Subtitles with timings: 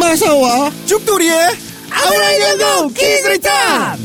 [0.00, 1.56] 마사와 죽돌이의
[1.90, 3.98] 아브라이언고 키스리탄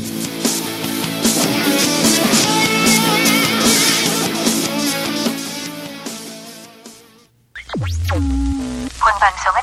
[9.00, 9.60] 본 방송은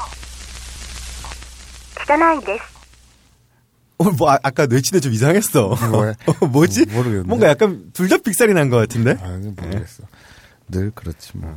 [1.96, 2.73] 聞かないです
[3.99, 5.69] 오늘 뭐 아, 까 뇌치대 좀 이상했어.
[6.41, 6.87] 어, 뭐지?
[6.87, 7.29] 모르겠는데.
[7.29, 9.17] 뭔가 약간 둘다 빅살이 난 것 같은데?
[9.23, 10.03] 아니 모르겠어.
[10.69, 11.55] 늘 그렇지 뭐.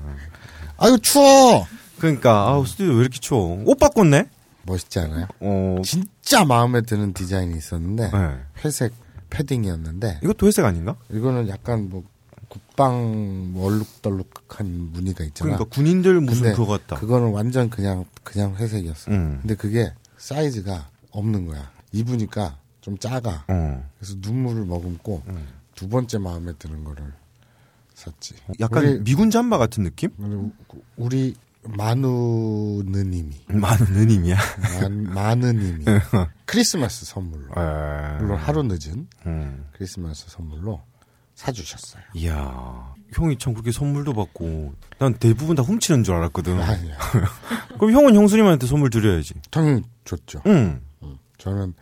[0.78, 1.66] 아유 추워.
[2.00, 3.62] 그러니까 아우 스튜디오 왜 이렇게 추워?
[3.66, 4.30] 옷 바꿨네?
[4.64, 5.28] 멋있지 않아요?
[5.40, 8.36] 어 진짜 마음에 드는 디자인이 있었는데 네.
[8.64, 8.94] 회색
[9.30, 10.96] 패딩이었는데 이것도 회색 아닌가?
[11.12, 12.04] 이거는 약간 뭐
[12.50, 15.56] 국방 뭐 얼룩덜룩한 무늬가 있잖아.
[15.56, 16.98] 그러니까 군인들 무슨 그거 같다.
[16.98, 19.12] 그거는 완전 그냥 그냥 회색이었어.
[19.12, 19.40] 음.
[19.42, 21.72] 근데 그게 사이즈가 없는 거야.
[21.92, 23.46] 입으니까 좀 작아.
[23.48, 23.90] 어.
[24.00, 25.24] 그래서 눈물을 머금고
[25.76, 27.14] 두 번째 마음에 드는 거를
[27.94, 28.36] 샀지.
[28.60, 30.10] 약간 우리, 미군 잠바 같은 느낌?
[30.96, 34.38] 우리 마누 느님이 많은 느낌이야.
[34.82, 35.86] 만- 마느님이
[36.46, 37.48] 크리스마스 선물로
[38.20, 39.66] 물론 하루 늦은 음.
[39.74, 40.82] 크리스마스 선물로
[41.36, 42.02] 사주셨어요.
[42.16, 42.96] 이야.
[43.14, 46.60] 형이 참 그렇게 선물도 받고 난 대부분 다 훔치는 줄 알았거든.
[46.60, 46.98] 아니야.
[47.80, 49.34] 그럼 형은 형수님한테 선물 드려야지.
[49.52, 50.42] 당연히 줬죠.
[50.48, 50.82] 응.
[51.48, 51.74] 저는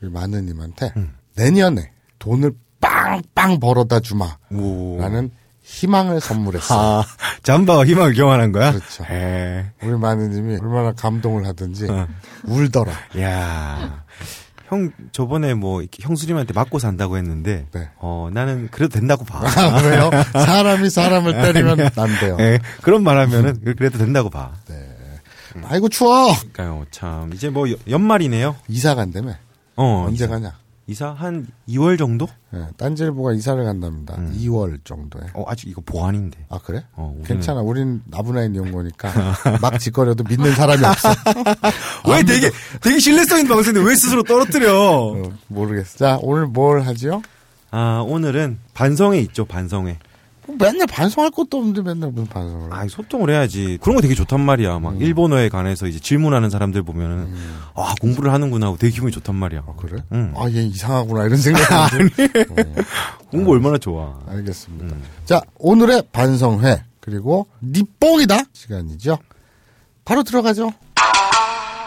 [0.00, 0.92] 우리 마느님한테
[1.34, 4.36] 내년에 돈을 빵빵 벌어다 주마.
[4.52, 4.98] 오.
[5.00, 5.30] 라는
[5.62, 6.78] 희망을 선물했어요.
[6.78, 7.04] 아,
[7.42, 8.70] 잠바와 희망을 교환한 거야?
[8.72, 9.04] 그렇죠.
[9.10, 9.64] 에.
[9.82, 12.06] 우리 마느님이 얼마나 감동을 하든지 어.
[12.44, 12.92] 울더라.
[13.20, 14.04] 야.
[14.68, 17.90] 형 저번에 뭐 형수님한테 맞고 산다고 했는데 네.
[17.98, 19.40] 어 나는 그래도 된다고 봐.
[19.44, 20.10] 아, 왜요?
[20.32, 22.36] 사람이 사람을 때리면 안 돼요.
[22.40, 24.52] 예, 그런 말 하면은 그래도 된다고 봐.
[25.62, 26.32] 아이고 추워.
[26.34, 26.84] 그러니까요.
[26.90, 28.56] 참 이제 뭐 여- 연말이네요.
[28.68, 29.34] 이사 간다며.
[29.76, 30.52] 어, 언제 이사, 가냐?
[30.86, 32.26] 이사 한 2월 정도?
[32.54, 34.16] 예, 딴지일보가 이사를 간답니다.
[34.16, 35.22] 2월 정도에.
[35.34, 36.38] 어, 아직 이거 보안인데.
[36.50, 36.84] 아 그래?
[36.94, 37.60] 어, 우리는- 괜찮아.
[37.62, 39.10] 우린 나부나인 연 거니까
[39.62, 41.08] 막 짓거려도 믿는 사람이 없어.
[42.08, 42.50] 왜 되게
[42.80, 44.72] 되게 신뢰성 있는 방송인데 왜 스스로 떨어뜨려?
[44.78, 45.96] 어, 모르겠어.
[45.98, 47.22] 자 오늘 뭘 하지요?
[47.70, 49.98] 아, 오늘은 반성회 있죠, 반성회.
[50.46, 52.64] 뭐 맨날 반성할 것도 없는데 맨날 무슨 반성을?
[52.64, 52.68] 해.
[52.70, 53.78] 아, 소통을 해야지.
[53.80, 54.76] 그런 거 되게 좋단 말이야.
[54.76, 54.82] 음.
[54.82, 57.32] 막 일본어에 관해서 이제 질문하는 사람들 보면은
[57.74, 59.64] 아, 공부를 하는구나 하고 되게 기분이 좋단 말이야.
[59.66, 60.02] 아, 그래?
[60.12, 60.32] 응.
[60.36, 61.64] 아얘 이상하구나 이런 생각이
[62.50, 62.82] 어,
[63.30, 64.18] 공부 얼마나 좋아.
[64.28, 64.94] 알겠습니다.
[65.24, 69.18] 자 오늘의 반성회 그리고 니뽕이다 시간이죠.
[70.04, 70.72] 바로 들어가죠.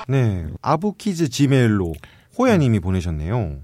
[0.07, 0.45] 네.
[0.61, 1.93] 아부키즈 지메일로
[2.37, 3.57] 호야님이 보내셨네요.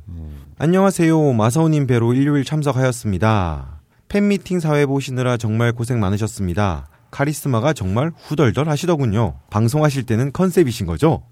[0.57, 1.33] 안녕하세요.
[1.33, 3.81] 마사오님 배로 일요일 참석하였습니다.
[4.13, 6.87] 팬미팅 사회 보시느라 정말 고생 많으셨습니다.
[7.09, 9.39] 카리스마가 정말 후덜덜 하시더군요.
[9.49, 11.23] 방송하실 때는 컨셉이신 거죠?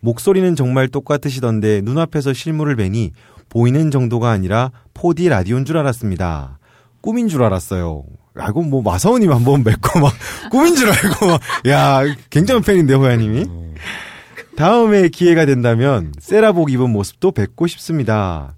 [0.00, 3.12] 목소리는 정말 똑같으시던데 눈앞에서 실물을 뵈니
[3.50, 6.60] 보이는 정도가 아니라 4D 라디오인 줄 알았습니다.
[7.02, 8.04] 꿈인 줄 알았어요.
[8.40, 10.10] 야, 이거 뭐 마사오님 한번 뵙고 막
[10.50, 13.44] 꿈인 줄 알고 막, 야, 굉장한 팬인데, 호야님이.
[14.56, 18.54] 다음에 기회가 된다면 세라복 입은 모습도 뵙고 싶습니다.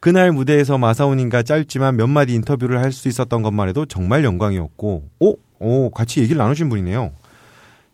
[0.00, 5.36] 그날 무대에서 마사오님과 짧지만 몇 마디 인터뷰를 할 수 있었던 것만 해도 정말 영광이었고, 오,
[5.58, 7.12] 오, 같이 얘기를 나누신 분이네요.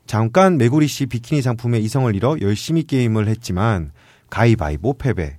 [0.06, 3.90] 잠깐 메구리 씨 비키니 상품에 이성을 잃어 열심히 게임을 했지만
[4.30, 5.38] 가위바위보 패배.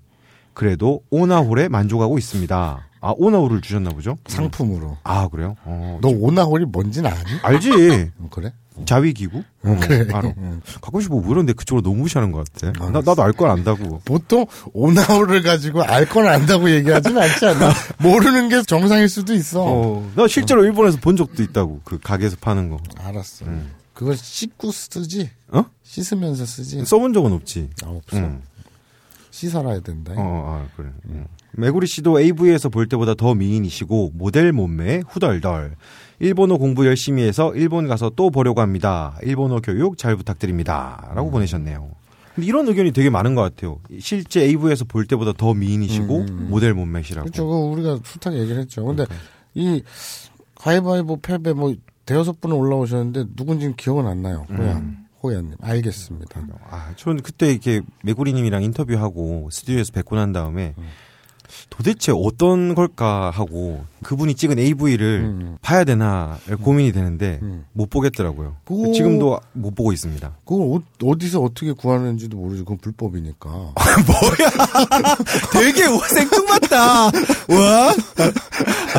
[0.53, 2.87] 그래도 오나홀에 만족하고 있습니다.
[3.01, 4.17] 아, 오나홀을 주셨나 보죠?
[4.27, 4.97] 상품으로.
[5.03, 5.55] 아, 그래요?
[5.65, 7.19] 어, 너 오나홀이 뭔지는 아니?
[7.43, 7.69] 알지.
[8.19, 8.51] 어, 그래?
[8.85, 9.43] 자위기구?
[9.63, 10.05] 어, 그래.
[10.13, 10.33] 알아.
[10.81, 12.71] 가끔씩 뭐 그런데 그쪽으로 너무 무시하는 것 같아.
[12.73, 14.01] 나, 나도 알 걸 안다고.
[14.05, 17.71] 보통 오나홀을 가지고 알건 안다고 얘기하진 않지 않나?
[17.99, 19.63] 모르는 게 정상일 수도 있어.
[19.63, 21.81] 어, 나 실제로 일본에서 본 적도 있다고.
[21.83, 22.77] 그 가게에서 파는 거.
[22.97, 23.45] 알았어.
[23.93, 25.29] 그걸 씻고 쓰지?
[25.49, 25.63] 어?
[25.83, 26.83] 씻으면서 쓰지?
[26.85, 27.69] 써본 적은 없지.
[27.83, 28.17] 아, 없어.
[28.17, 28.41] 응.
[29.31, 30.13] 씻어놔야 된다.
[30.17, 30.89] 어, 아, 그래.
[31.09, 31.27] 응.
[31.57, 35.75] 메구리 씨도 AV에서 볼 때보다 더 미인이시고 모델 몸매에 후덜덜.
[36.19, 39.17] 일본어 공부 열심히 해서 일본 가서 또 보려고 합니다.
[39.23, 41.11] 일본어 교육 잘 부탁드립니다.
[41.13, 41.89] 라고 보내셨네요.
[42.35, 43.79] 근데 이런 의견이 되게 많은 것 같아요.
[43.99, 47.25] 실제 AV에서 볼 때보다 더 미인이시고 모델 몸매시라고.
[47.29, 47.71] 그렇죠.
[47.71, 48.85] 우리가 숱하게 얘기를 했죠.
[48.85, 49.05] 근데
[49.53, 49.81] 이
[50.55, 51.73] 가위바위보 패배 뭐
[52.05, 54.45] 대여섯 분은 올라오셨는데 누군지는 기억은 안 나요.
[54.49, 54.81] 호야.
[55.23, 55.55] 호야님.
[55.61, 56.41] 알겠습니다.
[56.69, 60.75] 아, 전 그때 이렇게 메구리님이랑 인터뷰하고 스튜디오에서 뵙고 난 다음에
[61.69, 65.57] 도대체 어떤 걸까 하고 그분이 찍은 AV를 음.
[65.61, 67.65] 봐야 되나 고민이 되는데 음.
[67.73, 68.55] 못 보겠더라고요.
[68.65, 70.37] 그거- 지금도 못 보고 있습니다.
[70.45, 72.61] 그걸 어, 어디서 어떻게 구하는지도 모르지.
[72.63, 73.73] 그건 불법이니까.
[75.53, 75.83] 되게
[76.13, 77.03] 생뚱맞다.
[77.05, 77.11] 와?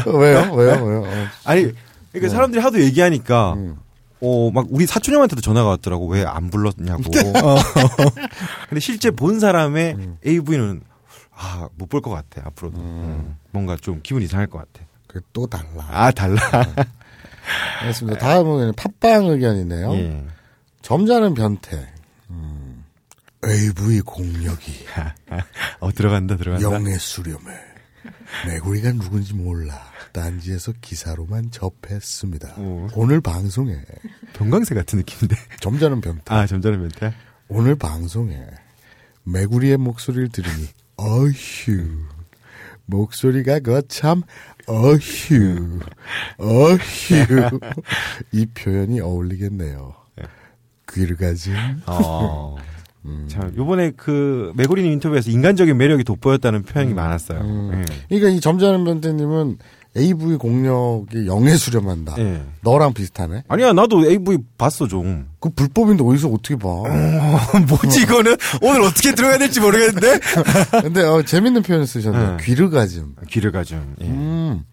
[0.19, 0.53] 왜요?
[0.55, 0.85] 왜요?
[0.85, 1.03] 왜요?
[1.05, 1.27] 어.
[1.45, 1.73] 아니,
[2.13, 3.77] 그러니까 사람들이 하도 얘기하니까 음.
[4.21, 6.07] 어, 막 우리 사촌 형한테도 전화가 왔더라고.
[6.09, 7.03] 왜 안 불렀냐고.
[7.45, 7.57] 어.
[8.69, 10.17] 근데 실제 본 사람의 음.
[10.27, 10.81] AV는
[11.39, 12.79] 아, 못 볼 것 같아, 앞으로도.
[12.81, 14.87] 음, 뭔가 좀 기분 이상할 것 같아.
[15.07, 15.87] 그또 달라.
[15.89, 16.41] 아, 달라.
[17.81, 18.19] 알겠습니다.
[18.19, 19.93] 다음은 팟빵 의견이네요.
[19.95, 20.27] 예.
[20.83, 21.87] 점잖은 변태.
[22.31, 22.85] 음,
[23.45, 24.87] AV 공력이
[25.81, 26.69] 어, 들어간다, 들어간다.
[26.71, 27.55] 영의 수렴을
[28.47, 29.75] 메구리가 누군지 몰라.
[30.13, 32.55] 딴지에서 기사로만 접했습니다.
[32.59, 32.89] 오.
[32.95, 33.77] 오늘 방송에
[34.33, 35.37] 병강세 같은 느낌인데.
[35.61, 36.35] 점잖은 변태.
[36.35, 37.13] 아, 점잖은 멘트.
[37.49, 38.41] 오늘 방송에
[39.25, 42.07] 메구리의 목소리를 들으니 어휴
[42.87, 44.23] 목소리가 거참
[44.67, 45.81] 어휴
[46.39, 47.61] 어휴
[48.33, 49.95] 이 표현이 어울리겠네요.
[50.93, 51.55] 귀르가즘
[51.87, 52.57] 어.
[53.29, 57.39] 참, 요번에 그, 메구리님 인터뷰에서 인간적인 매력이 돋보였다는 표현이 많았어요.
[57.73, 57.85] 예.
[58.09, 59.59] 그러니까 이 점잖은 변태님은
[59.97, 62.15] AV 공력이 영에 수렴한다.
[62.19, 62.43] 예.
[62.63, 63.45] 너랑 비슷하네.
[63.49, 65.29] 아니야, 나도 AV 봤어, 좀.
[65.41, 66.69] 그 불법인데 어디서 어떻게 봐?
[67.69, 68.37] 뭐지, 이거는?
[68.63, 70.21] 오늘 어떻게 들어가야 될지 모르겠는데?
[70.83, 72.23] 근데 어, 재밌는 표현을 쓰셨네요.
[72.33, 72.37] 응.
[72.41, 73.15] 귀르가즘.
[73.29, 73.97] 귀를 가좀.
[74.03, 74.07] 예.
[74.07, 74.65] 음.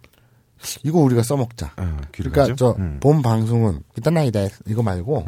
[0.83, 1.73] 이거 우리가 써먹자.
[1.77, 2.55] 어, 그러니까 가좀.
[2.55, 2.97] 저 음.
[3.01, 5.25] 본 방송은 일단 나이다 이거 말고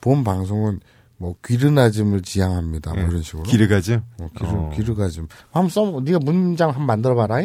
[0.00, 0.80] 본 방송은
[1.22, 2.94] 뭐 귀르나즘을 지향합니다.
[2.94, 3.44] 뭐 이런 식으로.
[3.44, 4.02] 가좀.
[4.18, 4.70] 어, 귀르 어.
[4.74, 5.28] 귀르가즘.
[5.52, 6.00] 한번 써.
[6.04, 7.42] 네가 문장 한번 만들어봐라.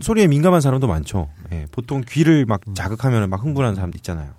[0.00, 1.28] 소리에 민감한 사람도 많죠.
[1.52, 1.66] 예.
[1.70, 4.32] 보통 귀를 막 자극하면 막 흥분하는 사람도 있잖아요.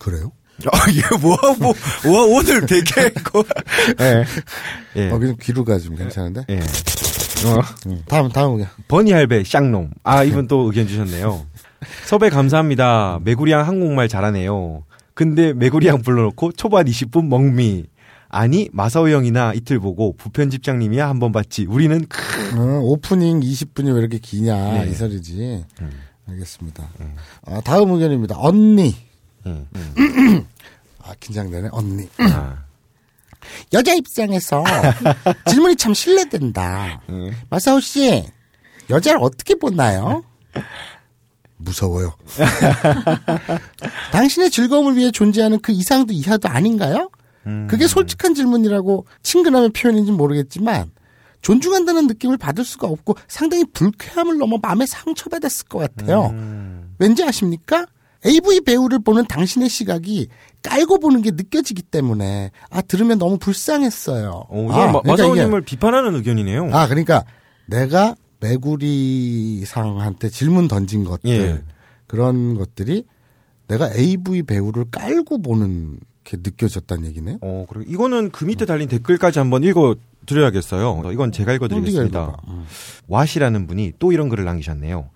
[0.00, 0.32] 그래요?
[0.72, 1.68] 아, 이게 뭐, 뭐,
[2.12, 3.44] 와, 오늘 되게, 거.
[4.00, 4.24] 예.
[4.96, 5.10] 예.
[5.10, 6.44] 어, 그냥 귀르가즘 괜찮은데?
[6.48, 6.58] 예.
[6.58, 7.60] 어.
[7.86, 8.02] 음.
[8.08, 8.68] 다음 다음 의견.
[8.88, 9.90] 버니 할배 쌍놈.
[10.02, 11.46] 아, 이분 또 의견 주셨네요.
[12.06, 13.20] 섭외 감사합니다.
[13.22, 14.82] 메구리양 한국말 잘하네요.
[15.16, 17.86] 근데 메구리양 불러놓고 초반 20분 멍미.
[18.28, 21.64] 아니, 마사오 형이나 이틀 보고 부편집장님이야 한 번 봤지.
[21.64, 22.20] 우리는 크.
[22.58, 24.84] 어, 오프닝 20분이 왜 이렇게 기냐 네.
[24.84, 24.90] 음.
[24.90, 25.64] 이 소리지.
[26.28, 26.86] 알겠습니다.
[27.46, 28.36] 아, 다음 의견입니다.
[28.38, 28.94] 언니.
[29.46, 29.50] 예.
[29.50, 29.66] 음.
[31.02, 31.70] 아 긴장되네.
[31.72, 32.06] 언니.
[32.18, 32.58] 아,
[33.72, 34.62] 여자 입장에서
[35.48, 37.00] 질문이 참 실례된다.
[37.48, 38.22] 마사오 씨,
[38.90, 40.24] 여자를 어떻게 보나요?
[41.58, 42.14] 무서워요.
[44.12, 47.10] 당신의 즐거움을 위해 존재하는 그 이상도 이하도 아닌가요?
[47.68, 50.90] 그게 솔직한 질문이라고 친근함의 표현인지 모르겠지만
[51.42, 56.34] 존중한다는 느낌을 받을 수가 없고 상당히 불쾌함을 넘어 마음에 상처받았을 것 같아요.
[56.98, 57.86] 왠지 아십니까?
[58.26, 60.28] AV 배우를 보는 당신의 시각이
[60.62, 64.46] 깔고 보는 게 느껴지기 때문에 아 들으면 너무 불쌍했어요.
[64.48, 66.70] 오, 아, 아, 마, 그러니까 마사오님을 비판하는 의견이네요.
[66.72, 67.24] 아 그러니까
[67.66, 71.62] 내가 매구리상한테 질문 던진 것들 예.
[72.06, 73.04] 그런 것들이
[73.68, 77.38] 내가 AV 배우를 깔고 보는 게 느껴졌다는 얘기네.
[77.40, 79.96] 어, 그리고 이거는 그 밑에 달린 댓글까지 한번 읽어
[80.26, 81.02] 드려야겠어요.
[81.12, 82.22] 이건 제가 읽어 네가 드리겠습니다.
[82.22, 82.36] 읽어봐.
[82.48, 82.64] 음.
[83.08, 85.10] 와시라는 분이 또 이런 글을 남기셨네요.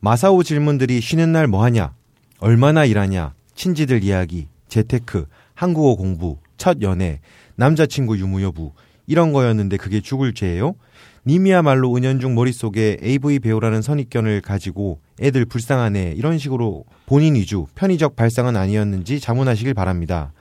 [0.00, 1.94] 마사오 질문들이 쉬는 날 뭐 하냐?
[2.38, 3.34] 얼마나 일하냐?
[3.54, 7.20] 친지들 이야기, 재테크, 한국어 공부, 첫 연애,
[7.56, 8.72] 남자친구 유무 여부
[9.06, 10.74] 이런 거였는데 그게 죽을 죄예요?
[11.26, 18.56] 님이야말로 은연중 머릿속에 AV 배우라는 선입견을 가지고 애들 불쌍하네 이런 식으로 본인 위주 편의적 발상은
[18.56, 20.32] 아니었는지 자문하시길 바랍니다.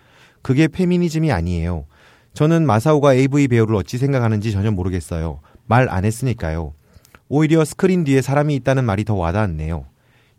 [0.42, 1.86] 그게 페미니즘이 아니에요.
[2.34, 5.42] 저는 마사오가 AV 배우를 어찌 생각하는지 전혀 모르겠어요.
[5.68, 6.74] 말 안 했으니까요.
[7.30, 9.86] 오히려 스크린 뒤에 사람이 있다는 말이 더 와닿았네요.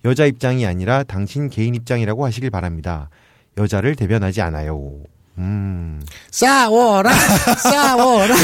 [0.04, 3.08] 여자 입장이 아니라 당신 개인 입장이라고 하시길 바랍니다.
[3.56, 4.98] 여자를 대변하지 않아요.
[5.38, 6.00] 음.
[6.31, 7.11] 싸워라,
[7.62, 8.34] 싸워라.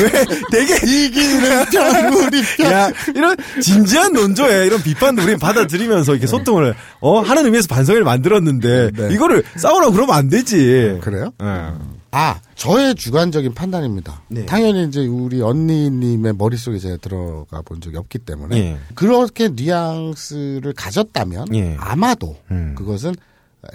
[0.50, 2.72] 되게 이기는 편 우리 편.
[2.72, 8.90] 야, 이런 진지한 논조에 이런 비판도 우리 받아들이면서 이렇게 소통을 어 하는 의미에서 반성을 만들었는데
[8.92, 9.14] 네.
[9.14, 10.98] 이거를 싸우라고 그러면 안 되지.
[11.02, 11.32] 그래요?
[11.42, 11.72] 예.
[12.10, 14.22] 아, 저의 주관적인 판단입니다.
[14.28, 14.46] 네.
[14.46, 18.78] 당연히 이제 우리 언니님의 머릿속에 제가 들어가 본 적이 없기 때문에 예.
[18.94, 21.76] 그렇게 뉘앙스를 가졌다면 예.
[21.78, 22.74] 아마도 음.
[22.76, 23.14] 그것은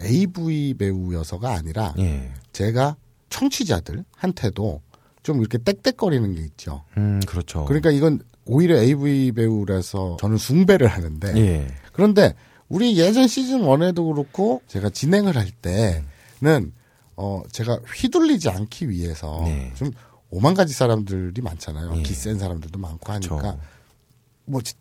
[0.04, 2.32] AV 배우여서가 아니라 예.
[2.54, 2.96] 제가
[3.34, 4.82] 청취자들한테도
[5.24, 6.84] 좀 이렇게 땡땡거리는 게 있죠.
[6.98, 7.66] 음, 그렇죠.
[7.66, 11.68] 그러니까 이건 오히려 AV 배우라서 저는 숭배를 하는데 예.
[11.94, 12.34] 그런데
[12.68, 16.74] 우리 예전 시즌 1에도 그렇고 제가 진행을 할 때는
[17.16, 19.72] 어 제가 휘둘리지 않기 위해서 네.
[19.76, 19.92] 좀
[20.30, 21.94] 오만 가지 사람들이 많잖아요.
[21.98, 22.02] 예.
[22.02, 23.60] 기센 사람들도 많고 하니까 그렇죠.
[24.46, 24.74] 뭐 지-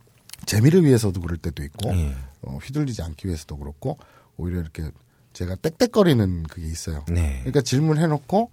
[0.46, 2.14] 재미를 위해서도 그럴 때도 있고 예.
[2.42, 3.96] 어, 휘둘리지 않기 위해서도 그렇고
[4.36, 4.90] 오히려 이렇게
[5.32, 7.04] 제가 땡땡거리는 그게 있어요.
[7.08, 7.38] 네.
[7.40, 8.50] 그러니까 질문해놓고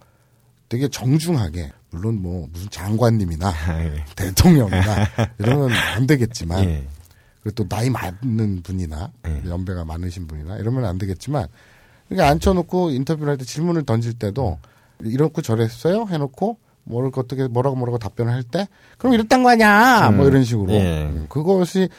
[0.69, 3.51] 되게 정중하게 물론 뭐 무슨 장관님이나
[3.83, 4.05] 예.
[4.15, 5.07] 대통령이나
[5.39, 6.88] 이러면 안 되겠지만 예.
[7.41, 9.41] 그리고 또 나이 많은 분이나 예.
[9.50, 11.48] 연배가 많으신 분이나 이러면 안 되겠지만
[12.07, 14.59] 그러니까 앉혀놓고 인터뷰를 할 때 질문을 던질 때도
[15.01, 18.67] 이렇고 저랬어요 해놓고 뭐를 어떻게 뭐라고 뭐라고 답변을 할 때
[18.98, 21.03] 그럼 이랬단 거 아니야 뭐 이런 식으로 예.
[21.03, 21.89] 음, 그것이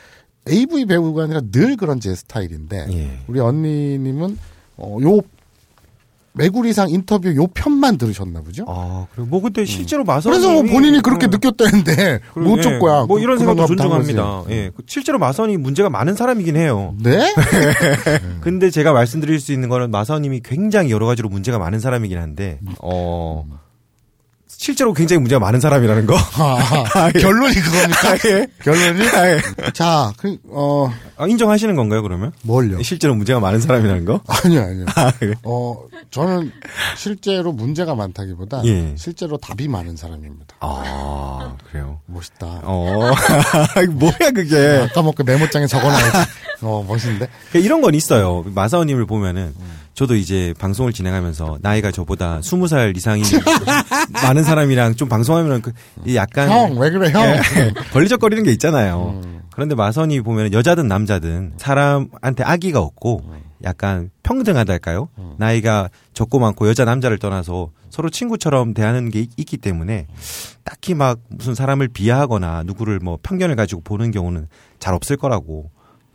[0.49, 3.19] AV 배우가 아니라 늘 그런 제 스타일인데 예.
[3.27, 4.39] 우리 언니님은
[4.81, 5.21] 어, 요
[6.33, 8.65] 메구리상 인터뷰 요 편만 들으셨나 보죠.
[8.69, 10.49] 아, 그리고 뭐 그때 실제로 마사오님이 음.
[10.49, 13.05] 그래서 뭐 본인이 그렇게 음, 느꼈다는데 그리고, 뭐 예, 어쩔 거야.
[13.05, 14.45] 뭐 이런 그- 생각도 보다 한 존중합니다.
[14.55, 14.71] 예.
[14.75, 16.95] 그 실제로 마사오님이 문제가 많은 사람이긴 해요.
[17.03, 17.19] 네?
[18.41, 23.45] 근데 제가 말씀드릴 수 있는 거는 마사오님이 굉장히 여러 가지로 문제가 많은 사람이긴 한데, 어,
[24.61, 26.15] 실제로 굉장히 문제가 많은 사람이라는 거.
[26.35, 28.13] 아, 결론이 그겁니까?
[28.29, 28.47] 예.
[28.63, 29.73] 결론이?
[29.73, 32.33] 자, 그, 어, 아, 인정하시는 건가요, 그러면?
[32.43, 32.83] 뭘요?
[32.83, 34.21] 실제로 문제가 많은 사람이라는 거?
[34.27, 34.85] 아니요, 아니요.
[34.97, 35.33] 아, 그래?
[35.45, 36.53] 어, 저는
[36.95, 38.95] 실제로 문제가 많다기보다 예.
[38.99, 40.57] 실제로 답이 많은 사람입니다.
[40.61, 42.01] 아, 그래요.
[42.05, 42.61] 멋있다.
[42.63, 43.13] 어,
[43.93, 44.87] 뭐야, 그게.
[44.91, 46.31] 아까 먹고 메모장에 적어놔야지.
[46.61, 47.29] 어, 멋있는데?
[47.59, 48.45] 이런 건 있어요.
[48.55, 49.55] 마사오님을 보면은
[50.01, 53.21] 저도 이제 방송을 진행하면서 나이가 저보다 20살 이상이
[54.25, 55.73] 많은 사람이랑 좀 방송하면 그
[56.15, 57.21] 약간 형, 왜 그래, 형?
[57.23, 59.21] 예, 걸리적거리는 게 있잖아요.
[59.53, 63.25] 그런데 마선이 보면 여자든 남자든 사람한테 악의가 없고
[63.63, 65.11] 약간 평등하달까요?
[65.37, 70.07] 나이가 적고 많고 여자 남자를 떠나서 서로 친구처럼 대하는 게 있- 있기 때문에
[70.65, 75.71] 딱히 막 무슨 사람을 비하하거나 누구를 뭐 편견을 가지고 보는 경우는 잘 없을 거라고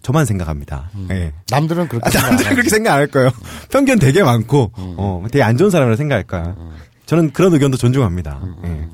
[0.05, 0.91] 저만 생각합니다.
[1.09, 1.33] 예.
[1.49, 2.51] 남들은 그렇게 아, 생각 안 남들은.
[2.51, 3.31] 그렇게 생각 안 할 거예요.
[3.71, 6.55] 편견 되게 많고, 어, 되게 안 좋은 사람이라고 생각할 거야.
[7.07, 8.39] 저는 그런 의견도 존중합니다.
[8.65, 8.87] 예.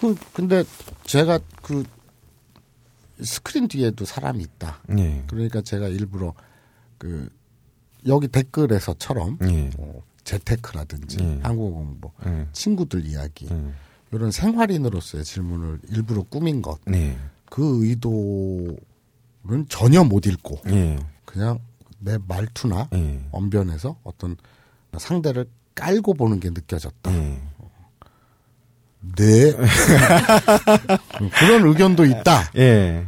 [0.00, 0.62] 그, 근데
[1.04, 1.82] 제가 그
[3.24, 4.78] 스크린 뒤에도 사람이 있다.
[4.96, 5.24] 예.
[5.26, 6.32] 그러니까 제가 일부러
[6.96, 7.28] 그
[8.06, 9.70] 여기 댓글에서처럼 예.
[9.76, 11.40] 뭐 재테크라든지 예.
[11.42, 12.46] 한국어 공부, 예.
[12.52, 13.72] 친구들 이야기 예.
[14.12, 16.78] 이런 생활인으로서의 질문을 일부러 꾸민 것.
[16.86, 17.18] 네.
[17.50, 18.76] 그 의도
[19.48, 20.98] 는 전혀 못 읽고 예.
[21.24, 21.58] 그냥
[21.98, 23.20] 내 말투나 예.
[23.30, 24.36] 언변에서 어떤
[24.96, 27.12] 상대를 깔고 보는 게 느껴졌다.
[27.12, 27.40] 예.
[29.16, 29.52] 네.
[31.38, 32.50] 그런 의견도 있다.
[32.56, 33.06] 예.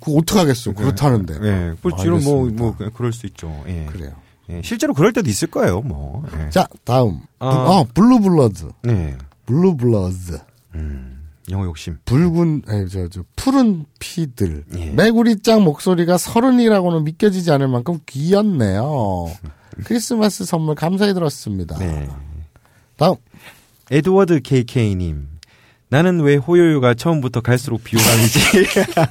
[0.00, 0.72] 그 어떡하겠어.
[0.74, 1.34] 그렇다는데.
[1.42, 1.74] 예.
[1.82, 2.48] 뭐, 지금 뭐.
[2.50, 3.62] 뭐, 그럴 수 있죠.
[3.66, 3.86] 예.
[3.86, 4.12] 그래요.
[4.50, 4.62] 예.
[4.62, 6.24] 실제로 그럴 때도 있을 거예요, 뭐.
[6.38, 6.50] 예.
[6.50, 7.20] 자, 다음.
[7.38, 7.46] 아.
[7.48, 8.70] 어, Blue Blood.
[8.82, 9.16] 네.
[9.46, 10.38] Blue Blood.
[11.50, 11.98] 영어 욕심.
[12.04, 14.64] 붉은, 아니, 저, 저, 푸른 피들.
[14.76, 14.90] 예.
[14.90, 19.30] 메구리짱 목소리가 서른이라고는 믿겨지지 않을 만큼 귀엽네요.
[19.84, 21.76] 크리스마스 선물 감사히 들었습니다.
[21.78, 22.08] 네.
[22.96, 23.16] 다음.
[23.90, 25.28] 에드워드 KK님.
[25.90, 28.40] 나는 왜 호요요가 처음부터 갈수록 비호감이지?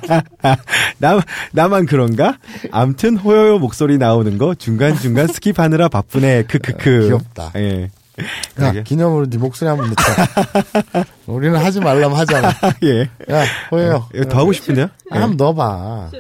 [1.00, 1.20] 나,
[1.54, 2.38] 나만 그런가?
[2.72, 6.44] 암튼 호요요 목소리 나오는 거 중간중간 skip하느라 바쁘네.
[6.44, 7.08] 크크크.
[7.08, 7.52] 귀엽다.
[7.56, 7.92] 예.
[8.62, 8.84] 야.
[8.84, 11.06] 기념으로 네 목소리 한번 넣자.
[11.26, 12.50] 우리는 하지 말라면 하잖아.
[12.84, 13.02] 예.
[13.32, 14.08] 야, 호예요.
[14.14, 14.88] 이거 더 하고 싶은데요?
[15.14, 15.18] 예.
[15.18, 16.12] 한번 넣어봐.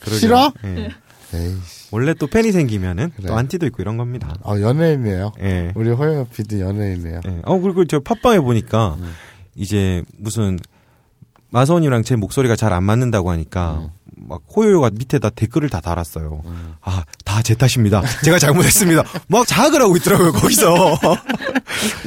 [0.00, 0.18] 그러게요.
[0.18, 0.52] 싫어?
[0.64, 0.90] 예.
[1.34, 1.88] 에이씨.
[1.92, 3.28] 원래 또 팬이 생기면은 그래.
[3.28, 4.34] 또 안티도 있고 이런 겁니다.
[4.42, 5.32] 어, 연예인이에요.
[5.40, 5.72] 예.
[5.74, 7.20] 우리 호예요 PD 연예인이에요.
[7.26, 7.40] 예.
[7.44, 9.14] 어, 그리고 저 팟빵에 보니까 음.
[9.54, 10.58] 이제 무슨
[11.50, 13.88] 마선이랑 제 목소리가 잘 안 맞는다고 하니까 음.
[14.26, 16.42] 막 호요요가 밑에다 댓글을 다 달았어요.
[16.82, 18.02] 아, 다 제 탓입니다.
[18.24, 19.04] 제가 잘못했습니다.
[19.28, 20.74] 막 자학을 하고 있더라고요, 거기서.
[20.92, 20.98] 어,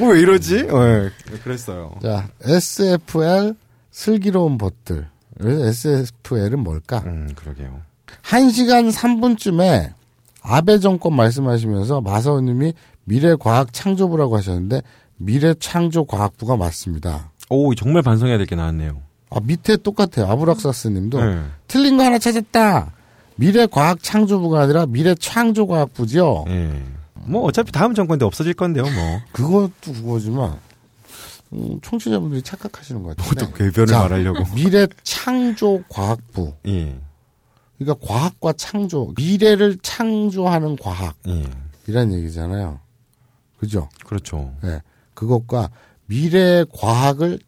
[0.00, 0.56] 왜 이러지?
[0.56, 1.10] 예.
[1.42, 1.92] 그랬어요.
[2.02, 3.54] 자, SFL
[3.90, 5.08] 슬기로운 벗들.
[5.40, 7.02] SFL은 뭘까?
[7.06, 7.80] 음, 그러게요.
[8.22, 9.92] 1시간 3분쯤에
[10.42, 14.82] 아베 정권 말씀하시면서 마사오님이 미래과학 창조부라고 하셨는데
[15.16, 17.30] 미래창조과학부가 맞습니다.
[17.50, 19.00] 오, 정말 반성해야 될 게 나왔네요.
[19.30, 20.26] 아, 밑에 똑같아요.
[20.30, 21.42] 아브락사스님도 네.
[21.72, 22.92] 틀린 거 하나 찾았다.
[23.36, 26.44] 미래과학창조부가 아니라 미래창조과학부죠.
[26.48, 26.82] 예.
[27.14, 29.20] 뭐 어차피 다음 정권 때 없어질 건데요, 뭐.
[29.32, 30.58] 그것도 그거지만
[31.54, 33.46] 음, 청취자분들이 착각하시는 것 같은데.
[33.46, 34.44] 또 궤변을 자, 말하려고.
[34.54, 36.52] 미래창조과학부.
[36.68, 37.00] 예.
[37.78, 41.14] 그러니까 과학과 창조, 미래를 창조하는 과학.
[41.26, 41.42] 예.
[41.86, 42.80] 이란 얘기잖아요.
[43.58, 43.88] 그죠?
[44.04, 44.52] 그렇죠.
[44.64, 44.82] 예.
[45.14, 45.70] 그것과
[46.04, 47.38] 미래 과학을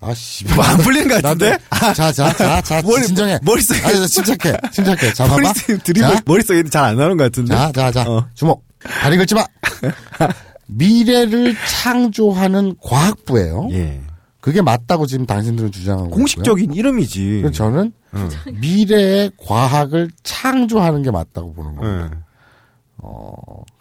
[0.00, 0.44] 아씨.
[0.46, 1.58] 뭐안 풀리는 것 같은데?
[1.70, 3.38] 자, 자, 자, 자, 머리- 진정해.
[3.38, 4.56] 머릿속에- 아, 침착해.
[4.72, 5.12] 침착해.
[5.12, 5.36] 자, 봐봐.
[5.42, 7.54] 머릿속 드리블, 자, 머릿속에 잘 안 나오는 것 같은데?
[7.54, 8.02] 자, 자, 자.
[8.10, 8.26] 어.
[8.34, 8.64] 주목.
[8.82, 9.44] 다리 긁지 마.
[10.66, 13.68] 미래를 창조하는 과학부예요.
[13.72, 14.00] 예.
[14.40, 16.16] 그게 맞다고 지금 당신들은 주장하고 있고요.
[16.16, 17.40] 공식적인 이름이지.
[17.42, 18.30] 그래서 저는 응.
[18.52, 22.10] 미래의 과학을 창조하는 게 맞다고 보는 거예요.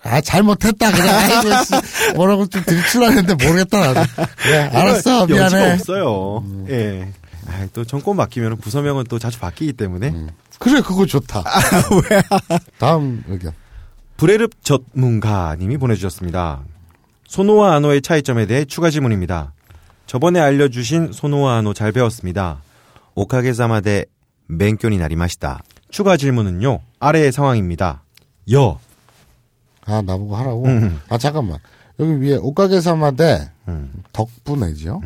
[0.06, 0.10] 예.
[0.10, 0.88] 아, 잘못했다.
[0.88, 2.14] 아이고, 씨.
[2.16, 3.94] 뭐라고 좀 들추려는데 모르겠다.
[3.94, 4.02] 나도.
[4.38, 5.26] 그래, 알았어.
[5.26, 5.74] 이거 여지가 미안해.
[5.74, 6.44] 없어요.
[6.70, 7.12] 예.
[7.48, 10.14] 아, 또 정권 바뀌면 부서명은 또 자주 바뀌기 때문에.
[10.60, 11.44] 그래, 그거 좋다.
[12.80, 13.54] 다음 의견.
[14.18, 16.62] 브레릅 전문가님이 보내주셨습니다.
[17.28, 19.54] 소노와 아노의 차이점에 대해 추가 질문입니다.
[20.08, 22.62] 저번에 알려주신 소노와 아노 잘 배웠습니다.
[23.16, 24.06] 오카게사마 대
[24.48, 25.62] 맹견이 나리마시다.
[25.92, 26.80] 추가 질문은요.
[27.00, 28.04] 아래의 상황입니다.
[28.52, 28.80] 여.
[29.90, 30.66] 아, 나보고 하라고?
[30.68, 31.00] 음.
[31.10, 31.58] 아, 잠깐만.
[32.00, 33.92] 여기 위에 옷가게 사마대 음.
[34.14, 35.02] 덕분에죠.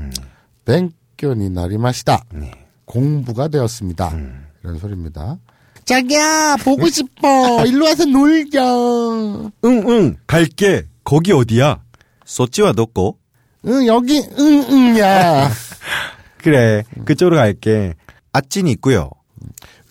[0.66, 2.24] 뱅견이 날이 마시다.
[2.32, 2.52] 네.
[2.86, 4.10] 공부가 되었습니다.
[4.10, 4.46] 음.
[4.64, 5.38] 이런 소리입니다.
[5.86, 7.66] 자기야, 보고 싶어.
[7.66, 8.62] 일로 와서 놀자.
[8.64, 10.86] 응, 응, 갈게.
[11.04, 11.82] 거기 어디야?
[12.26, 13.18] 소찌와 넣고
[13.66, 15.50] 응, 여기, 응, 응, 야.
[16.38, 17.94] 그래 그쪽으로 갈게.
[18.32, 19.10] 아찐이 있고요.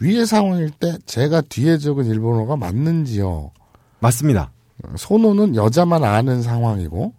[0.00, 3.50] 위의 상황일 때 제가 뒤에 적은 일본어가 맞는지요?
[4.00, 4.50] 맞습니다.
[4.96, 7.12] 소노는 여자만 아는 상황이고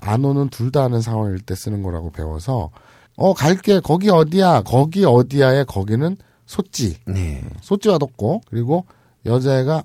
[0.00, 2.70] 안오는 둘 다 아는 상황일 때 쓰는 거라고 배워서
[3.16, 3.78] 어 갈게.
[3.80, 4.62] 거기 어디야?
[4.62, 6.16] 거기 어디야의 거기는
[6.46, 6.96] 소찌.
[7.06, 7.42] 네.
[7.60, 8.42] 소찌와 뒀고.
[8.50, 8.84] 그리고
[9.24, 9.82] 여자애가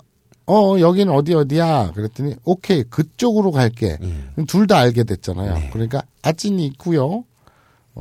[0.48, 1.92] 어 여기는 어디 어디야?
[1.94, 2.84] 그랬더니 오케이.
[2.84, 3.98] 그쪽으로 갈게.
[4.02, 4.46] 예.
[4.46, 5.54] 둘다 알게 됐잖아요.
[5.54, 5.70] 네.
[5.72, 7.24] 그러니까 아찐이 있고요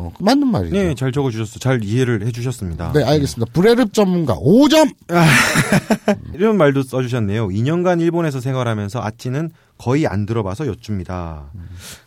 [0.00, 1.58] 어 맞는 말이죠 네, 잘 적어 주셨어.
[1.58, 2.92] 잘 이해를 해 주셨습니다.
[2.92, 4.94] 네, 알겠습니다 브레릅 전문가 5점
[6.34, 7.48] 이런 말도 써 주셨네요.
[7.48, 11.50] 2년간 일본에서 생활하면서 아찌는 거의 안 들어봐서 여쭙니다.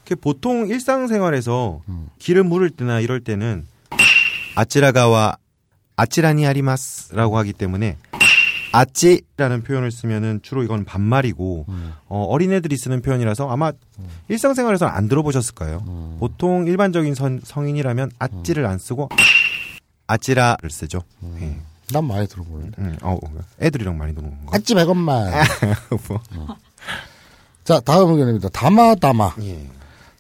[0.05, 1.81] 그 보통 일상생활에서
[2.19, 3.65] 길을 물을 때나 이럴 때는
[4.55, 5.35] 아찌라가와
[5.97, 7.97] 아찌라니 아리마스라고 하기 때문에
[8.71, 11.65] 아찌라는 표현을 쓰면은 주로 이건 반말이고
[12.07, 13.71] 어, 어린애들이 쓰는 표현이라서 아마
[14.29, 16.15] 일상생활에서는 안 들어보셨을 거예요.
[16.19, 19.09] 보통 일반적인 선- 성인이라면 아찌를 안 쓰고
[20.07, 21.01] 아찌라를 쓰죠.
[21.39, 21.57] 예.
[21.93, 23.17] 난 많이 들어보는데 음, 어,
[23.61, 24.51] 애들이랑 많이 노는 건가?
[24.55, 25.29] 아찌 100원만
[26.07, 26.47] 뭐.
[27.65, 29.67] 자 다음 의견입니다 다마다마 예.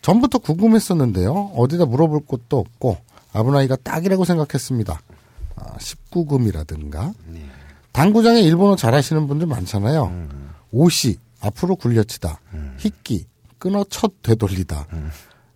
[0.01, 1.51] 전부터 궁금했었는데요.
[1.55, 2.97] 어디다 물어볼 곳도 없고
[3.33, 4.99] 아브나이가 딱이라고 생각했습니다.
[5.55, 7.45] 아, 19금이라든가 네.
[7.91, 10.05] 당구장에 일본어 잘하시는 분들 많잖아요.
[10.05, 10.49] 음.
[10.71, 12.39] 오시 앞으로 굴려치다,
[12.77, 13.25] 히끼
[13.57, 14.87] 끊어 첫 되돌리다,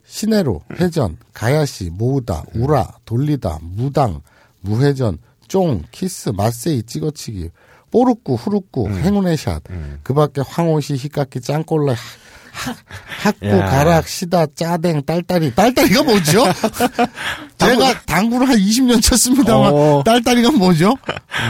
[0.06, 4.22] 시내로 회전, 가야시 모으다, 우라 돌리다, 무당
[4.62, 7.50] 무회전, 쫑 키스 마세이 찍어치기,
[7.92, 9.62] 뽀르꾸 후루꾸 행운의 샷,
[10.04, 12.76] 그밖에 황호시 히카키 짱꼴라 하-
[13.22, 13.66] 학구 야.
[13.66, 16.44] 가락 시다 짜댕 딸딸이 딸딸이가 뭐죠?
[17.60, 20.04] 제가 당구를 한 20년 쳤습니다만 어.
[20.06, 20.94] 딸딸이가 뭐죠?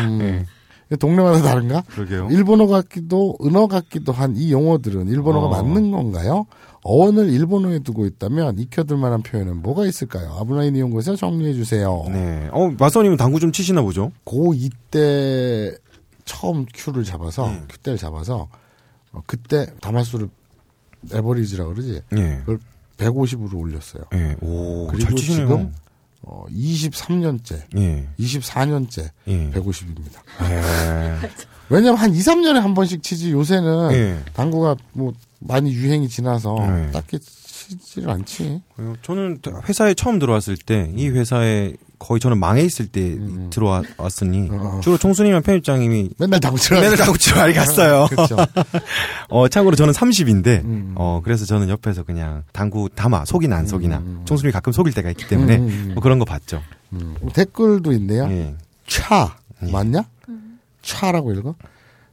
[0.05, 0.45] 음.
[0.99, 1.81] 동네마다 다른가?
[1.87, 2.27] 그러게요.
[2.31, 5.49] 일본어 같기도 은어 같기도 한 이 용어들은 일본어가 어.
[5.49, 6.45] 맞는 건가요?
[6.83, 10.35] 어원을 일본어에 두고 있다면 익혀둘 만한 표현은 뭐가 있을까요?
[10.39, 12.03] 아브라인 이용고에서 정리해 주세요.
[12.09, 12.47] 네.
[12.51, 14.11] 어, 마사오님은 당구 좀 치시나 보죠?
[14.25, 15.75] 고2 때
[16.25, 17.63] 처음 큐를 잡아서 네.
[17.69, 18.47] 큐대를 잡아서
[19.11, 20.29] 어, 그때 다마수를
[21.11, 22.37] 에버리지라 그러지 예.
[22.39, 22.59] 그걸
[22.97, 24.03] 150으로 올렸어요.
[24.13, 24.35] 예.
[24.41, 25.15] 오, 그리고.
[25.15, 25.73] 지금
[26.27, 28.07] 어, 23년째, 예.
[28.19, 29.51] 24년째 예.
[29.51, 30.19] 150입니다.
[30.49, 31.29] 예.
[31.69, 34.19] 왜냐면 한 2, 3년에 한 번씩 치지 요새는 예.
[34.33, 36.91] 당구가 뭐 많이 유행이 지나서 네.
[36.91, 37.19] 딱히
[37.67, 38.61] 치지를 않지.
[38.77, 43.17] 어, 저는 회사에 처음 들어왔을 때 이 회사에 거의 저는 망해 있을 때
[43.49, 44.79] 들어왔으니 어.
[44.83, 48.07] 주로 총수님이랑 편집장님이 맨날 당구 치러 맨날 당구 치러 많이 갔어요.
[49.29, 50.93] 어, 참고로 저는 30인데, 음.
[50.95, 54.03] 어, 그래서 저는 옆에서 그냥 당구 담아, 속이나 안 속이나.
[54.25, 56.61] 총수님이 가끔 속일 때가 있기 때문에, 음, 음, 뭐 그런 거 봤죠.
[56.93, 57.15] 음.
[57.33, 58.25] 댓글도 있네요.
[58.29, 58.55] 예.
[58.87, 60.03] 차 맞냐?
[60.81, 61.55] 차라고 읽어?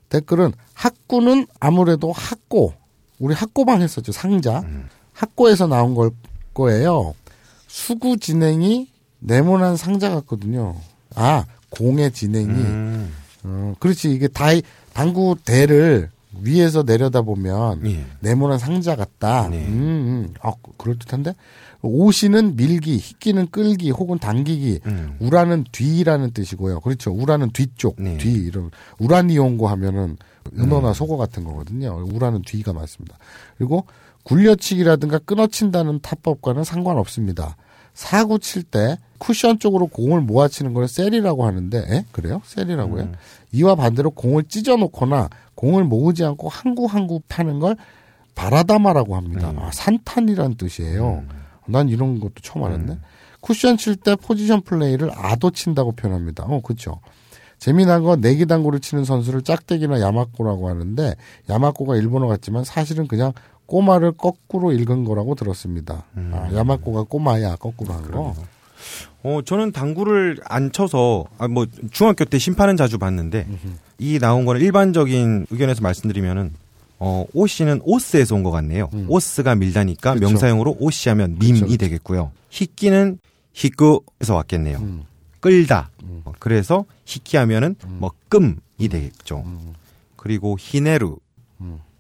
[0.09, 2.75] 댓글은 학구는 아무래도 학고
[3.19, 4.89] 우리 학고방 했었죠 상자 음.
[5.13, 6.11] 학고에서 나온 걸
[6.55, 7.15] 거예요.
[7.67, 8.89] 수구 진행이
[9.21, 10.77] 네모난 상자 같거든요.
[11.15, 13.13] 아 공의 진행이 음,
[13.45, 14.47] 어, 그렇지 이게 다
[14.93, 18.05] 당구 대를 위에서 내려다 보면 예.
[18.21, 19.49] 네모난 상자 같다.
[19.49, 19.59] 네.
[19.67, 20.35] 음, 음.
[20.41, 21.35] 아, 그럴 듯한데?
[21.83, 25.17] 오시는 밀기, 희끼는 끌기, 혹은 당기기, 음.
[25.21, 26.81] 우라는 뒤라는 뜻이고요.
[26.81, 27.11] 그렇죠.
[27.13, 28.17] 우라는 뒤쪽, 네.
[28.19, 30.17] 뒤, 이런, 우라니온고 하면은
[30.57, 32.05] 은어나 속어 같은 거거든요.
[32.13, 33.19] 우라는 뒤가 맞습니다.
[33.59, 33.85] 그리고
[34.25, 37.57] 굴려치기라든가 끊어친다는 타법과는 상관없습니다.
[37.95, 42.05] 사구 칠 때 쿠션 쪽으로 공을 모아치는 걸 셀이라고 하는데, 에?
[42.11, 42.41] 그래요?
[42.45, 43.13] 셀이라고요?
[43.53, 47.77] 이와 반대로 공을 찢어놓거나 공을 모으지 않고 한구 한구 파는 걸
[48.35, 49.53] 바라다마라고 합니다.
[49.57, 51.23] 아, 산탄이란 뜻이에요.
[51.67, 52.99] 난 이런 것도 처음 알았네.
[53.41, 56.45] 쿠션 칠 때 포지션 플레이를 아도 친다고 표현합니다.
[56.45, 57.01] 어, 그쵸.
[57.59, 61.15] 재미난 건 내기 당구를 치는 선수를 짝대기나 야마꼬라고 하는데
[61.49, 63.33] 야마꼬가 일본어 같지만 사실은 그냥
[63.77, 66.05] 꼬마를 거꾸로 읽은 거라고 들었습니다.
[66.15, 68.35] 아, 야마꼬가 꼬마야 거꾸로 한 거.
[69.23, 73.47] 어, 저는 당구를 안 쳐서, 아, 뭐, 중학교 때 심판은 자주 봤는데,
[73.99, 76.53] 이 나온 거는 일반적인 의견에서 말씀드리면은,
[76.99, 78.91] 어, 오씨는 오스에서 온 것 같네요.
[79.09, 80.15] 오스가 밀다니까 음.
[80.19, 80.29] 그쵸.
[80.29, 81.77] 명사형으로 오씨 하면 밈이 그쵸.
[81.79, 82.31] 되겠고요.
[82.51, 83.21] 히끼는
[83.55, 84.79] 히꾸에서 왔겠네요.
[84.79, 85.03] 음.
[85.41, 85.91] 끌다.
[86.25, 89.43] 어, 그래서 히키 하면은 뭐 끔이 되겠죠.
[89.47, 89.73] 음.
[90.17, 91.17] 그리고 히네루.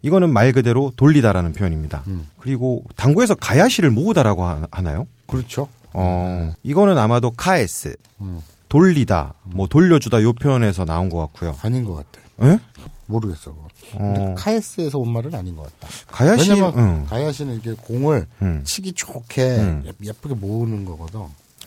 [0.03, 2.03] 이거는 말 그대로 돌리다라는 표현입니다.
[2.09, 2.27] 음.
[2.38, 5.07] 그리고 당구에서 가야시를 모으다라고 하- 하나요?
[5.27, 5.69] 그렇죠.
[5.93, 8.41] 어, 이거는 아마도 카에스, 음.
[8.69, 11.57] 돌리다, 뭐 돌려주다 요 표현에서 나온 것 같고요.
[11.62, 12.21] 아닌 것 같아.
[12.45, 12.59] 예?
[13.07, 13.55] 모르겠어.
[13.95, 15.88] 어, 返す에서 온 말은 아닌 것 같다.
[16.11, 17.07] 가야시, 왜냐면 응.
[17.09, 18.62] 가야시는 이렇게 공을 음.
[18.65, 19.83] 치기 좋게 음.
[19.87, 21.21] 예- 예쁘게 모으는 거거든.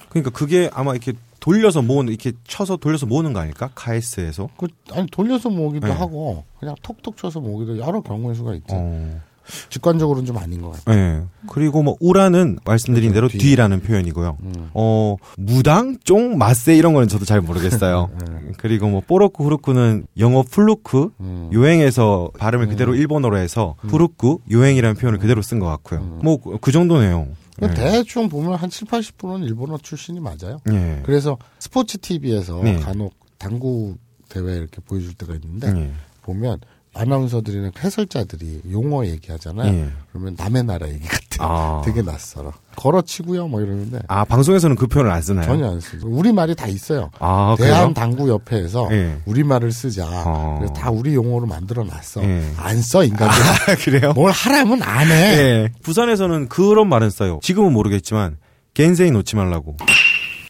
[0.10, 1.14] 그러니까 그게 아마 이렇게
[1.46, 3.70] 돌려서 모으는, 이렇게 쳐서 돌려서 모으는 거 아닐까?
[3.76, 4.50] 返す에서?
[4.58, 5.94] 그 아니 돌려서 모으기도 네.
[5.94, 8.66] 하고 그냥 톡톡 쳐서 모으기도 여러 경우의 수가 있지.
[8.72, 9.22] 어,
[9.70, 10.98] 직관적으로는 좀 아닌 것 같아요.
[10.98, 11.22] 예.
[11.52, 13.38] 그리고 뭐 裏는 말씀드린 대로 뒤.
[13.38, 14.38] 뒤라는 표현이고요.
[14.42, 14.70] 음.
[14.74, 18.10] 어 무당, 쫑, 마세 이런 거는 저도 잘 모르겠어요.
[18.58, 21.50] 그리고 뭐 뽀로꾸, 후루쿠는 영어 fluke 음.
[21.54, 26.00] 요행에서 발음을 그대로 일본어로 해서 후루쿠 요행이라는 표현을 그대로 쓴 것 같고요.
[26.24, 27.28] 뭐 그 정도네요.
[27.56, 30.60] 그러니까 대충 보면 한 7, 80%는 일본어 출신이 맞아요.
[30.72, 31.02] 예.
[31.06, 32.78] 그래서 스포츠 TV에서 네.
[32.78, 33.96] 간혹 당구
[34.30, 35.92] 대회 이렇게 보여줄 때가 있는데 예.
[36.22, 36.60] 보면
[36.96, 39.74] 아나운서들이나 해설자들이 용어 얘기하잖아요.
[39.74, 39.90] 예.
[40.12, 41.22] 그러면 남의 나라 얘기 같아.
[41.40, 41.82] 아.
[41.86, 42.54] 되게 낯설어.
[42.78, 45.46] 걸어치고요, 뭐 이러는데 아 방송에서는 그 표현을 안 쓰나요?
[45.46, 46.08] 전혀 안 쓰죠.
[46.08, 47.12] 우리 말이 다 있어요.
[47.20, 47.94] 아 대한?
[47.94, 49.18] 당구 협회에서 예.
[49.26, 50.06] 우리 말을 쓰자.
[50.26, 50.56] 어.
[50.60, 52.24] 그래서 다 우리 용어로 만들어 놨어.
[52.24, 52.44] 예.
[52.58, 53.28] 안써 인간들.
[53.28, 54.14] 아, 그래요?
[54.14, 55.14] 뭘 하라면 안 해.
[55.14, 55.70] 예.
[55.84, 57.40] 부산에서는 그런 말은 써요.
[57.44, 58.38] 지금은 모르겠지만
[58.74, 59.78] 겐세이 놓지 말라고.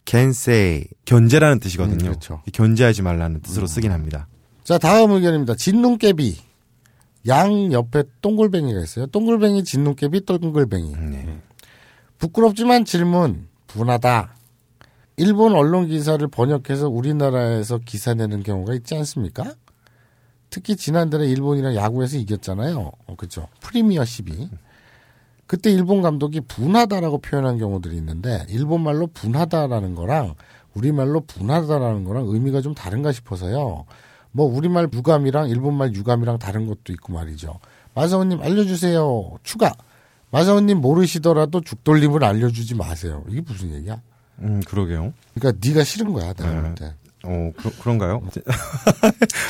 [0.04, 1.96] 겐세이 견제라는 뜻이거든요.
[1.96, 2.42] 음, 그렇죠.
[2.52, 4.28] 견제하지 말라는 뜻으로 쓰긴 합니다.
[4.66, 5.54] 자, 다음 의견입니다.
[5.54, 6.38] 진눈깨비.
[7.28, 9.06] 양 옆에 동글뱅이가 있어요.
[9.06, 10.92] 동글뱅이, 진눈깨비, 동글뱅이.
[10.92, 11.38] 네.
[12.18, 13.46] 부끄럽지만 질문.
[13.68, 14.34] 분하다.
[15.18, 19.54] 일본 언론 기사를 번역해서 우리나라에서 기사 내는 경우가 있지 않습니까?
[20.50, 22.90] 특히 지난달에 일본이랑 야구에서 이겼잖아요.
[23.06, 23.46] 어, 그죠.
[23.60, 24.50] 프리미어 12.
[25.46, 30.34] 그때 일본 감독이 분하다라고 표현한 경우들이 있는데 일본말로 분하다라는 거랑
[30.74, 33.86] 우리말로 분하다라는 거랑 의미가 좀 다른가 싶어서요.
[34.36, 37.58] 뭐 우리말 유감이랑 일본말 유감이랑 다른 것도 있고 말이죠.
[37.94, 39.38] 마사오님 알려주세요.
[39.42, 39.72] 추가.
[40.30, 43.24] 마사오님 모르시더라도 죽돌림을 알려주지 마세요.
[43.30, 43.98] 이게 무슨 얘기야?
[44.40, 45.14] 음, 그러게요.
[45.34, 46.34] 그러니까 네가 싫은 거야.
[46.34, 46.92] 내가 네.
[47.24, 48.22] 어, 그, 그런가요?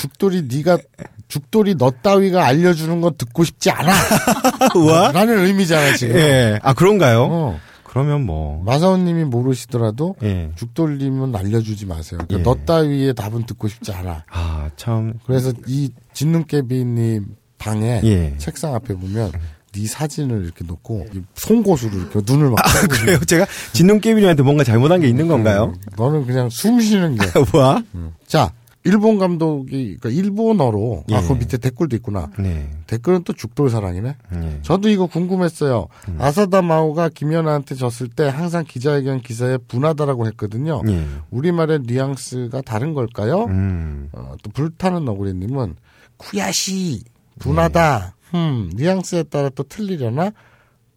[0.00, 0.78] 죽돌이 네가
[1.26, 3.92] 죽돌이 너 따위가 알려주는 거 듣고 싶지 않아.
[4.76, 5.10] 우와?
[5.10, 6.14] 라는 의미잖아 지금.
[6.14, 6.60] 예.
[6.62, 7.24] 아, 그런가요?
[7.24, 7.60] 어.
[7.96, 8.62] 그러면 뭐.
[8.62, 10.50] 마사오님이 모르시더라도 예.
[10.56, 12.20] 죽돌림은 알려주지 마세요.
[12.28, 12.42] 그러니까 예.
[12.42, 14.22] 너 따위의 답은 듣고 싶지 않아.
[14.30, 15.14] 아, 참.
[15.24, 17.24] 그래서 이 진눈깨비님
[17.56, 18.34] 방에 예.
[18.36, 19.32] 책상 앞에 보면
[19.72, 22.58] 네 사진을 이렇게 놓고 이 송곳으로 이렇게 눈을 막.
[22.58, 23.18] 아, 그래요?
[23.20, 25.72] 제가 진눈깨비님한테 뭔가 잘못한 게 있는 건가요?
[25.74, 27.26] 음, 너는 그냥 숨 쉬는 게.
[27.50, 27.82] 뭐야?
[28.26, 28.52] 자,
[28.86, 31.26] 일본 감독이 그러니까 일본어로 아, 예.
[31.26, 32.30] 그 밑에 댓글도 있구나.
[32.38, 32.70] 네.
[32.86, 34.16] 댓글은 또 죽돌 사랑이네.
[34.34, 34.58] 예.
[34.62, 35.88] 저도 이거 궁금했어요.
[36.08, 36.16] 음.
[36.20, 40.82] 아사다 마오가 김연아한테 졌을 때 항상 기자회견 기사에 분하다라고 했거든요.
[40.88, 41.04] 예.
[41.30, 43.44] 우리말의 뉘앙스가 다른 걸까요?
[43.44, 44.08] 음.
[44.12, 45.74] 어, 또 불타는 너구리님은
[46.16, 47.02] 쿠야시
[47.40, 48.14] 분하다.
[48.34, 50.32] 음 뉘앙스에 따라 또 틀리려나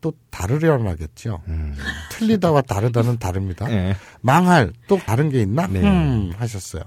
[0.01, 1.41] 또 다르려나겠죠.
[2.11, 3.65] 틀리다와 다르다는 다릅니다.
[3.65, 3.71] 음.
[3.71, 3.95] 예.
[4.21, 5.67] 망할 또 다른 게 있나?
[5.67, 5.81] 네.
[5.81, 6.83] 음 하셨어요.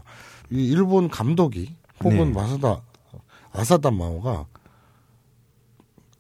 [0.53, 2.41] 이 일본 감독이 혹은 네.
[2.41, 2.81] 마사다
[3.53, 4.45] 아사다 마오가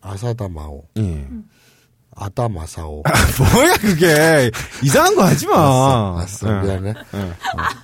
[0.00, 1.28] 아사다 마오 예.
[2.14, 3.02] 아다 마사오
[3.54, 4.50] 뭐야, 그게.
[4.82, 6.14] 이상한 거 하지 마.
[6.18, 6.48] 알았어, 알았어.
[6.48, 6.62] 예.
[6.80, 7.32] 미안해 어,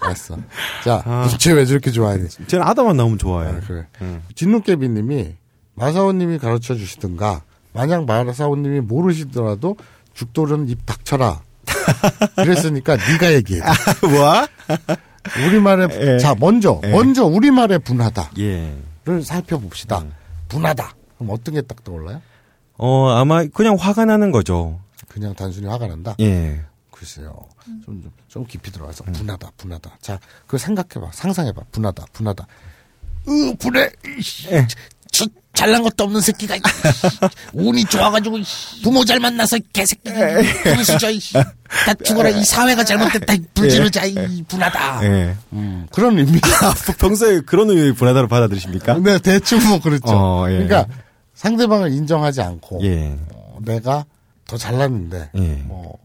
[0.00, 0.37] 알았어
[0.84, 1.28] 자 아.
[1.38, 3.50] 쟤왜 저렇게 좋아하니 쟤는 아다만 나오면 좋아해.
[3.50, 4.22] 아, 그래 음.
[4.34, 5.34] 진눈깨비님이
[5.74, 9.76] 마사오님이 가르쳐 주시든가 만약 마사오님이 모르시더라도
[10.14, 11.40] 죽돌은 입 닥쳐라
[12.37, 13.61] 그랬으니까 네가 얘기해
[14.02, 14.48] 뭐야?
[15.46, 16.18] 우리말에 예.
[16.18, 16.90] 자 먼저 예.
[16.90, 18.76] 먼저 우리말의 분하다를 예.
[19.22, 20.04] 살펴봅시다
[20.48, 22.20] 분하다 그럼 어떤 게 딱 떠올라요?
[22.76, 24.81] 어, 아마 그냥 화가 나는 거죠.
[25.09, 26.61] 그냥 단순히 화가 난다 예.
[26.90, 27.35] 글쎄요
[27.85, 32.46] 좀, 좀, 좀 깊이 들어가서 분하다 분하다 자 그거 생각해봐 상상해봐 분하다 분하다
[33.28, 34.48] 으 분해 이씨.
[35.12, 35.26] 저
[35.58, 36.54] 잘난 것도 없는 새끼가.
[37.52, 38.38] 운이 좋아가지고.
[38.84, 40.08] 부모 잘 만나서 개새끼
[40.62, 41.08] 분수저.
[41.84, 45.36] 다 죽어라 이 사회가 잘못됐다 이 불지르자 이 분하다 예.
[45.52, 48.98] 음, 그런 의미 아, 평소에 그런 의미 분하다로 받아들이십니까?
[49.00, 50.64] 네 대충 뭐 그렇죠 어, 예.
[50.64, 50.86] 그러니까
[51.34, 53.18] 상대방을 인정하지 않고 예.
[53.34, 54.06] 어, 내가
[54.46, 55.40] 더 잘났는데 예.
[55.66, 55.98] 뭐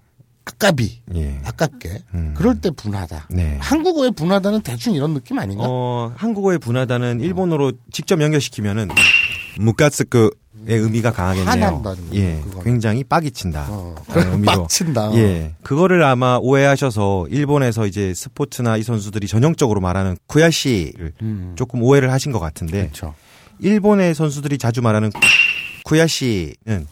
[0.46, 1.40] 아깝이 예.
[1.46, 2.34] 아깝게 음.
[2.36, 3.58] 그럴 때 분하다 네.
[3.62, 5.64] 한국어의 분하다는 대충 이런 느낌 아닌가?
[5.66, 8.90] 어, 한국어의 분하다는 일본어로 직접 연결시키면은
[9.60, 10.32] 무카츠크의
[10.68, 11.84] 의미가 강하겠네요.
[12.14, 12.40] 예.
[12.44, 12.64] 그거는.
[12.64, 13.66] 굉장히 빡이 친다.
[13.70, 14.64] 어, 의미로.
[14.64, 15.14] 빡친다.
[15.16, 15.54] 예.
[15.64, 21.54] 그거를 아마 오해하셔서 일본에서 이제 스포츠나 이 선수들이 전형적으로 말하는 쿠야시를 음.
[21.56, 23.14] 조금 오해를 하신 것 같은데 그렇죠.
[23.60, 25.12] 일본의 선수들이 자주 말하는
[25.84, 26.88] 쿠야시는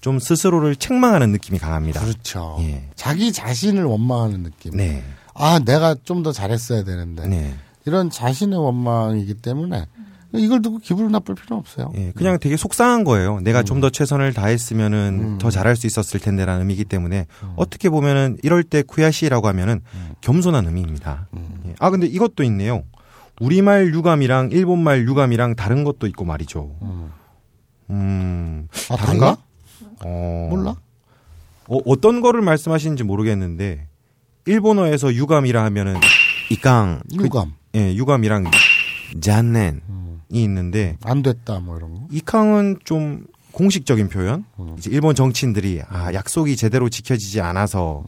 [0.00, 2.00] 좀 스스로를 책망하는 느낌이 강합니다.
[2.00, 2.04] 음.
[2.06, 2.56] 그렇죠.
[2.60, 2.88] 예.
[2.94, 4.76] 자기 자신을 원망하는 느낌.
[4.76, 5.02] 네.
[5.34, 7.26] 아, 내가 좀 더 잘했어야 되는데.
[7.26, 7.54] 네.
[7.86, 9.86] 이런 자신의 원망이기 때문에
[10.38, 11.92] 이걸 두고 기분을 나쁠 필요는 없어요.
[11.96, 13.40] 예, 그냥 되게 속상한 거예요.
[13.40, 13.64] 내가 음.
[13.64, 19.46] 좀더 최선을 다했으면은 더 잘할 수 있었을 텐데라는 의미이기 때문에 어떻게 보면은 이럴 때 쿠야시라고
[19.48, 20.14] 하면은 음.
[20.20, 21.28] 겸손한 의미입니다.
[21.66, 21.74] 예.
[21.78, 22.84] 아 근데 이것도 있네요.
[23.40, 26.70] 우리말 유감이랑 일본말 유감이랑 다른 것도 있고 말이죠.
[27.90, 29.36] 음, 아, 다른가?
[30.04, 30.74] 어, 몰라?
[31.68, 33.88] 어, 어떤 거를 말씀하시는지 모르겠는데
[34.46, 35.96] 일본어에서 유감이라 하면은
[36.50, 37.54] 이깡, 그- 유감.
[37.74, 38.44] 예, 유감이랑
[39.20, 39.78] 잔넨이
[40.42, 42.00] 있는데 안 됐다, 뭐 이런 거.
[42.10, 44.44] 이캉은 좀 공식적인 표현.
[44.78, 48.02] 이제 일본 정치인들이 아, 약속이 제대로 지켜지지 않아서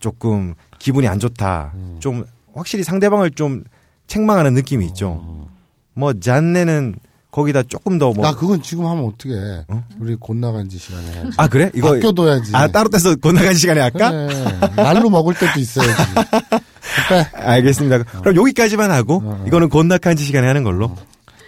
[0.00, 1.72] 조금 기분이 안 좋다.
[2.00, 3.64] 좀 확실히 상대방을 좀
[4.06, 5.48] 책망하는 느낌이 있죠.
[5.94, 6.96] 뭐 잔네는
[7.30, 8.22] 거기다 조금 더 뭐.
[8.22, 9.64] 나 그건 지금 하면 어떻게 해?
[9.98, 11.30] 우리 곧 나간 지 시간에 해야지.
[11.38, 11.70] 아 그래?
[11.74, 12.50] 이거 아껴둬야지.
[12.54, 14.10] 아 따로 떼서 건너간 시간에 할까?
[14.10, 14.28] 그래.
[14.76, 15.92] 날로 먹을 때도 있어야지.
[17.08, 17.26] 그래.
[17.32, 18.02] 알겠습니다.
[18.20, 20.94] 그럼 여기까지만 하고 이거는 건너간지 시간에 하는 걸로.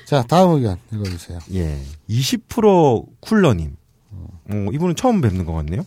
[0.04, 1.38] 자, 다음 의견 읽어주세요.
[1.54, 1.78] 예.
[2.08, 3.76] 20% 쿨러님.
[4.50, 5.82] 어, 이분은 처음 뵙는 것 같네요.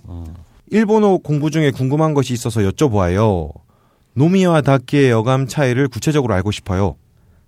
[0.70, 3.52] 일본어 공부 중에 궁금한 것이 있어서 여쭤보아요.
[4.14, 6.96] 노미와 다케의 어감 차이를 구체적으로 알고 싶어요.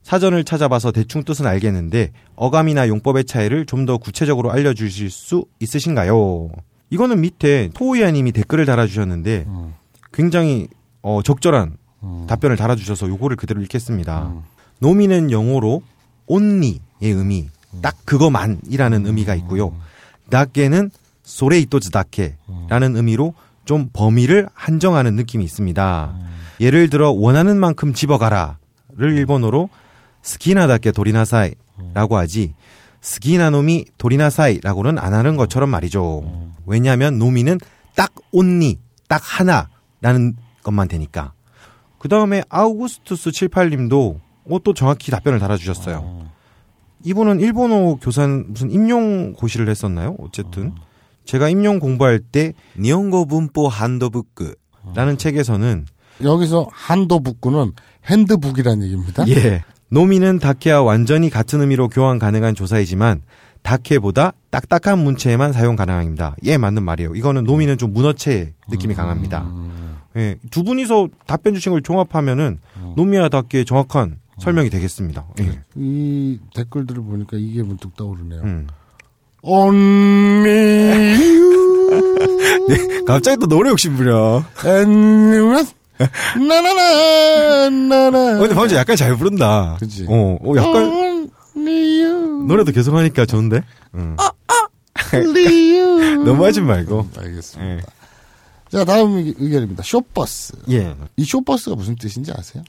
[0.04, 6.50] 사전을 찾아봐서 대충 뜻은 알겠는데 어감이나 용법의 차이를 좀 더 구체적으로 알려주실 수 있으신가요?
[6.92, 9.46] 이거는 밑에 토우야님이 댓글을 달아주셨는데
[10.14, 10.68] 굉장히
[11.02, 11.78] 어, 적절한
[12.28, 14.32] 답변을 달아주셔서 요거를 그대로 읽겠습니다.
[14.80, 15.82] 노미는 영어로
[16.30, 17.50] only의 의미,
[17.82, 19.76] 딱 그거만이라는 의미가 있고요.
[20.30, 20.92] 다케는
[21.24, 23.34] 소레이토즈 다케라는 의미로
[23.66, 26.16] 좀 범위를 한정하는 느낌이 있습니다.
[26.62, 28.58] 예를 들어 원하는 만큼 집어가라를
[29.00, 29.70] 일본어로
[30.22, 32.54] 스키나다케 도리나사이라고 하지
[33.02, 36.50] 스키나 놈이 도리나사이라고는 안 하는 것처럼 말이죠.
[36.66, 37.60] 왜냐하면 노미는
[37.96, 41.34] 딱 온니, 딱 하나라는 것만 되니까.
[41.98, 44.22] 그 다음에 아우구스투스 78님도 어,
[44.58, 46.28] 또 정확히 답변을 달아주셨어요.
[47.04, 50.16] 이분은 일본어 교산 무슨 임용 고시를 했었나요?
[50.20, 50.74] 어쨌든
[51.26, 55.86] 제가 임용 공부할 때 니온고 분포 한도북크라는 책에서는
[56.24, 57.74] 여기서 한도북구는
[58.08, 59.28] 핸드북이라는 얘기입니다.
[59.30, 63.22] 예 노미는 다케와 완전히 같은 의미로 교환 가능한 조사이지만
[63.62, 66.36] 다케보다 딱딱한 문체에만 사용 가능합니다.
[66.44, 67.16] 예 맞는 말이에요.
[67.16, 69.50] 이거는 노미는 좀 문어체 느낌이 강합니다.
[70.18, 72.60] 예, 두 분이서 답변 주신 걸 종합하면은
[72.96, 75.26] 노미와 다케의 정확한 설명이 되겠습니다.
[75.42, 75.60] 예.
[75.76, 78.42] 이 댓글들을 보니까 이게 문득 떠오르네요.
[78.44, 78.68] 음.
[79.42, 84.44] Only you 갑자기 또 노래 욕심 부려.
[86.38, 88.36] 나나나 나나.
[88.38, 89.78] 어, 근데 방금 약간 잘 부른다.
[89.80, 90.06] 그치.
[90.08, 91.30] 어, 어, 약간.
[92.48, 93.62] 노래도 계속 하니까 좋은데?
[93.96, 94.16] 응.
[95.14, 96.24] Only you.
[96.26, 97.08] 너무 하지 말고.
[97.18, 97.72] 알겠습니다.
[97.72, 97.80] 예.
[98.70, 99.82] 자 다음 의- 의견입니다.
[99.84, 100.54] Shortbus.
[100.70, 100.96] 예.
[101.18, 102.64] 이 Shortbus가 무슨 뜻인지 아세요?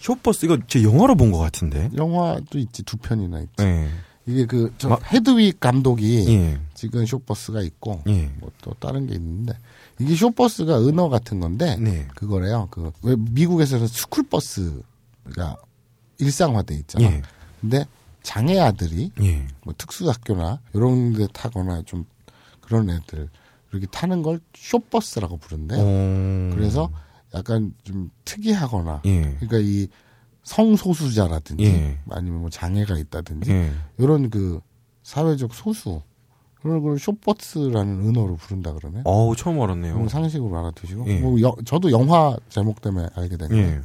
[0.00, 1.88] Shortbus, 이거 제 영화로 본 것 같은데?
[1.96, 3.52] 영화도 있지 두 편이나 있지.
[3.60, 3.88] 예.
[4.26, 6.60] 이게 그 저 마- 헤드윅 감독이 예.
[6.74, 8.30] 찍은 Shortbus가 있고 예.
[8.40, 9.54] 뭐 또 다른 게 있는데
[9.98, 12.06] 이게 쇼버스가 은어 같은 건데 네.
[12.14, 12.68] 그거래요.
[12.70, 15.56] 그 왜 미국에서는 스쿨버스가
[16.18, 17.04] 일상화돼 있잖아.
[17.06, 17.22] 예.
[17.62, 17.86] 근데
[18.22, 19.46] 장애 아들이 예.
[19.64, 22.04] 뭐 특수학교나 이런 데 타거나 좀
[22.60, 23.30] 그런 애들
[23.72, 25.76] 이렇게 타는 걸 쇼버스라고 부른대.
[25.76, 26.54] 요 어.
[26.54, 26.90] 그래서
[27.34, 29.20] 약간 좀 특이하거나 예.
[29.40, 29.88] 그러니까 이
[30.42, 31.98] 성소수자라든지 예.
[32.10, 33.72] 아니면 뭐 장애가 있다든지 예.
[33.98, 34.60] 이런 그
[35.02, 36.02] 사회적 소수
[36.62, 39.02] 그런 걸 쇼버스라는 은어로 부른다 그러네.
[39.04, 40.08] 어우, 처음 알았네요.
[40.08, 41.20] 상식으로 알아두시고 예.
[41.20, 43.66] 뭐 여- 저도 영화 제목 때문에 알게 된 거예요.
[43.66, 43.80] 예.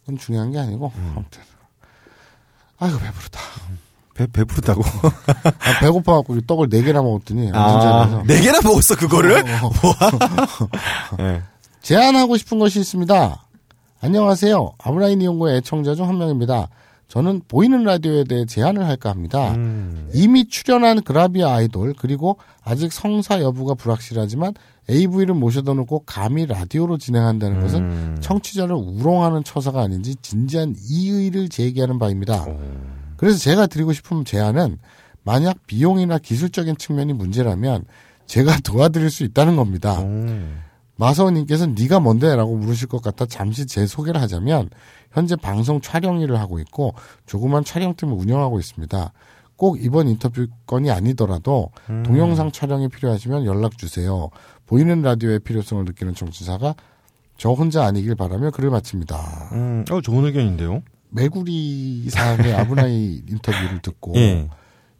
[0.00, 1.42] 그건 중요한 게 아니고 아무튼
[2.78, 3.40] 아이고 배부르다.
[4.18, 4.82] 배, 배부르다고?
[5.44, 9.44] 아, 배고파갖고 떡을 네 개나 먹었더니 아, 네 개나 먹었어, 그거를?
[9.62, 11.42] 어, 예.
[11.82, 13.46] 제안하고 싶은 것이 있습니다.
[14.00, 14.72] 안녕하세요.
[14.78, 16.68] 아브라인 이용고의 애청자 중 한 명입니다.
[17.06, 19.52] 저는 보이는 라디오에 대해 제안을 할까 합니다.
[19.54, 20.10] 음.
[20.12, 24.52] 이미 출연한 그라비아 아이돌 그리고 아직 성사 여부가 불확실하지만
[24.90, 28.16] AV를 모셔다 놓고 감히 라디오로 진행한다는 것은 음.
[28.20, 32.44] 청취자를 우롱하는 처사가 아닌지 진지한 이의를 제기하는 바입니다.
[32.46, 32.58] 어.
[33.18, 34.78] 그래서 제가 드리고 싶은 제안은
[35.24, 37.84] 만약 비용이나 기술적인 측면이 문제라면
[38.26, 40.00] 제가 도와드릴 수 있다는 겁니다.
[40.00, 40.62] 음.
[40.96, 44.70] 마서우님께서 네가 뭔데라고 물으실 것 같아 잠시 제 소개를 하자면
[45.12, 46.94] 현재 방송 촬영 일을 하고 있고
[47.26, 49.12] 조그만 촬영팀을 운영하고 있습니다.
[49.56, 51.70] 꼭 이번 인터뷰 건이 아니더라도
[52.04, 54.30] 동영상 촬영이 필요하시면 연락 주세요.
[54.66, 56.74] 보이는 라디오의 필요성을 느끼는 청취자가
[57.36, 59.50] 저 혼자 아니길 바라며 글을 마칩니다.
[59.52, 60.82] 음, 어, 좋은 의견인데요?
[61.10, 64.48] 메구리 사의 아브나이 인터뷰를 듣고 예.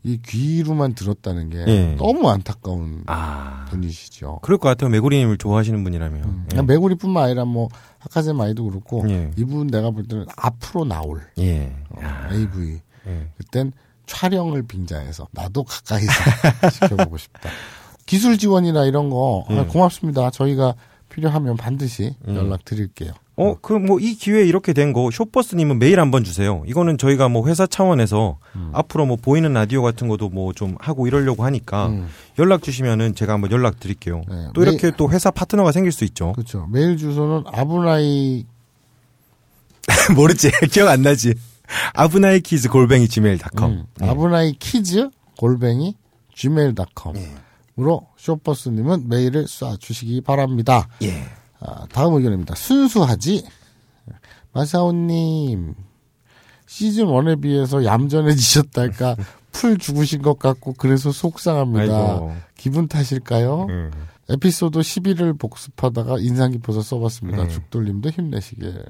[0.05, 1.95] 이 귀로만 들었다는 게 예.
[1.99, 3.67] 너무 안타까운 아.
[3.71, 4.39] 분이시죠.
[4.43, 4.91] 그럴 것 같아요.
[4.91, 6.45] 메구리님을 좋아하시는 분이라면.
[6.45, 6.49] 예.
[6.51, 7.69] 그냥 메구리뿐만 아니라 뭐
[7.99, 9.31] 하카셈 아이도 그렇고 예.
[9.37, 11.75] 이분 내가 볼 때는 앞으로 나올 예.
[11.91, 12.01] 어,
[12.33, 13.29] AV 예.
[13.39, 13.73] 그땐
[14.07, 16.13] 촬영을 빙자해서 나도 가까이서
[16.73, 17.51] 지켜보고 싶다.
[18.07, 19.65] 기술 지원이나 이런 거 아, 예.
[19.65, 20.31] 고맙습니다.
[20.31, 20.75] 저희가
[21.11, 23.13] 필요하면 반드시 연락 드릴게요.
[23.41, 26.63] 어, 그, 뭐, 이 기회에 이렇게 된 거, 쇼버스님은 메일 한번 주세요.
[26.67, 28.39] 이거는 저희가 뭐 회사 차원에서
[28.73, 32.09] 앞으로 뭐 보이는 라디오 같은 것도 뭐 좀 하고 이러려고 하니까 음.
[32.39, 34.23] 연락 주시면은 제가 한번 연락 드릴게요.
[34.29, 36.33] 네, 또 이렇게 또 회사 파트너가 생길 수 있죠.
[36.33, 36.67] 그렇죠.
[36.73, 38.45] 메일 주소는 abunai
[40.17, 40.51] 모르지.
[40.73, 41.35] 기억 안 나지.
[41.95, 43.71] abunai kids 골뱅이 gmail.com.
[43.71, 45.95] 음, abunai kids 골뱅이
[46.35, 50.89] gmail.com으로 Shortbus님은 메일을 쏴 주시기 바랍니다.
[51.03, 51.25] 예.
[51.61, 52.55] 아, 다음 의견입니다.
[52.55, 53.45] 순수하지
[54.53, 55.75] 마사오님
[56.67, 59.17] 시즌 1에 비해서 얌전해지셨달까
[59.53, 61.83] 풀 죽으신 것 같고 그래서 속상합니다.
[61.83, 62.37] 아이고.
[62.57, 63.67] 기분 탓일까요?
[63.69, 63.91] 음.
[64.31, 67.45] 에피소드 11을 복습하다가 인상 깊어서 써봤습니다.
[67.45, 67.49] 네.
[67.49, 68.85] 죽돌님도 힘내시길.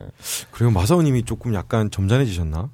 [0.50, 2.68] 그리고 마사오님이 조금 약간 점잖해지셨나?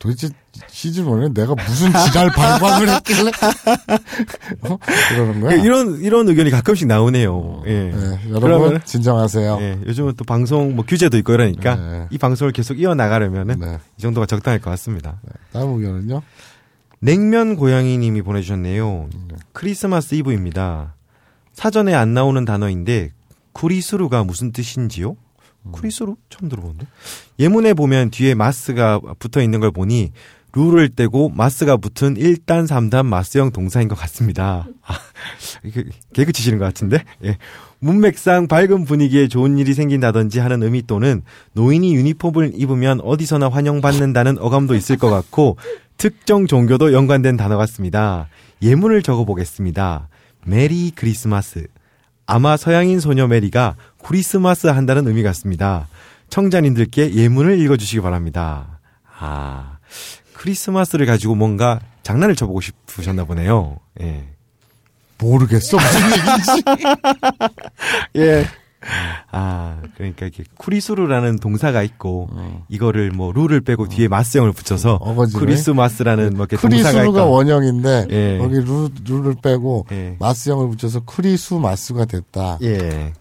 [0.00, 0.30] 도대체
[0.68, 3.30] 시즌 1에 내가 무슨 지랄 발광을 했길래
[4.62, 4.78] 어?
[5.08, 5.54] 그러는 거야?
[5.62, 7.62] 이런 이런 의견이 가끔씩 나오네요.
[7.66, 7.90] 예.
[7.90, 9.58] 네, 여러분 진정하세요.
[9.60, 12.06] 예, 요즘은 또 방송 뭐 규제도 있고 이러니까 네.
[12.10, 13.78] 이 방송을 계속 이어 나가려면은 네.
[13.98, 15.20] 이 정도가 적당할 것 같습니다.
[15.52, 16.22] 다음 의견은요?
[17.00, 19.08] 냉면 고양이님이 보내주셨네요.
[19.28, 19.36] 네.
[19.52, 20.94] 크리스마스 이브입니다.
[21.54, 23.12] 사전에 안 나오는 단어인데
[23.52, 25.16] 쿠리스루가 무슨 뜻인지요?
[25.70, 26.86] 쿠리스루 처음 들어보는데
[27.38, 30.12] 예문에 보면 뒤에 마스가 붙어 있는 걸 보니
[30.54, 34.66] 룰을 떼고 마스가 붙은 1단 3단 마스형 동사인 것 같습니다.
[34.84, 34.94] 아,
[36.12, 37.38] 개그 치시는 것 같은데 예.
[37.78, 41.22] 문맥상 밝은 분위기에 좋은 일이 생긴다든지 하는 의미 또는
[41.54, 45.56] 노인이 유니폼을 입으면 어디서나 환영받는다는 어감도 있을 것 같고
[45.96, 48.28] 특정 종교도 연관된 단어 같습니다.
[48.62, 50.08] 예문을 적어보겠습니다.
[50.44, 51.66] 메리 크리스마스.
[52.26, 55.88] 아마 서양인 소녀 메리가 크리스마스 한다는 의미 같습니다.
[56.30, 58.80] 청자님들께 예문을 읽어주시기 바랍니다.
[59.18, 59.78] 아,
[60.42, 63.78] 크리스마스를 가지고 뭔가 장난을 쳐보고 싶으셨나 보네요.
[64.00, 64.24] 예.
[65.18, 66.62] 모르겠어 무슨 얘기인지.
[68.18, 68.44] 예.
[69.30, 72.28] 아, 그러니까 이렇게 쿠리수루라는 동사가 있고
[72.68, 75.38] 이거를 뭐 룰을 빼고 뒤에 마스형을 붙여서 어거지네.
[75.38, 77.24] 크리스마스라는 뭐 이렇게 동사가 있다.
[77.24, 78.38] 원형인데 예.
[78.38, 80.16] 거기 루, 룰을 빼고 예.
[80.18, 82.58] 마스형을 붙여서 크리수 마스가 됐다.
[82.62, 83.12] 예.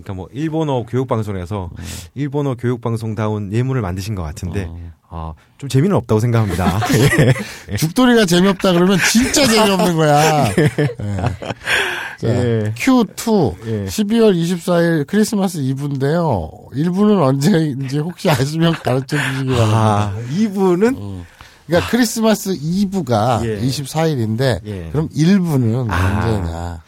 [0.00, 1.70] 그러니까 뭐 일본어 교육 방송에서
[2.14, 4.68] 일본어 교육 방송다운 예문을 만드신 것 같은데
[5.08, 6.80] 아, 좀 재미는 없다고 생각합니다.
[7.70, 7.76] 예.
[7.76, 10.48] 죽돌이가 재미없다 그러면 진짜 재미없는 거야.
[10.58, 10.68] 예.
[12.18, 12.72] 자, 예.
[12.76, 13.84] Q2 예.
[13.84, 16.50] 12월 24일 크리스마스 이브인데요.
[16.74, 19.76] 일부는 언제인지 혹시 아시면 가르쳐 주시기 바랍니다.
[19.76, 21.24] 아, 이분은
[21.66, 23.60] 그러니까 크리스마스 이브가 예.
[23.60, 24.88] 24일인데 예.
[24.90, 26.24] 그럼 일부는 아.
[26.24, 26.82] 언제냐?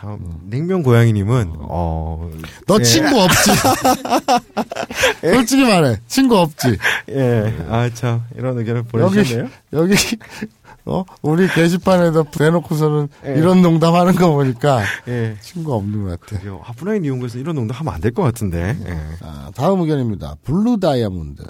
[0.00, 2.30] 참 냉면 고양이님은 어,
[2.66, 2.82] 너 예.
[2.84, 3.50] 친구 없지?
[5.20, 5.96] 솔직히 말해.
[6.06, 6.78] 친구 없지?
[7.10, 9.48] 예, 아 참 이런 의견을 여기, 보내주셨네요.
[9.72, 9.94] 여기,
[10.84, 13.34] 어, 우리 게시판에다 대놓고서는 예.
[13.38, 15.36] 이런 농담 하는 거 보니까 예.
[15.40, 16.38] 친구 없는 것 같아.
[16.40, 16.60] 그래요.
[16.62, 18.76] 아부나이 이용해서 이런 농담 하면 안 될 것 같은데.
[18.86, 18.98] 예.
[19.22, 20.36] 아, 다음 의견입니다.
[20.44, 21.42] 블루 다이아몬드.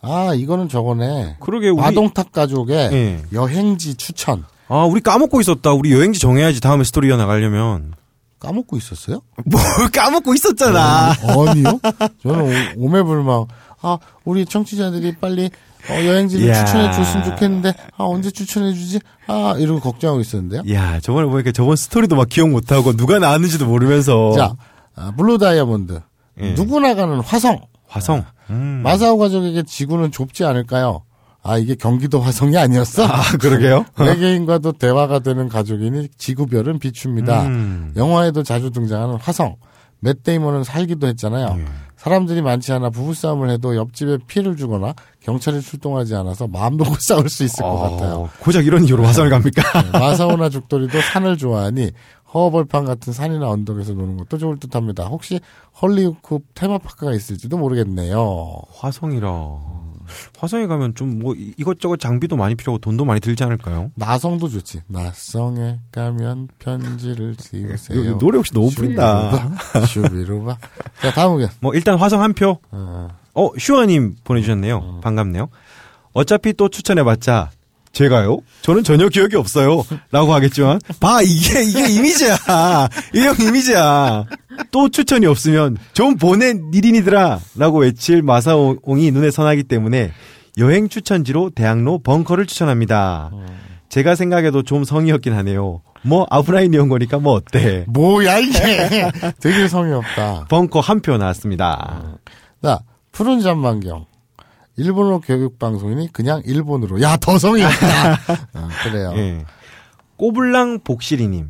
[0.00, 1.36] 아, 이거는 저거네.
[1.40, 3.22] 그러게 우리 마동탁 가족의 예.
[3.32, 4.44] 여행지 추천.
[4.68, 5.72] 아 우리 까먹고 있었다.
[5.72, 7.92] 우리 여행지 정해야지 다음에 스토리 이어 나가려면.
[8.40, 9.20] 까먹고 있었어요?
[9.46, 11.12] 뭘 까먹고 있었잖아.
[11.22, 11.80] 아니요.
[12.22, 13.46] 저는 오- 오매불망.
[13.80, 15.50] 아, 우리 청취자들이 빨리
[15.90, 16.52] 어, 여행지를.
[16.54, 19.00] 추천해 줬으면 좋겠는데, 아, 언제 추천해 주지?
[19.26, 20.62] 아, 이러고 걱정하고 있었는데요.
[20.74, 24.32] 야 저번에 보니까 저번 스토리도 막 기억 못하고 누가 나왔는지도 모르면서.
[24.32, 24.54] 자,
[24.94, 26.00] 아, 블루 다이아몬드.
[26.40, 26.52] 예.
[26.52, 27.60] 누구나 가는 화성.
[27.88, 28.24] 화성.
[28.50, 28.80] 음.
[28.84, 31.02] 마사오 가족에게 지구는 좁지 않을까요?
[31.48, 33.04] 아, 이게 경기도 화성이 아니었어?
[33.06, 33.86] 아 그러게요.
[33.98, 37.46] 외계인과도 대화가 되는 가족이니 지구별은 비춥니다.
[37.46, 37.92] 음.
[37.96, 39.56] 영화에도 자주 등장하는 화성.
[40.00, 41.56] 맷 데이먼은 살기도 했잖아요.
[41.58, 41.64] 예.
[41.96, 47.42] 사람들이 많지 않아 부부싸움을 해도 옆집에 피해를 주거나 경찰이 출동하지 않아서 마음 놓고 싸울 수
[47.44, 48.30] 있을 것 어, 같아요.
[48.40, 49.82] 고작 이런 이유로 화성을 갑니까?
[49.82, 51.90] 네, 마사오나 죽돌이도 산을 좋아하니
[52.32, 55.06] 허벌판 같은 산이나 언덕에서 노는 것도 좋을 듯합니다.
[55.06, 55.40] 혹시
[55.80, 58.54] 헐리우드 테마파크가 있을지도 모르겠네요.
[58.76, 59.28] 화성이라.
[60.38, 63.90] 화성에 가면 좀 뭐 이것저것 장비도 많이 필요하고 돈도 많이 들지 않을까요?
[63.96, 64.82] 나성도 좋지.
[64.86, 67.34] 나성에 가면 편지를.
[67.52, 69.50] 이거 노래 혹시 너무 부린다.
[69.88, 70.58] 슈비루바.
[71.02, 71.50] 자, 다음 의견.
[71.60, 72.58] 뭐 일단 화성 한 표.
[72.70, 75.00] 어, 어 슈아님 보내주셨네요.
[75.02, 75.48] 반갑네요.
[76.12, 77.50] 어차피 또 추천해봤자
[77.92, 78.38] 제가요?
[78.62, 79.82] 저는 전혀 기억이 없어요.
[80.12, 82.36] 라고 하겠지만 봐 이게 이게 이미지야.
[83.14, 84.24] 이형 이미지야.
[84.70, 90.12] 또 추천이 없으면 좀 보내 니린이들아 라고 외칠 마사옹이 눈에 선하기 때문에
[90.58, 93.30] 여행 추천지로 대학로 벙커를 추천합니다.
[93.88, 95.82] 제가 생각해도 좀 성의없긴 하네요.
[96.02, 97.84] 뭐 아브라인 이온 거니까 뭐 어때?
[97.88, 99.10] 뭐야, 이게.
[99.40, 100.46] 되게 성의 없다.
[100.48, 102.18] 벙커 한 표 나왔습니다.
[102.62, 102.80] 자,
[103.12, 104.06] 푸른 잠만경.
[104.76, 107.00] 일본어 교육 방송이니 그냥 일본으로.
[107.02, 108.12] 야, 더 성의 없다.
[108.54, 109.12] 어, 그래요.
[109.16, 109.44] 예.
[110.16, 111.48] 꼬블랑 복실이님.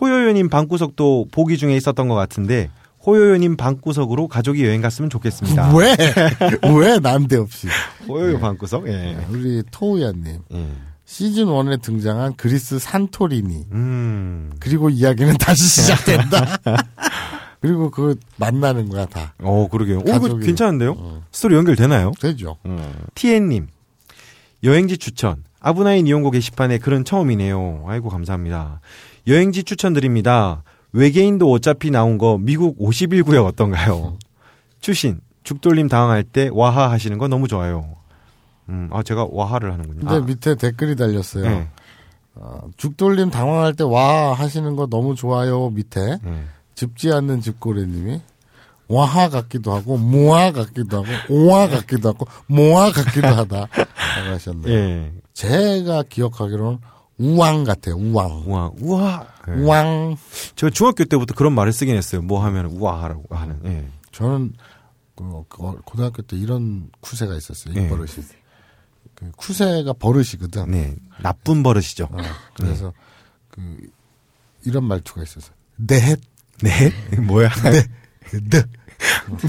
[0.00, 2.70] 호요요님 방구석도 보기 중에 있었던 것 같은데
[3.06, 5.74] 호요요님 방구석으로 가족이 여행 갔으면 좋겠습니다.
[5.74, 5.96] 왜?
[6.78, 7.68] 왜 난데없이.
[8.08, 8.88] 호요요 방구석?
[8.88, 9.16] 예.
[9.30, 10.38] 우리 토우야님.
[10.52, 10.66] 예.
[11.06, 13.66] 시즌 1에 등장한 그리스 산토리니.
[13.72, 14.52] 음.
[14.60, 16.58] 그리고 이야기는 다시 시작된다.
[17.60, 19.34] 그리고 그 만나는 거야 다.
[19.42, 19.98] 어, 그러게요.
[19.98, 20.38] 오, 이거 가족이- 어.
[20.38, 21.22] 괜찮은데요?
[21.32, 22.12] 스토리 연결되나요?
[22.20, 22.56] 되죠.
[23.14, 23.66] TN님.
[24.62, 25.42] 여행지 추천.
[25.58, 27.84] 아브나인 이용고 게시판에 글은 처음이네요.
[27.86, 28.80] 아이고 감사합니다.
[29.26, 30.62] 여행지 추천드립니다.
[30.92, 34.18] 외계인도 어차피 나온 거 미국 51구역 어떤가요?
[34.80, 37.96] 추신 죽돌림 당황할 때 와하 하시는 거 너무 좋아요.
[38.68, 40.00] 음, 아 제가 와하를 하는군요.
[40.00, 41.44] 근데 아, 밑에 댓글이 달렸어요.
[41.48, 41.68] 네.
[42.34, 46.44] 어, 죽돌림 당황할 때 와 하시는 거 너무 좋아요 밑에 네.
[46.74, 48.20] 짚지 않는 집고래님이
[48.88, 53.66] 와하 같기도 하고 모아 같기도 하고 오아 같기도 하고 모아 같기도 하다
[54.30, 54.72] 하셨네요.
[54.74, 55.12] 예.
[55.34, 56.78] 제가 기억하기로는
[57.20, 57.96] 우왕 같아요.
[57.96, 58.44] 우왕.
[58.46, 59.26] 우와 우와.
[59.48, 59.52] 예.
[59.52, 60.16] 우왕.
[60.56, 62.22] 제가 중학교 때부터 그런 말을 쓰긴 했어요.
[62.22, 63.60] 뭐 하면 우와하라고 하는.
[63.66, 63.86] 예.
[64.10, 64.54] 저는
[65.14, 67.74] 그 고- 고등학교 때 이런 쿠세가 있었어요.
[67.74, 67.88] 이 예.
[67.88, 68.08] 버릇이.
[69.14, 70.70] 그 쿠세가 버릇이거든.
[70.70, 70.96] 네.
[71.22, 72.04] 나쁜 버릇이죠.
[72.10, 72.16] 어,
[72.54, 72.92] 그래서
[73.50, 73.60] 그
[74.64, 75.52] 이런 말투가 있었어요.
[75.76, 76.16] 네,
[76.62, 76.90] 네?
[77.20, 77.50] 뭐야?
[77.64, 77.82] 네,
[78.50, 78.62] 네.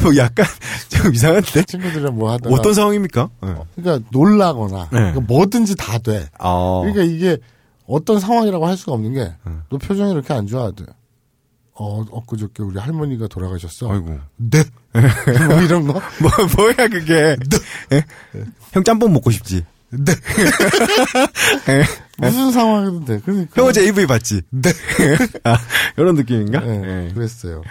[0.01, 0.45] 뭐 약간
[0.89, 1.63] 좀 이상한데?
[1.63, 3.29] 친구들이랑 뭐 하다가 어떤 상황입니까?
[3.45, 3.55] 예.
[3.75, 4.89] 그러니까 놀라거나 네.
[4.89, 6.27] 그러니까 뭐든지 다 돼.
[6.37, 6.81] 아.
[6.83, 7.37] 그러니까 이게
[7.87, 10.71] 어떤 상황이라고 할 수가 없는 게너 표정이 이렇게 안 좋아.
[10.71, 10.85] 네.
[11.73, 13.91] 어, 엊그저께 우리 할머니가 돌아가셨어.
[13.91, 14.19] 아이고.
[14.37, 14.63] 네.
[15.47, 15.93] 뭐 이런 거?
[15.93, 17.35] 뭐, 뭐야, 그게.
[17.93, 18.05] 예?
[18.73, 19.65] 형 짬뽕 먹고 싶지?
[19.89, 20.13] 네.
[22.17, 23.19] 무슨 상황이든 돼.
[23.25, 23.61] 그러니까.
[23.61, 24.41] 형 어제 AV 봤지?
[24.49, 24.69] 네.
[25.43, 25.57] 아,
[25.97, 26.59] 이런 느낌인가?
[26.59, 27.13] 네, 예.
[27.13, 27.63] 그랬어요.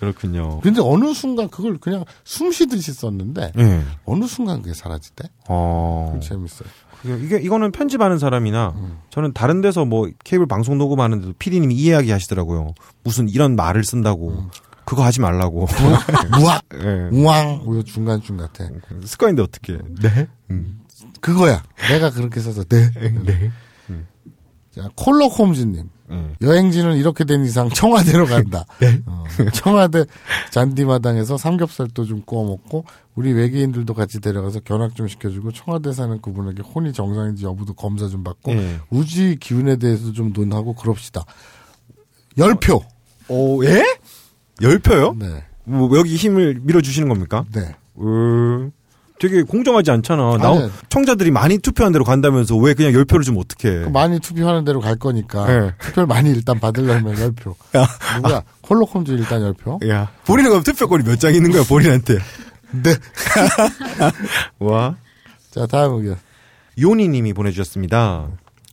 [0.00, 0.60] 그렇군요.
[0.60, 3.82] 근데 어느 순간 그걸 그냥 숨 쉬듯이 썼는데 예.
[4.06, 5.28] 어느 순간 그게 사라지대?
[5.48, 6.18] 어.
[6.22, 6.68] 재밌어요.
[7.04, 8.98] 이게, 이거는 편집하는 사람이나 음.
[9.10, 12.74] 저는 다른 데서 뭐 케이블 방송 녹음하는데도 PD님이 이해하게 하시더라고요.
[13.02, 14.30] 무슨 이런 말을 쓴다고.
[14.30, 14.50] 음.
[14.84, 15.68] 그거 하지 말라고.
[16.36, 17.08] 무악, 예.
[17.12, 18.64] 우왕, 우요 중간중 같아.
[19.04, 19.78] 습관인데 어떻게.
[20.02, 20.26] 네?
[21.20, 21.62] 그거야.
[21.88, 22.90] 내가 그렇게 써서 네.
[23.24, 23.52] 네.
[24.74, 25.88] 자, 콜록 홈즈님.
[26.10, 26.30] 예.
[26.40, 28.64] 여행지는 이렇게 된 이상 청와대로 간다.
[29.06, 30.04] 어, 청와대
[30.50, 32.84] 잔디마당에서 삼겹살도 좀 구워 먹고
[33.14, 38.24] 우리 외계인들도 같이 데려가서 견학 좀 시켜주고 청와대 사는 그분에게 혼이 정상인지 여부도 검사 좀
[38.24, 38.80] 받고 예.
[38.90, 41.24] 우주의 기운에 대해서 좀 논하고 그럽시다.
[42.38, 42.82] 열 표.
[43.28, 43.84] 오, 예?
[44.62, 45.14] 열 표요?
[45.18, 47.44] 네, 뭐, 여기 힘을 밀어주시는 겁니까?
[47.52, 47.74] 네.
[47.98, 48.72] 음,
[49.20, 50.38] 되게 공정하지 않잖아.
[50.38, 50.70] 나 아니야.
[50.88, 53.90] 청자들이 많이 투표한 대로 간다면서 왜 그냥 열 표를 주면 어떡해.
[53.90, 55.72] 많이 투표하는 대로 갈 거니까 네.
[55.78, 57.54] 투표를 많이 일단 받으려면 열표.
[58.16, 58.42] 누구야?
[58.62, 59.78] 콜록 홈즈 일단 열 표.
[59.88, 62.14] 야, 본인은 그럼 투표권이 몇 장 있는 거야, 본인한테.
[62.72, 62.94] 네.
[64.58, 64.96] 와.
[65.50, 66.16] 자 다음 의견.
[66.80, 68.28] 요니 님이 보내주셨습니다.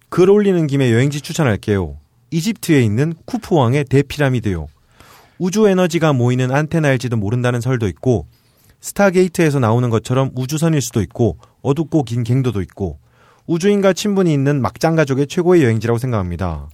[0.10, 1.98] 글 올리는 김에 여행지 추천할게요.
[2.32, 4.68] 이집트에 있는 쿠프왕의 대피라미드요.
[5.40, 8.28] 우주 에너지가 모이는 안테나일지도 모른다는 설도 있고,
[8.80, 13.00] 스타게이트에서 나오는 것처럼 우주선일 수도 있고, 어둡고 긴 갱도도 있고,
[13.48, 16.70] 우주인과 친분이 있는 막장 가족의 최고의 여행지라고 생각합니다.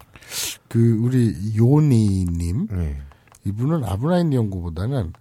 [0.68, 2.98] 그 우리 요니님 네.
[3.46, 5.14] 이분은 아부나이 니홍고보다는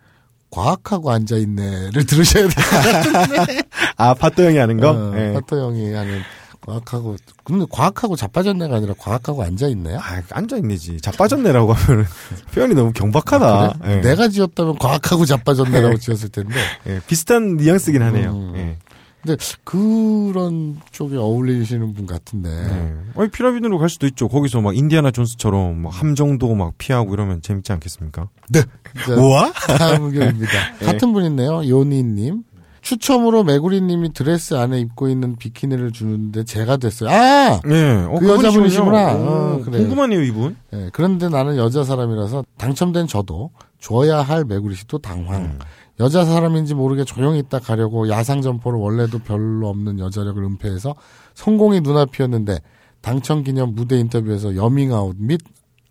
[0.50, 3.58] 과학하고 앉아 있네를 들으셔야 돼요.
[3.96, 4.90] 아, 파토 형이 하는 거?
[4.90, 5.32] 어, 네.
[5.32, 6.20] 파토 형이 하는
[6.66, 9.98] 과학하고 근데 과학하고 자빠졌네가 아니라 과학하고 앉아 있네요.
[9.98, 11.00] 아, 앉아 있네지.
[11.00, 12.06] 자빠졌네라고 하면
[12.54, 13.78] 표현이 너무 경박하다.
[13.82, 13.96] 그래?
[13.96, 14.00] 예.
[14.00, 16.54] 내가 지었다면 과학하고 자빠졌네라고 지었을 텐데.
[16.86, 18.30] 예, 비슷한 뉘앙스긴 하네요.
[18.32, 18.52] 음.
[18.56, 18.78] 예.
[19.24, 22.48] 근데 그런 쪽에 어울리시는 분 같은데.
[22.50, 23.20] 예.
[23.20, 24.28] 아니, 피라미드로 갈 수도 있죠.
[24.28, 28.28] 거기서 막 인디아나 존스처럼 막 함정도 막 피하고 이러면 재밌지 않겠습니까?
[28.48, 28.62] 네.
[29.06, 29.52] 자, 우와?
[29.52, 30.52] 다음 의견입니다.
[30.84, 31.68] 같은 분 있네요.
[31.68, 32.42] 요니님.
[32.82, 37.08] 추첨으로 메구리님이 드레스 안에 입고 있는 비키니를 주는데 제가 됐어요.
[37.10, 37.60] 아!
[37.70, 38.04] 예.
[38.08, 39.12] 어, 그 여자분이시구나.
[39.14, 39.82] 어, 오, 그래요.
[39.82, 40.56] 궁금하네요, 이분.
[40.74, 45.42] 예, 그런데 나는 여자 사람이라서 당첨된 저도 줘야 할 메구리 씨도 당황.
[45.42, 45.58] 음.
[46.00, 50.94] 여자 사람인지 모르게 조용히 있다 가려고 야상 점퍼를 원래도 별로 없는 여자력을 은폐해서
[51.34, 52.58] 성공이 눈앞이었는데
[53.00, 55.40] 당첨 기념 무대 인터뷰에서 여밍아웃 및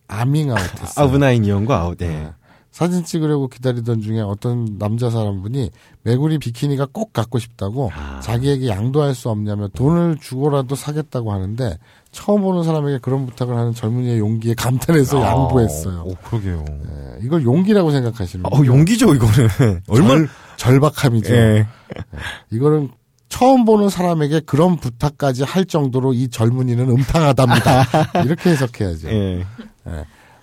[0.07, 1.07] 아밍아웃 했어요.
[1.07, 2.01] 아부나이 니홍고 아웃.
[2.01, 2.07] 예.
[2.07, 2.31] 네.
[2.71, 5.71] 사진 찍으려고 기다리던 중에 어떤 남자 사람분이
[6.03, 8.21] 메구리 비키니가 꼭 갖고 싶다고 아.
[8.21, 11.77] 자기에게 양도할 수 없냐며 돈을 주고라도 사겠다고 하는데
[12.11, 15.99] 처음 보는 사람에게 그런 부탁을 하는 젊은이의 용기에 감탄해서 양보했어요.
[15.99, 16.65] 아, 오, 그러게요.
[16.69, 19.81] 예, 이걸 용기라고 생각하시는 어, 용기죠, 이거는.
[19.87, 20.15] 얼마나.
[20.15, 21.33] 절, 절박함이죠.
[21.33, 21.67] 예.
[22.51, 22.89] 이거는
[23.29, 27.85] 처음 보는 사람에게 그런 부탁까지 할 정도로 이 젊은이는 음탕하답니다.
[28.25, 29.09] 이렇게 해석해야죠.
[29.09, 29.45] 예.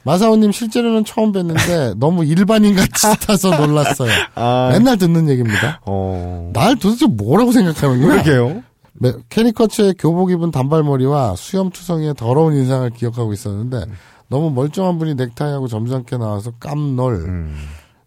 [0.09, 4.11] 마사오님 실제로는 처음 뵀는데 너무 일반인 같아서 놀랐어요.
[4.35, 5.83] 아, 맨날 듣는 얘기입니다.
[5.85, 6.51] 어.
[6.55, 8.23] 날 도대체 뭐라고 생각하는 거야?
[8.23, 8.63] 그러게요.
[8.95, 13.85] 네, 캐니커츠의 교복 입은 단발머리와 수염투성이의 더러운 인상을 기억하고 있었는데
[14.29, 17.27] 너무 멀쩡한 분이 넥타이하고 점잖게 나와서 깜놀.
[17.29, 17.55] 음.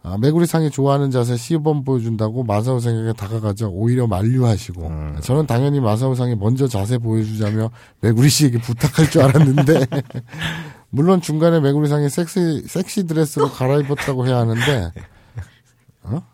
[0.04, 5.18] 아, 메구리상이 좋아하는 자세 시범 보여준다고 마사오상에게 다가가자 오히려 만류하시고 음.
[5.22, 9.86] 저는 당연히 마사오 상이 먼저 자세 보여주자며 메구리 씨에게 부탁할 줄 알았는데
[10.92, 14.92] 물론 중간에 메구리상이 섹시 섹시 드레스로 갈아입었다고 해야 하는데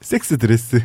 [0.01, 0.81] 섹스 드레스.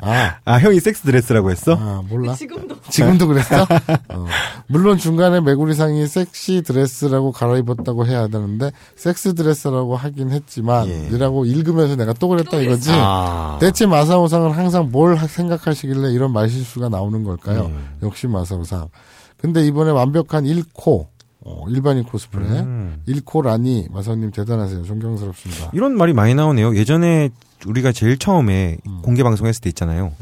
[0.00, 1.74] 아, 아, 형이 섹스 드레스라고 했어?
[1.78, 3.64] 아 몰라 지금도 지금도 그랬어?
[4.08, 4.26] 어.
[4.66, 11.08] 물론 중간에 메구리상이 섹시 드레스라고 갈아입었다고 해야 되는데 섹스 드레스라고 하긴 했지만 예.
[11.12, 12.88] 이라고 읽으면서 내가 또 그랬다 이거지.
[12.92, 13.58] 아.
[13.60, 17.68] 대체 마사오상은 항상 뭘 하- 생각하시길래 이런 말실수가 나오는 걸까요?
[17.68, 17.74] 네.
[18.02, 18.88] 역시 마사오상.
[19.36, 21.08] 근데 이번에 완벽한 1코
[21.44, 23.02] 어, 일반인 코스프레 음.
[23.08, 24.84] 1코라니 마사오님 대단하세요.
[24.84, 25.70] 존경스럽습니다.
[25.72, 26.76] 이런 말이 많이 나오네요.
[26.76, 27.30] 예전에
[27.66, 30.12] 우리가 제일 처음에 공개 방송했을 때 있잖아요.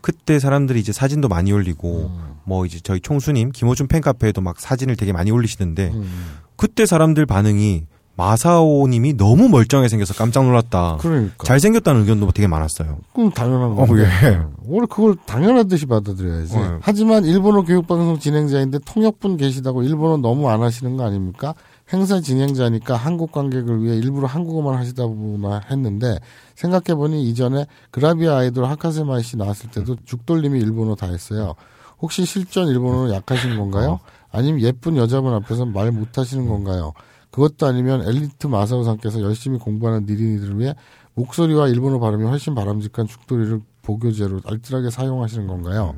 [0.00, 2.10] 그때 사람들이 이제 사진도 많이 올리고
[2.44, 6.38] 뭐 이제 저희 총수님 김호준 팬카페에도 막 사진을 되게 많이 올리시던데 음.
[6.56, 7.84] 그때 사람들 반응이
[8.18, 10.96] 마사오님이 너무 멀쩡하게 생겨서 깜짝 놀랐다.
[11.00, 11.44] 그러니까.
[11.44, 12.98] 잘생겼다는 의견도 되게 많았어요.
[13.14, 14.02] 그럼 당연한 어, 건데.
[14.02, 14.40] 예.
[14.66, 16.56] 원래 그걸 당연하듯이 받아들여야지.
[16.56, 16.78] 어.
[16.82, 21.54] 하지만 일본어 교육방송 진행자인데 통역분 계시다고 일본어 너무 안 하시는 거 아닙니까?
[21.92, 26.18] 행사 진행자니까 한국 관객을 위해 일부러 한국어만 하시다 보나 했는데
[26.56, 31.54] 생각해보니 이전에 그라비아 아이돌 하카세마이 씨 나왔을 때도 죽돌림이 일본어 다 했어요.
[32.00, 34.00] 혹시 실전 일본어는 약하신 건가요?
[34.32, 36.92] 아니면 예쁜 여자분 앞에서 말 못하시는 건가요?
[37.30, 40.74] 그것도 아니면 엘리트 마사오상께서 열심히 공부하는 니린이들을 위해
[41.14, 45.94] 목소리와 일본어 발음이 훨씬 바람직한 죽돌이를 부교재로 알뜰하게 사용하시는 건가요?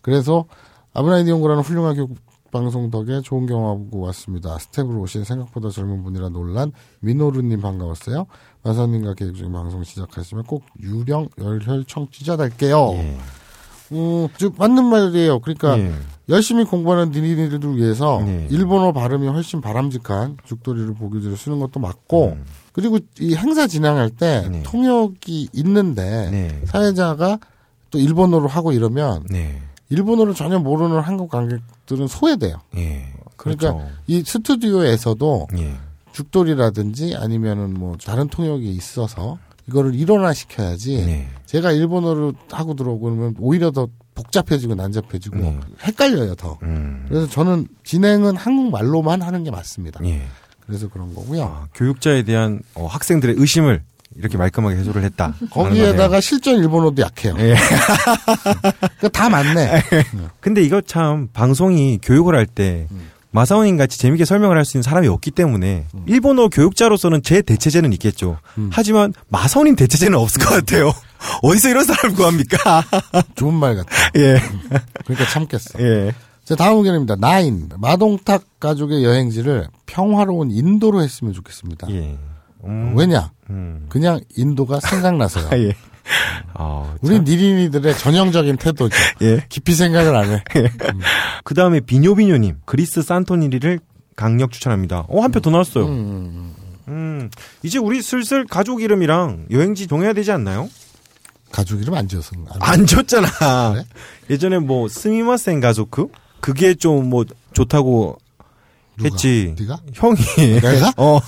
[0.00, 0.46] 그래서
[0.94, 2.14] 아부나이 니홍고라는 훌륭한 교육
[2.50, 4.58] 방송 덕에 좋은 경험하고 왔습니다.
[4.58, 8.26] 스텝으로 오신 생각보다 젊은 분이라 놀란 민호루님 반가웠어요.
[8.62, 12.90] 마사님과 계획 중인 방송 시작하시면 꼭 유령 열혈 청취자 될게요.
[12.94, 13.18] 예.
[13.92, 15.40] 음, 저 맞는 말이에요.
[15.40, 15.92] 그러니까 예.
[16.30, 18.46] 열심히 공부하는 니니들을 위해서 네.
[18.50, 22.44] 일본어 발음이 훨씬 바람직한 죽돌이를 부교재로 쓰는 것도 맞고 음.
[22.72, 24.62] 그리고 이 행사 진행할 때 네.
[24.62, 26.62] 통역이 있는데 네.
[26.66, 27.38] 사회자가
[27.90, 29.60] 또 일본어로 하고 이러면 네.
[29.88, 32.60] 일본어를 전혀 모르는 한국 관객들은 소외돼요.
[32.76, 33.12] 예.
[33.36, 33.90] 그러니까 그렇죠.
[34.06, 35.74] 이 스튜디오에서도 예.
[36.12, 41.04] 죽돌이라든지 아니면은 뭐 다른 통역이 있어서 이거를 일원화 시켜야지.
[41.04, 41.28] 네.
[41.46, 45.58] 제가 일본어를 하고 들어오고 그러면 오히려 더 복잡해지고 난잡해지고 네.
[45.82, 46.58] 헷갈려요 더.
[46.62, 47.06] 음.
[47.08, 50.00] 그래서 저는 진행은 한국말로만 하는 게 맞습니다.
[50.04, 50.22] 예.
[50.66, 51.42] 그래서 그런 거고요.
[51.44, 53.82] 아, 교육자에 대한 어, 학생들의 의심을
[54.16, 55.34] 이렇게 말끔하게 해소를 했다.
[55.50, 57.34] 거기에다가 실전 일본어도 약해요.
[57.38, 57.54] 예.
[58.98, 59.82] 그러니까 다 맞네.
[60.40, 62.86] 근데 이거 참 방송이 교육을 할때
[63.32, 68.38] 마사오님 같이 재밌게 설명을 할 수 있는 사람이 없기 때문에 일본어 교육자로서는 제 대체제는 있겠죠.
[68.70, 70.92] 하지만 마사오님 대체제는 없을 것 같아요.
[71.42, 72.82] 어디서 이런 사람을 구합니까?
[73.36, 73.90] 좋은 말 같아.
[74.16, 74.40] 예.
[75.04, 75.78] 그러니까 참겠어.
[75.80, 76.12] 예.
[76.44, 77.16] 자, 다음 의견입니다.
[77.16, 77.68] 나인.
[77.78, 81.88] 마동탁 가족의 여행지를 평화로운 인도로 했으면 좋겠습니다.
[81.90, 82.16] 예.
[82.64, 83.30] 음, 왜냐?
[83.50, 83.86] 음.
[83.88, 85.48] 그냥 인도가 생각나서요.
[85.50, 85.74] 아, 예.
[86.54, 88.96] 아, 우리 니린이들의 전형적인 태도죠.
[89.22, 89.44] 예.
[89.48, 90.42] 깊이 생각을 안 해.
[91.44, 93.78] 그 다음에 비뇨비뇨님 그리스 산토니리를
[94.16, 95.06] 강력 추천합니다.
[95.08, 95.86] 어, 한 표 더 나왔어요.
[95.86, 96.52] 음,
[96.88, 97.30] 음,
[97.62, 100.68] 이제 우리 슬슬 가족 이름이랑 여행지 정해야 되지 않나요?
[101.52, 102.30] 가족 이름 안 지어서.
[102.60, 103.28] 안안 줬잖아.
[103.72, 103.84] 그래?
[104.30, 106.08] 예전에 뭐 스미마센 가족크
[106.40, 108.18] 그게 좀 뭐 좋다고
[108.96, 109.08] 누가?
[109.10, 109.54] 했지.
[109.58, 109.78] 네가?
[109.94, 110.16] 형이.
[110.60, 110.92] 내가?
[110.98, 111.20] 어.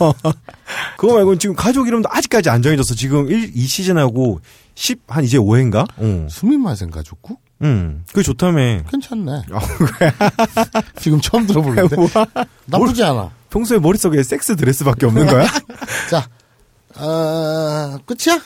[0.97, 2.95] 그거 말고는 지금 가족 이름도 아직까지 안 정해졌어.
[2.95, 4.41] 지금 1, 이 시즌하고
[4.75, 5.87] 10, 한 이제 5회인가?
[5.97, 6.27] 어.
[6.31, 7.37] 수민마생 가족구?
[7.63, 8.05] 음.
[8.09, 8.83] 그게 좋다며.
[8.91, 9.43] 괜찮네.
[11.01, 11.97] 지금 처음 들어보는데.
[12.67, 13.31] 나쁘지 않아.
[13.51, 15.47] 평소에 머릿속에 섹스 드레스밖에 없는 거야?
[16.11, 16.27] 자,
[16.97, 18.41] 어, 끝이야?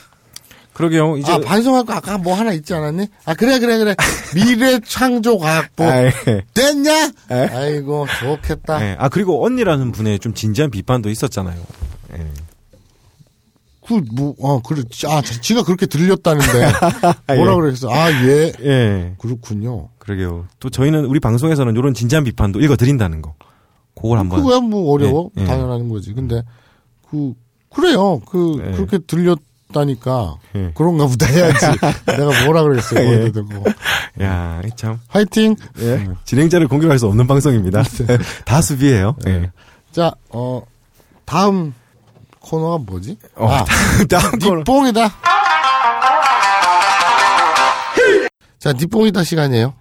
[0.77, 1.17] 그러게요.
[1.17, 1.31] 이제.
[1.31, 3.07] 아, 반성하고 아까 뭐 하나 있지 않았니?
[3.25, 3.95] 아, 그래, 그래, 그래.
[4.35, 5.81] 미래 창조 과학부.
[5.83, 6.11] 아이,
[6.53, 7.05] 됐냐?
[7.31, 7.47] 에?
[7.51, 8.85] 아이고, 좋겠다.
[8.85, 8.95] 예.
[8.99, 11.59] 아, 그리고 언니라는 분의 좀 진지한 비판도 있었잖아요.
[12.19, 12.27] 예.
[13.87, 14.83] 그, 뭐, 어, 그래.
[15.07, 16.71] 아, 지- 지가 그렇게 들렸다는데.
[17.31, 17.35] 예.
[17.35, 17.89] 뭐라 그랬어?
[17.89, 18.51] 아, 예.
[18.61, 19.15] 예.
[19.17, 19.89] 그렇군요.
[19.97, 20.45] 그러게요.
[20.59, 23.33] 또 저희는 우리 방송에서는 이런 진지한 비판도 읽어드린다는 거.
[23.95, 24.43] 그걸 한번.
[24.43, 25.31] 그거야 뭐 어려워.
[25.39, 25.45] 예, 예.
[25.47, 26.13] 당연한 거지.
[26.13, 26.43] 근데,
[27.09, 27.33] 그,
[27.73, 28.19] 그래요.
[28.29, 28.71] 그, 예.
[28.73, 29.39] 그렇게 들렸
[29.73, 30.35] 다니까.
[30.55, 30.71] 예.
[30.73, 31.65] 그런가 보다 해야지.
[32.07, 32.99] 내가 뭐라 그랬어요.
[32.99, 33.17] 예.
[33.31, 33.65] 거기다 대고.
[34.21, 34.99] 야, 참.
[35.07, 35.55] 화이팅!
[35.79, 36.07] 예.
[36.25, 37.83] 진행자를 공격할 수 없는 방송입니다.
[38.45, 39.15] 다 수비예요.
[39.27, 39.51] 예.
[39.91, 40.61] 자, 어,
[41.25, 41.73] 다음
[42.39, 43.17] 코너가 뭐지?
[43.35, 43.65] 어, 아,
[44.09, 44.55] 다음 코너.
[44.59, 45.09] 니뽕이다.
[48.59, 49.73] 자, 니뽕이다 시간이에요.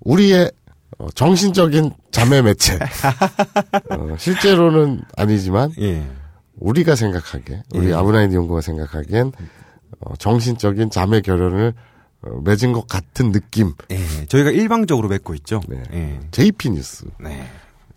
[0.00, 0.50] 우리의
[0.98, 2.78] 어, 정신적인 자매 매체.
[3.90, 6.06] 어, 실제로는 아니지만 예.
[6.60, 7.94] 우리가 생각하기에 우리 예.
[7.94, 9.32] 아브라인 연구가 생각하기엔
[10.00, 11.74] 어, 정신적인 자매 결연을
[12.22, 13.72] 어, 맺은 것 같은 느낌.
[13.90, 14.26] 예.
[14.26, 15.60] 저희가 일방적으로 맺고 있죠.
[15.68, 15.82] 네.
[15.92, 16.20] 예.
[16.30, 17.06] JP 뉴스.
[17.18, 17.46] 네.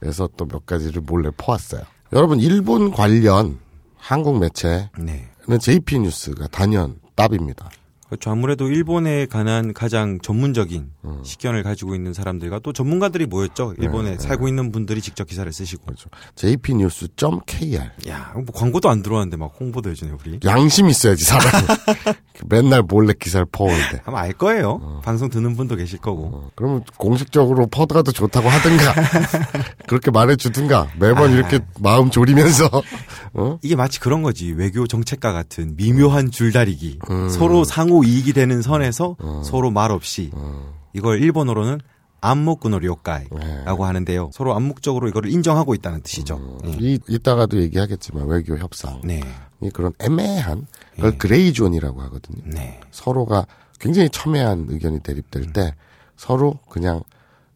[0.01, 1.81] 에서 또 몇 가지를 몰래 퍼왔어요.
[2.11, 3.59] 여러분 일본 관련
[3.95, 5.29] 한국 매체는 네.
[5.61, 7.69] JP 뉴스가 단연 답입니다.
[8.13, 8.29] 그렇죠.
[8.29, 11.19] 아무래도 일본에 관한 가장 전문적인 음.
[11.23, 13.73] 식견을 가지고 있는 사람들과 또 전문가들이 모였죠.
[13.79, 15.85] 일본에 네, 살고 있는 분들이 직접 기사를 쓰시고.
[15.85, 16.09] 그렇죠.
[16.35, 20.39] jpnews.kr 야, 뭐 광고도 안 들어왔는데 막 홍보도 해주네요, 우리.
[20.45, 21.65] 양심 있어야지 사람이
[22.47, 25.01] 맨날 몰래 기사를 퍼오는데 아마 알 거예요.
[25.03, 26.25] 방송 듣는 분도 계실 거고.
[26.33, 28.93] 어, 그러면 공식적으로 퍼드가 더 좋다고 하든가
[29.87, 31.33] 그렇게 말해주든가 매번 아.
[31.33, 32.69] 이렇게 마음 졸이면서
[33.33, 33.57] 어?
[33.63, 34.51] 이게 마치 그런 거지.
[34.51, 36.99] 외교 정책과 같은 미묘한 줄다리기.
[37.09, 37.29] 음.
[37.29, 40.73] 서로 상호 이익이 되는 선에서 서로 말 없이 어.
[40.93, 41.79] 이걸 일본어로는
[42.23, 42.87] 암묵군어 네.
[42.87, 44.29] 了解라고 하는데요.
[44.31, 46.57] 서로 암묵적으로 이거를 인정하고 있다는 뜻이죠.
[46.65, 46.77] 예.
[46.79, 49.21] 이, 이따가도 얘기하겠지만 외교 협상 네.
[49.61, 51.17] 이 그런 애매한 그걸 예.
[51.17, 52.41] gray zone이라고 하거든요.
[52.45, 52.79] 네.
[52.91, 53.45] 서로가
[53.79, 55.75] 굉장히 첨예한 의견이 대립될 때
[56.15, 57.01] 서로 그냥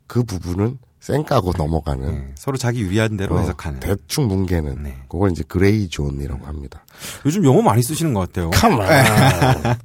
[0.05, 2.31] 그 부분은 쌩까고 넘어가는 네.
[2.35, 3.79] 서로 자기 유리한 대로 어, 해석하는.
[3.79, 4.97] 대충 뭉개는 네.
[5.07, 6.83] 그걸 이제 gray zone이라고 합니다.
[7.25, 8.49] 요즘 영어 많이 쓰시는 것 같아요.
[8.49, 8.85] Come on.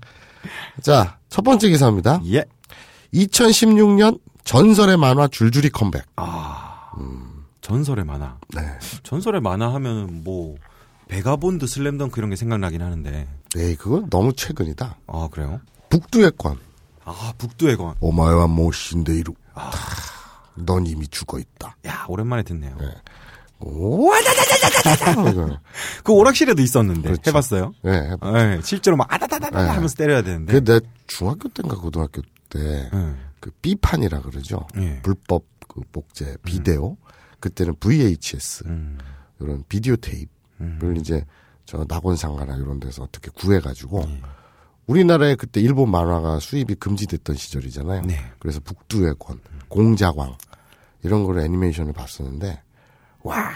[0.81, 2.21] 자, 첫 번째 기사입니다.
[2.27, 2.45] 예.
[3.15, 6.05] 2016년 전설의 만화 줄줄이 컴백.
[6.17, 6.91] 아.
[7.61, 8.39] 전설의 만화.
[8.55, 8.61] 네.
[9.03, 10.57] 전설의 만화 하면은 뭐
[11.09, 13.29] 베가본드 슬램덩크 이런 게 생각나긴 하는데.
[13.55, 14.97] 네, 그건 너무 최근이다.
[15.07, 15.61] 아, 그래요?
[15.91, 16.59] 북두의 권.
[17.05, 17.95] 아, 북두의 권.
[18.01, 19.35] お前はもう死んでいる.
[20.57, 21.77] 넌 이미 죽어 있다.
[21.87, 22.77] 야, 오랜만에 듣네요.
[22.79, 22.87] 네.
[23.69, 25.31] 와다다다다다다.
[25.31, 25.59] 이거.
[26.05, 27.23] 그 오락실에도 있었는데 그렇죠.
[27.27, 27.75] 해봤어요?
[27.83, 28.33] 네, 해봐.
[28.33, 29.69] 네, 실제로 막 아다다다다 네.
[29.69, 30.53] 하면서 때려야 되는데.
[30.53, 32.59] 그내 중학교 때인가 고등학교 때
[32.93, 33.15] 네.
[33.41, 34.67] 그 B판이라 그러죠.
[34.77, 35.01] 예.
[35.03, 36.97] 불법 그 복제 비데오.
[37.41, 38.99] 그때는 VHS 음.
[39.41, 41.25] 이런 비디오 테이프를 이제
[41.67, 44.21] 저 낙원상가나 이런 데서 어떻게 구해가지고 예.
[44.87, 48.03] 우리나라에 그때 일본 만화가 수입이 금지됐던 시절이잖아요.
[48.03, 48.19] 네.
[48.39, 50.37] 그래서 북두의 권, 공자광
[51.03, 52.63] 이런 거를 애니메이션을 봤었는데
[53.23, 53.51] 와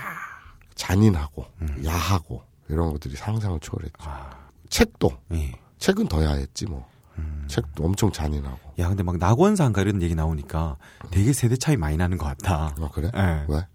[0.75, 1.83] 잔인하고 음.
[1.85, 3.95] 야하고 이런 것들이 상상을 초월했죠.
[4.01, 4.31] 아.
[4.69, 5.53] 책도 예.
[5.79, 6.87] 책은 더 야했지 뭐.
[7.19, 7.45] 음.
[7.49, 8.59] 책도 엄청 잔인하고.
[8.79, 10.77] 야, 근데 막 낙원상가 이런 얘기 나오니까
[11.11, 12.75] 되게 세대 차이 많이 나는 것 같아.
[12.79, 13.11] 아 그래?
[13.14, 13.45] 예.
[13.49, 13.67] 왜?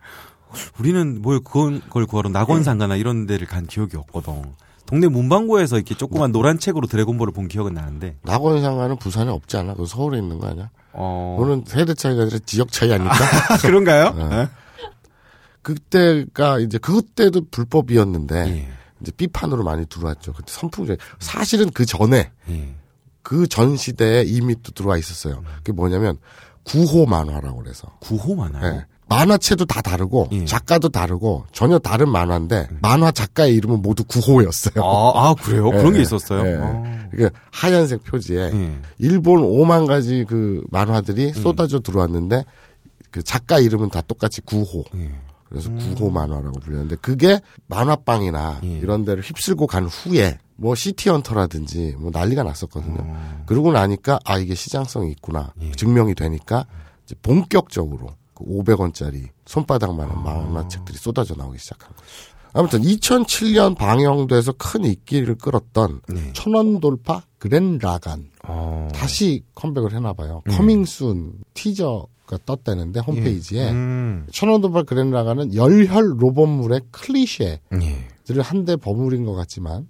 [0.79, 4.53] 우리는 뭘 그걸 걸 구하러 낙원상가나 이런 데를 간 기억이 없거든.
[4.85, 8.17] 동네 문방구에서 이렇게 조그만 노란 책으로 드래곤볼을 본 기억은 나는데.
[8.23, 9.75] 낙원상가는 부산에 없지 않아?
[9.75, 10.69] 그 서울에 있는 거 아니야?
[10.91, 11.37] 어.
[11.39, 13.13] 그거는 세대 차이가 아니라 지역 차이 아닐까?
[13.63, 14.11] 그런가요?
[14.13, 14.49] 네.
[15.61, 18.67] 그때가 이제 그때도 불법이었는데 예.
[19.01, 20.33] 이제 B판으로 많이 들어왔죠.
[20.33, 22.75] 그때 선풍제 사실은 그 전에 예.
[23.23, 25.43] 그전 시대에 이미 또 들어와 있었어요.
[25.57, 26.17] 그게 뭐냐면
[26.63, 28.75] 구호 만화라고 그래서 구호 많아요.
[28.75, 28.85] 예.
[29.07, 30.45] 만화체도 다 다르고 예.
[30.45, 34.83] 작가도 다르고 전혀 다른 만화인데 만화 작가의 이름은 모두 구호였어요.
[34.83, 35.67] 아, 아, 그래요?
[35.67, 36.47] 예, 그런 게 예, 있었어요?
[36.47, 36.57] 예.
[36.61, 37.09] 아.
[37.13, 38.79] 이게 하얀색 표지에 예.
[38.99, 42.45] 일본 5만 가지 그 만화들이 쏟아져 들어왔는데
[43.11, 44.85] 그 작가 이름은 다 똑같이 구호.
[45.51, 45.59] 예.
[45.59, 48.77] 그래서 구호 만화라고 불렸는데 그게 만화방이나 예.
[48.77, 52.99] 이런 데를 휩쓸고 간 후에 뭐 시티헌터라든지 뭐 난리가 났었거든요.
[53.01, 53.43] 어.
[53.45, 55.71] 그러고 나니까 아 이게 시장성이 있구나 예.
[55.71, 56.65] 증명이 되니까
[57.05, 60.21] 이제 본격적으로 그 500원짜리 손바닥만한 아.
[60.21, 62.05] 만화책들이 쏟아져 나오기 시작한 거죠.
[62.53, 66.33] 아무튼 2007년 방영돼서 큰 인기를 끌었던 네.
[66.33, 68.87] 천원 돌파 그렌라간 어.
[68.93, 70.41] 다시 컴백을 해나 봐요.
[70.49, 74.25] coming soon 티저 가 떴다는데 홈페이지에 음.
[74.31, 78.41] 천원 돌파 그렌라간은 열혈 로봇물의 클리셰들을 예.
[78.41, 79.89] 한데 버무린 것 같지만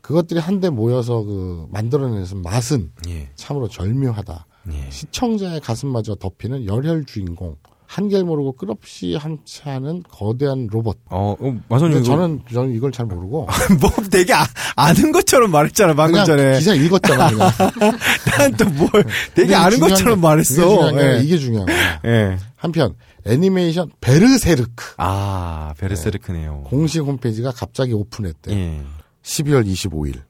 [0.00, 3.30] 그것들이 한데 모여서 그 만들어내는 맛은 예.
[3.34, 4.46] 참으로 절묘하다.
[4.72, 4.90] 예.
[4.90, 7.56] 시청자의 가슴마저 덮이는 열혈 주인공.
[7.91, 10.97] 한결 모르고 끝없이 함께하는 거대한 로봇.
[11.09, 13.47] 어, 어 마선님 근데 이거 저는 저는 이걸 잘 모르고
[13.79, 14.45] 뭐 되게 아,
[14.75, 16.57] 아는 것처럼 말했잖아 방금 그냥 전에.
[16.59, 17.29] 기사 읽었잖아.
[17.29, 17.49] 그냥.
[18.37, 18.89] 난 또 뭘
[19.33, 20.53] 되게 그게 아는 중요한 것처럼 게- 말했어.
[20.55, 21.23] 그게 중요한 게 아니라 예.
[21.23, 22.01] 이게 중요한 거야.
[22.05, 22.37] 예.
[22.57, 22.93] 한편
[23.25, 26.63] 애니메이션 베르세르크 아 베르세르크네요.
[26.67, 28.51] 공식 홈페이지가 갑자기 오픈했대.
[28.51, 28.81] 요 예.
[29.23, 30.21] 12월 25일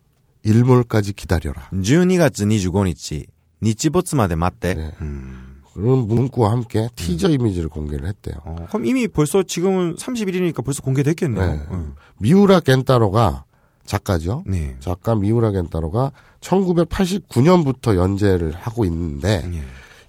[0.43, 1.69] 일몰까지 기다려라.
[1.73, 3.25] 12月25日
[3.61, 4.75] 日没まで待って.
[4.75, 4.91] 네.
[5.01, 5.40] 음.
[5.74, 8.36] 그런 문구와 함께 티저 이미지를 공개를 했대요.
[8.44, 11.52] 어, 그럼 이미 벌써 지금은 31일이니까 벌써 공개됐겠네요.
[11.52, 11.60] 네.
[11.70, 11.94] 응.
[12.18, 13.44] 미우라 겐타로가
[13.86, 14.44] 작가죠.
[14.46, 14.76] 네.
[14.80, 19.62] 작가 미우라 겐타로가 1989년부터 연재를 하고 있는데 예.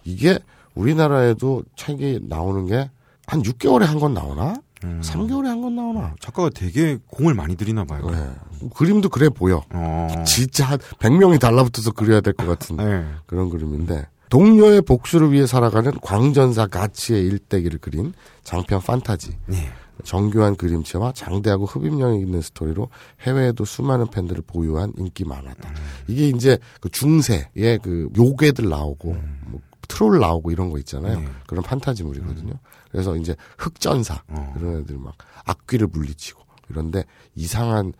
[0.04, 0.40] 이게
[0.76, 2.90] 우리나라에도 책이 나오는 게
[3.26, 4.56] 한 6개월에 한 권 나오나?
[4.84, 5.00] 음.
[5.02, 6.14] 3개월에 한권 나오나?
[6.20, 8.10] 작가가 되게 공을 많이 들이나 봐요.
[8.12, 8.68] 네.
[8.76, 9.64] 그림도 그래 보여.
[9.74, 10.08] 어.
[10.28, 13.06] 진짜 한 100명이 달라붙어서 그려야 될 것 같은 네.
[13.26, 19.38] 그런 그림인데 동료의 복수를 위해 살아가는 광전사 가치의 일대기를 그린 장편 판타지.
[19.46, 19.70] 네.
[20.04, 22.90] 정교한 그림체와 장대하고 흡입력이 있는 스토리로
[23.22, 25.70] 해외에도 수많은 팬들을 보유한 인기 만화다.
[25.70, 25.76] 음.
[26.08, 29.16] 이게 이제 그 중세의 그 요괴들 나오고
[29.46, 31.20] 뭐 트롤 나오고 이런 거 있잖아요.
[31.20, 31.28] 네.
[31.46, 32.54] 그런 판타지물이거든요.
[32.90, 34.56] 그래서 이제 흑전사 어.
[34.58, 35.16] 이런 애들 막
[35.46, 37.06] 악귀를 물리치고 이런데
[37.36, 37.94] 이상한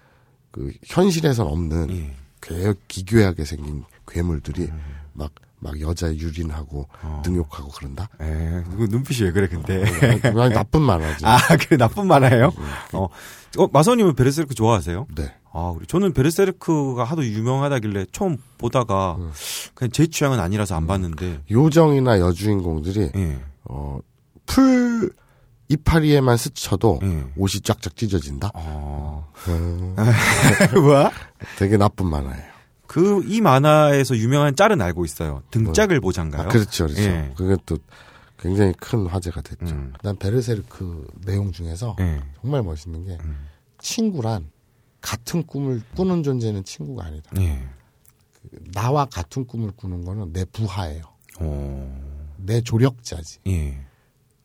[0.50, 2.16] 그 현실에선 없는 예.
[2.42, 4.70] 개 기괴하게 생긴 괴물들이
[5.14, 5.32] 막,
[5.64, 6.88] 막 여자 유린하고
[7.26, 8.10] 능욕하고 그런다?
[8.22, 9.84] 에, 누구 눈빛이 왜 그래, 근데.
[10.22, 11.24] 그냥 나쁜 만화지.
[11.26, 12.52] 아, 그래, 나쁜 만화예요?
[12.94, 13.08] 어,
[13.58, 15.08] 어, 마사오님은 베르세르크 좋아하세요?
[15.16, 15.34] 네.
[15.54, 15.86] 아, 그래.
[15.88, 19.18] 저는 베르세르크가 하도 유명하다길래 처음 보다가
[19.74, 23.40] 그냥 제 취향은 아니라서 안 봤는데, 요정이나 여주인공들이, 예.
[23.66, 24.00] 어,
[24.46, 25.12] 풀
[25.70, 27.24] 이파리에만 스쳐도 예.
[27.38, 28.52] 옷이 쫙쫙 찢어진다?
[28.54, 29.32] 어.
[29.48, 29.96] 음,
[30.82, 31.12] 뭐야?
[31.58, 32.53] 되게 나쁜 만화예요.
[32.88, 35.42] 그, 이 만화에서 유명한 짤은 알고 있어요.
[35.52, 36.44] 등짝을 보자인가요?
[36.44, 37.02] 아, 그렇죠, 그렇죠.
[37.02, 37.34] 예.
[37.36, 37.78] 그게 또
[38.38, 39.74] 굉장히 큰 화제가 됐죠.
[39.74, 39.94] 음.
[40.04, 42.22] 난 베르세르크 내용 중에서 예.
[42.42, 43.48] 정말 멋있는 게 음.
[43.80, 44.52] 친구란
[45.02, 47.32] 같은 꿈을 꾸는 존재는 친구가 아니다.
[47.40, 47.66] 예.
[48.74, 51.04] 나와 같은 꿈을 꾸는 거는 내 부하예요.
[51.40, 53.40] 어, 내 조력자지.
[53.48, 53.80] 예.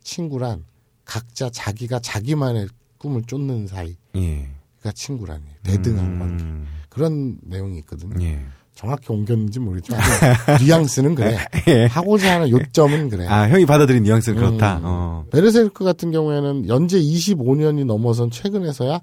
[0.03, 0.65] 친구란
[1.05, 2.69] 각자 자기가 자기만의
[2.99, 4.49] 꿈을 쫓는 사이가 예.
[4.95, 5.45] 친구라니.
[5.65, 6.45] 대등한 관계.
[6.89, 8.23] 음, 그런 내용이 있거든요.
[8.25, 8.41] 예.
[8.75, 10.01] 정확히 옮겼는지 모르겠지만
[10.61, 11.37] 뉘앙스는 그래.
[11.67, 11.87] 예.
[11.87, 13.27] 하고자 하는 요점은 그래.
[13.27, 14.77] 아, 형이 받아들인 뉘앙스는 그렇다.
[14.79, 14.83] 음.
[14.85, 15.25] 어.
[15.33, 19.01] 베르세르크 같은 경우에는 연재 25년이 넘어선 최근에서야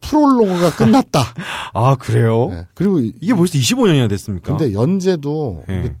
[0.00, 1.20] 프롤로그가 끝났다.
[1.74, 2.48] 아, 그래요?
[2.50, 2.66] 네.
[2.74, 4.56] 그리고 이- 이게 벌써 25년이나 됐습니까?
[4.56, 5.96] 근데 연재도 예.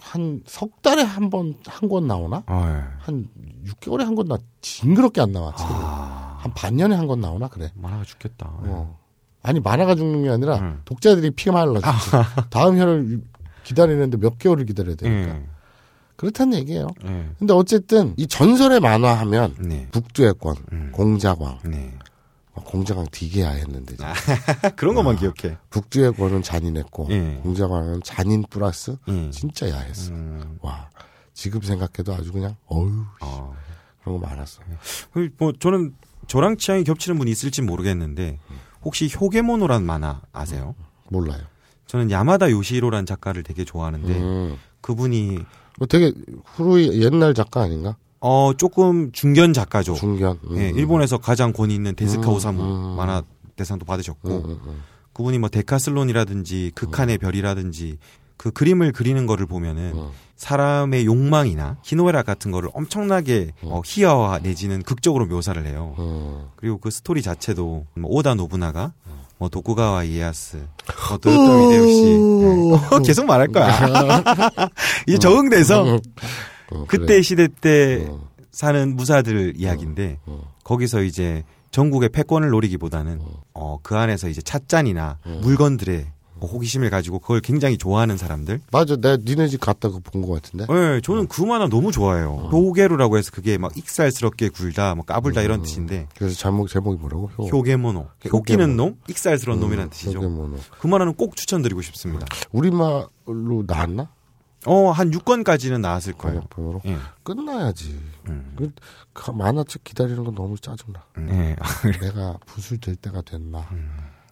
[0.00, 2.42] 한석 달에 한 번 한 권 나오나?
[2.46, 2.82] 아, 예.
[2.98, 3.28] 한
[3.64, 4.36] 6개월에 한 권 나.
[4.60, 5.54] 징그럽게 안 나와.
[5.54, 5.70] 책이.
[5.72, 7.70] 아, 한 반년에 한 권 나오나 그래.
[7.76, 8.50] 만화가 죽겠다.
[8.54, 8.98] 어.
[9.42, 10.80] 아니 만화가 죽는 게 아니라 음.
[10.84, 12.10] 독자들이 피가 말라 죽지.
[12.50, 13.20] 다음 회를
[13.64, 15.34] 기다리는데 몇 개월을 기다려야 되니까.
[15.34, 15.42] 예.
[16.16, 16.86] 그렇다는 얘기예요.
[17.04, 17.28] 예.
[17.38, 19.88] 근데 어쨌든 이 전설의 만화하면 네.
[19.90, 20.90] 북두의 권, 음.
[20.92, 21.92] 공자광, 네.
[22.54, 24.06] 아, 공자광 되게 야 했는데 지금.
[24.76, 25.56] 그런 것만 기억해.
[25.70, 27.40] 북두의 권은 잔인했고 예.
[27.42, 29.30] 공자광은 잔인 플러스 예.
[29.30, 30.12] 진짜 야했어.
[30.12, 30.88] 음, 와
[31.34, 33.54] 지금 생각해도 아주 그냥 어유 어.
[34.04, 34.60] 그런 거 많았어.
[35.12, 35.94] 그, 뭐, 저는
[36.26, 38.38] 저랑 취향이 겹치는 분이 있을지 모르겠는데,
[38.84, 40.74] 혹시 효게모노란 만화 아세요?
[41.08, 41.42] 몰라요.
[41.86, 44.56] 저는 야마다 요시로란 작가를 되게 좋아하는데, 음.
[44.80, 45.38] 그분이,
[45.78, 46.12] 뭐 되게
[46.44, 47.96] 후루이 옛날 작가 아닌가?
[48.20, 49.94] 어, 조금 중견 작가죠.
[49.94, 50.38] 중견.
[50.50, 50.58] 음.
[50.58, 52.96] 예, 일본에서 가장 권위 있는 데스카 음, 오사무 음.
[52.96, 53.22] 만화
[53.56, 54.82] 대상도 받으셨고, 음, 음, 음.
[55.12, 57.98] 그분이 뭐 데카슬론이라든지 극한의 별이라든지
[58.42, 60.08] 그 그림을 그리는 거를 보면은 음.
[60.34, 63.68] 사람의 욕망이나 희노애락 같은 거를 엄청나게 음.
[63.70, 65.94] 어, 희화화 내지는 극적으로 묘사를 해요.
[66.00, 66.48] 음.
[66.56, 68.94] 그리고 그 스토리 자체도 뭐 오다 노부나가,
[69.38, 70.56] 뭐 도쿠가와 이에야스,
[71.08, 73.70] 뭐 도요토미 히데요시 어, 계속 말할 거야.
[75.06, 76.00] 이제 적응돼서 음,
[76.88, 77.22] 그때 그래.
[77.22, 78.22] 시대 때 음.
[78.50, 80.40] 사는 무사들 이야기인데 음.
[80.64, 83.20] 거기서 이제 전국의 패권을 노리기보다는
[83.54, 85.38] 어, 그 안에서 이제 찻잔이나 음.
[85.42, 86.12] 물건들의 뭐
[86.46, 88.60] 호기심을 가지고 그걸 굉장히 좋아하는 사람들.
[88.70, 90.66] 맞아, 내가 니네 집 갔다가 본 것 같은데.
[90.66, 92.48] 네, 저는 그 만화 너무 좋아해요.
[92.52, 97.28] 효게루라고 해서 그게 막 익살스럽게 굴다, 뭐 까불다 이런 뜻인데 그래서 제목 제목이 뭐라고?
[97.38, 97.46] 효.
[97.48, 100.18] 효게모노, 효기는 놈, 익살스러운 놈이라는 뜻이죠.
[100.18, 100.56] 효계모노.
[100.78, 102.26] 그 만화는 꼭 추천드리고 싶습니다.
[102.52, 104.08] 우리말로 나왔나?
[104.64, 106.42] 어, 한 6권까지는 나왔을 거예요.
[106.50, 106.96] 번역본으로 예.
[107.24, 107.98] 끝나야지.
[108.28, 108.54] 음.
[108.56, 108.70] 그,
[109.12, 111.02] 그 만화책 기다리는 건 너무 짜증나.
[111.18, 111.56] 예.
[112.00, 113.66] 내가 붓을 들 때가 됐나?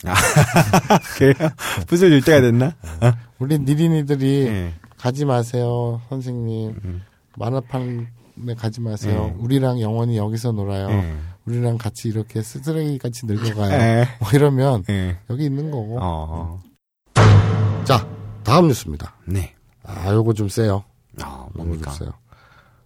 [1.17, 1.51] 그래요?
[1.87, 2.75] 붓을 줄 때가 됐나?
[3.39, 4.75] 우리 니린이들이 예.
[4.97, 6.81] 가지 마세요, 선생님.
[6.85, 7.03] 음.
[7.37, 9.33] 만화판에 가지 마세요.
[9.35, 9.43] 예.
[9.43, 10.91] 우리랑 영원히 여기서 놀아요.
[10.91, 11.17] 예.
[11.47, 13.73] 우리랑 같이 이렇게 쓰레기 같이 늙어가요.
[13.73, 14.09] 예.
[14.21, 15.19] 뭐 이러면 예.
[15.29, 15.99] 여기 있는 거고.
[16.01, 16.63] 어.
[17.85, 18.07] 자,
[18.43, 19.15] 다음 뉴스입니다.
[19.27, 19.55] 네.
[19.85, 20.85] 아, 요거 좀 세요.
[21.23, 21.91] 아, 뭡니까?
[21.91, 22.13] 좀 세요.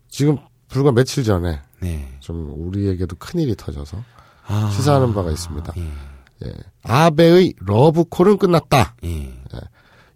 [0.09, 0.39] 지금
[0.69, 2.09] 불과 며칠 전에 네.
[2.21, 4.03] 좀 우리에게도 큰 일이 터져서
[4.47, 4.71] 아.
[4.75, 5.73] 시사하는 바가 있습니다.
[5.77, 6.14] 예.
[6.45, 6.53] 예.
[6.83, 8.97] 아베의 러브콜은 끝났다.
[9.05, 9.33] 예.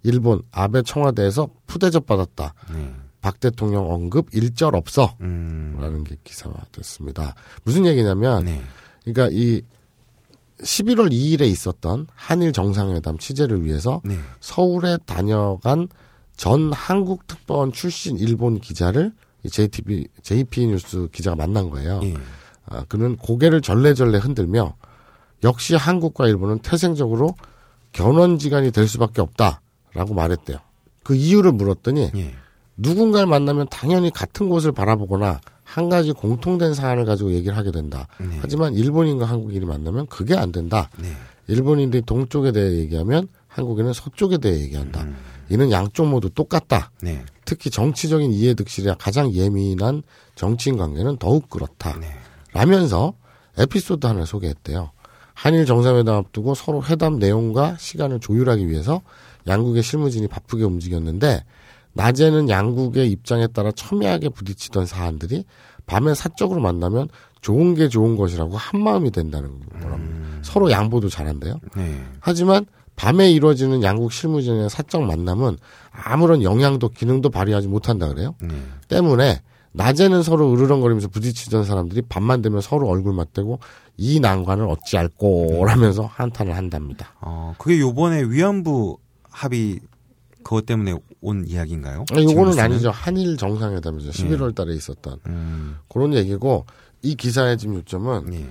[0.03, 2.55] 일본 아베 청와대에서 푸대접 받았다.
[2.73, 2.95] 네.
[3.21, 5.17] 박 대통령 언급 일절 없어.
[5.21, 5.77] 음.
[5.81, 7.35] 라는 게 기사화 됐습니다.
[7.65, 8.63] 무슨 얘기냐면, 네.
[9.05, 9.63] 그러니까 이
[10.61, 14.19] 11월 2일에 있었던 한일 정상회담 취재를 위해서 네.
[14.41, 15.89] 서울에 다녀간
[16.37, 19.13] 전 한국 특파원 출신 일본 기자를
[19.45, 22.01] 이 JTB, JP 뉴스 기자가 만난 거예요.
[22.05, 22.15] 예.
[22.67, 24.75] 아, 그는 고개를 절레절레 흔들며
[25.45, 27.35] 역시 한국과 일본은 태생적으로
[27.93, 30.59] 견원지간이 될 수밖에 없다라고 말했대요.
[31.03, 32.35] 그 이유를 물었더니 예.
[32.77, 38.09] 누군가를 만나면 당연히 같은 곳을 바라보거나 한 가지 공통된 사안을 가지고 얘기를 하게 된다.
[38.19, 38.39] 네.
[38.41, 40.89] 하지만 일본인과 한국인이 만나면 그게 안 된다.
[40.99, 41.13] 네.
[41.47, 45.03] 일본인들이 동쪽에 대해 얘기하면 한국인은 서쪽에 대해 얘기한다.
[45.03, 45.17] 음.
[45.51, 46.91] 이는 양쪽 모두 똑같다.
[47.03, 47.25] 네.
[47.45, 50.03] 특히 정치적인 이해득실에 가장 예민한
[50.35, 51.99] 정치인 관계는 더욱 그렇다.
[51.99, 52.09] 네.
[52.53, 53.15] 라면서
[53.59, 54.93] 에피소드 하나를 소개했대요.
[55.39, 59.03] 한일 정상회담 앞두고 서로 회담 내용과 시간을 조율하기 위해서
[59.47, 61.45] 양국의 실무진이 바쁘게 움직였는데
[61.93, 65.45] 낮에는 양국의 입장에 따라 첨예하게 부딪히던 사안들이
[65.87, 67.09] 밤에 사적으로 만나면
[67.41, 70.03] 좋은 게 좋은 것이라고 한 마음이 된다는 거라고.
[70.43, 71.61] 서로 양보도 잘한대요.
[71.77, 72.05] 네.
[72.19, 72.67] 하지만
[72.97, 75.57] 밤에 이루어지는 양국 실무진의 사적 만남은
[75.93, 78.35] 아무런 영향도 기능도 발휘하지 못한다 그래요.
[78.43, 78.49] 네.
[78.89, 83.61] 때문에 낮에는 서로 으르렁거리면서 부딪히던 사람들이 밤만 되면 서로 얼굴 맞대고
[83.99, 87.15] 이 난관을 어찌할꼬라면서 한탄을 한답니다.
[87.21, 88.97] 어, 그게 요번에 위안부
[89.29, 89.81] 합의
[90.45, 92.05] 그것 때문에 온 이야기인가요?
[92.13, 92.59] 아니, 뉴스는?
[92.59, 92.91] 아니죠.
[92.91, 94.11] 한일 정상회담이죠.
[94.11, 96.65] 11월 달에 있었던 음, 그런 얘기고
[97.03, 98.49] 이 기사의 지금 요점은 네.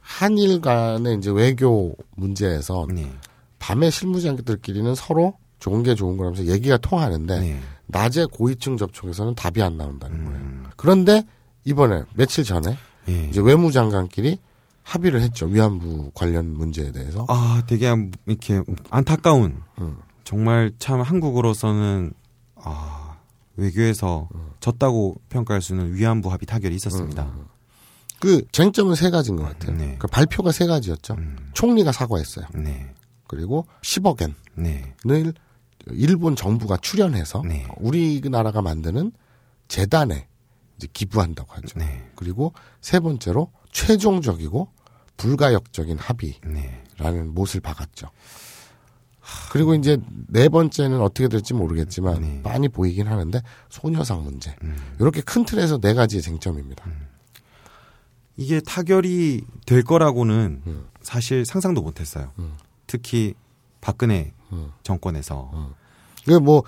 [0.00, 3.10] 한일 간의 이제 외교 문제에서 네.
[3.58, 7.60] 밤에 실무자들끼리는 서로 좋은 게 좋은 거라면서 얘기가 통하는데 네.
[7.86, 10.38] 낮에 고위층 접촉에서는 답이 안 나온다는 거예요.
[10.38, 11.24] 음, 그런데
[11.64, 12.76] 이번에 며칠 전에
[13.08, 13.28] 예.
[13.28, 14.38] 이제 외무장관끼리
[14.82, 15.46] 합의를 했죠.
[15.46, 17.24] 위안부 관련 문제에 대해서.
[17.28, 19.98] 아, 되게 안- 이렇게 안타까운 음.
[20.24, 22.12] 정말 참 한국으로서는
[22.56, 23.18] 아,
[23.56, 24.28] 외교에서
[24.60, 27.32] 졌다고 평가할 수 있는 위안부 합의 타결이 있었습니다.
[28.20, 29.76] 그 쟁점은 세 가지인 것 같아요.
[29.76, 29.96] 네.
[29.98, 31.14] 그 발표가 세 가지였죠.
[31.14, 32.46] 음, 총리가 사과했어요.
[32.54, 32.92] 네.
[33.26, 34.94] 그리고 10억 네.
[35.08, 35.32] 엔을
[35.92, 37.66] 일본 정부가 출연해서 네.
[37.78, 39.12] 우리나라가 만드는
[39.68, 40.26] 재단에
[40.92, 41.78] 기부한다고 하죠.
[41.78, 42.10] 네.
[42.14, 44.68] 그리고 세 번째로 최종적이고
[45.16, 47.22] 불가역적인 합의라는 네.
[47.26, 48.08] 못을 박았죠.
[49.52, 49.98] 그리고 이제
[50.28, 52.40] 네 번째는 어떻게 될지 모르겠지만 네.
[52.42, 54.56] 많이 보이긴 하는데 소녀상 문제.
[54.62, 54.76] 음.
[54.98, 56.84] 이렇게 큰 틀에서 네 가지의 쟁점입니다.
[58.36, 60.86] 이게 타결이 될 거라고는 음.
[61.02, 62.32] 사실 상상도 못 했어요.
[62.38, 62.54] 음.
[62.86, 63.34] 특히
[63.80, 64.72] 박근혜 음.
[64.82, 65.74] 정권에서
[66.24, 66.64] 그뭐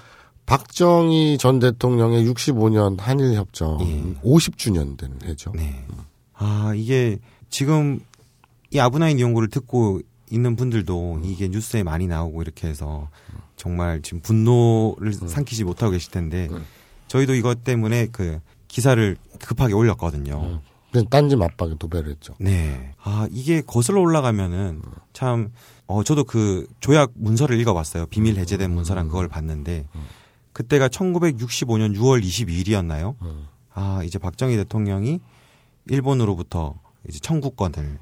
[0.46, 4.20] 박정희 전 대통령의 65년 한일 협정 예.
[4.22, 5.52] 50주년 되는 해죠.
[5.54, 5.86] 네.
[6.42, 7.18] 아, 이게
[7.50, 8.00] 지금
[8.72, 13.08] 이 아브나인 연구를 듣고 있는 분들도 이게 뉴스에 많이 나오고 이렇게 해서
[13.56, 16.48] 정말 지금 분노를 삼키지 못하고 계실 텐데
[17.06, 20.60] 저희도 이것 때문에 그 기사를 급하게 올렸거든요.
[20.90, 22.34] 그래서 딴지 맞박에 도배를 했죠.
[22.40, 22.94] 네.
[23.02, 24.82] 아, 이게 거슬러 올라가면은
[25.12, 25.52] 참,
[25.86, 28.06] 어, 저도 그 조약 문서를 읽어봤어요.
[28.06, 29.86] 비밀 해제된 문서란 그걸 봤는데
[30.52, 33.14] 그때가 1965년 6월 22일이었나요?
[33.74, 35.20] 아, 이제 박정희 대통령이
[35.86, 36.74] 일본으로부터
[37.08, 37.98] 이제 청구권을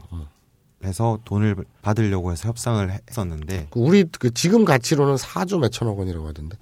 [0.85, 6.57] 해서 돈을 받으려고 해서 협상을 했었는데, 그 우리 그 지금 가치로는 4조 몇천억 원이라고 하던데.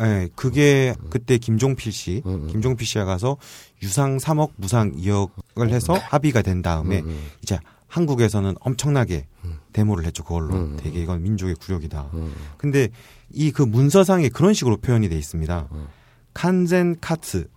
[0.00, 2.46] 예, 그게 그때 김종필 씨, 음, 음.
[2.48, 3.36] 김종필 씨가 가서
[3.82, 7.26] 유상 3억, 무상 2억을 해서 합의가 된 다음에 음, 음.
[7.42, 9.26] 이제 한국에서는 엄청나게
[9.72, 10.24] 데모를 했죠.
[10.24, 10.76] 그걸로 음.
[10.80, 12.10] 되게 이건 민족의 굴욕이다.
[12.14, 12.34] 음.
[12.56, 12.88] 근데
[13.30, 15.68] 이 그 문서상에 그런 식으로 표현이 돼 있습니다.
[15.70, 15.86] 음.
[16.32, 17.48] 칸젠 카츠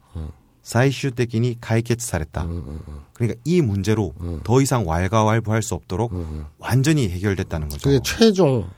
[0.67, 0.69] 음.
[0.69, 2.43] 사이슈 때기니 가이케츠 사랬다.
[2.43, 2.99] 음, 음, 음.
[3.13, 4.41] 그러니까 이 문제로 음.
[4.43, 6.45] 더 이상 왈가왈부할 수 없도록 음.
[6.59, 7.89] 완전히 해결됐다는 거죠.
[7.89, 8.69] 그게 최종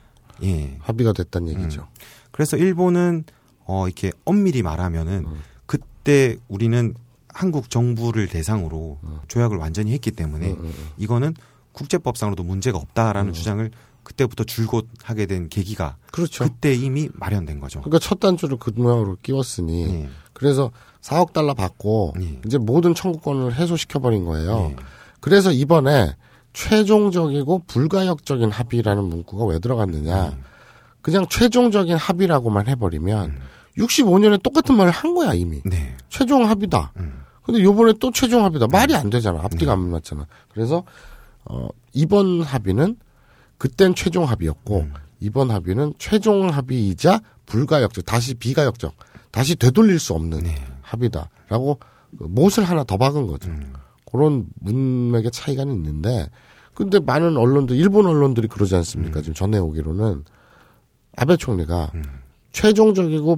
[0.44, 0.78] 예.
[0.80, 1.88] 합의가 됐다는 얘기죠.
[2.32, 3.24] 그래서 일본은
[3.66, 5.26] 어 이렇게 엄밀히 말하면은
[5.66, 6.94] 그때 우리는
[7.28, 10.90] 한국 정부를 대상으로 조약을 완전히 했기 때문에 음, 음, 음.
[10.98, 11.34] 이거는
[11.74, 13.70] 국제법상으로도 문제가 없다라는 주장을
[14.04, 16.46] 그때부터 줄곧 하게 된 계기가 그렇죠.
[16.46, 17.82] 그때 이미 마련된 거죠.
[17.82, 20.10] 그러니까 첫 단추를 그 모양으로 끼웠으니 예.
[20.34, 20.72] 그래서
[21.02, 22.39] 4억 달러 받고 예.
[22.45, 24.72] 이제 모든 청구권을 해소시켜 버린 거예요.
[24.72, 24.76] 예.
[25.20, 26.16] 그래서 이번에
[26.54, 30.38] 최종적이고 불가역적인 합의라는 문구가 왜 들어갔느냐?
[31.02, 33.38] 그냥 최종적인 합의라고만 해버리면
[33.78, 35.62] 65년에 똑같은 말을 한 거야 이미.
[35.64, 35.95] 네.
[36.10, 36.91] 최종 합의다.
[36.97, 37.24] 음.
[37.43, 38.68] 근데 요번에 또 최종 합의다.
[38.68, 39.39] 말이 안 되잖아.
[39.43, 40.28] 앞뒤가 안 맞잖아.
[40.54, 40.84] 그래서
[41.45, 42.97] 어 이번 합의는
[43.58, 44.88] 그땐 최종 합의였고
[45.20, 48.93] 이번 합의는 최종 합의이자 불가역적, 다시 비가역적,
[49.32, 50.56] 다시 되돌릴 수 없는 네.
[50.90, 51.80] 합의다라고
[52.18, 53.50] 그 못을 하나 더 박은 거죠.
[53.50, 53.74] 음.
[54.12, 56.30] 그런 문맥의 차이가 있는데
[56.74, 59.22] 근데 많은 언론들 일본 언론들이 그러지 않습니까?
[59.22, 60.24] 지금 전해 오기로는
[61.18, 61.92] 아베 총리가
[62.52, 63.38] 최종적이고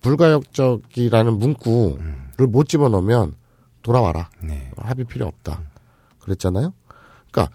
[0.00, 3.34] 불가역적이라는 문구를 못 집어넣으면
[3.82, 4.30] 돌아와라.
[4.42, 4.70] 네.
[4.76, 5.62] 합의 필요 없다.
[6.20, 6.72] 그랬잖아요.
[7.30, 7.54] 그러니까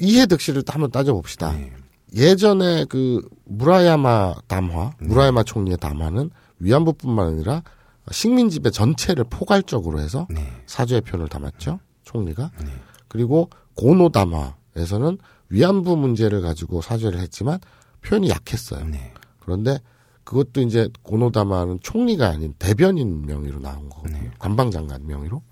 [0.00, 1.52] 이해 득실을 한번 따져봅시다.
[1.52, 1.72] 네.
[2.14, 7.62] 예전에 그 무라야마 담화, 무라야마 총리의 담화는 위안부뿐만 아니라
[8.10, 10.46] 식민지배 전체를 포괄적으로 해서 네.
[10.66, 11.80] 사죄의 표현을 담았죠.
[12.04, 12.50] 총리가.
[12.64, 12.66] 네.
[13.08, 15.18] 그리고 고노 담화에서는
[15.50, 17.58] 위안부 문제를 가지고 사죄를 했지만
[18.02, 18.84] 표현이 약했어요.
[18.86, 19.12] 네.
[19.40, 19.78] 그런데
[20.24, 24.18] 그것도 이제 고노 담화는 총리가 아닌 대변인 명의로 나온 거거든요.
[24.20, 24.30] 네.
[24.38, 25.42] 관방장관 명의로.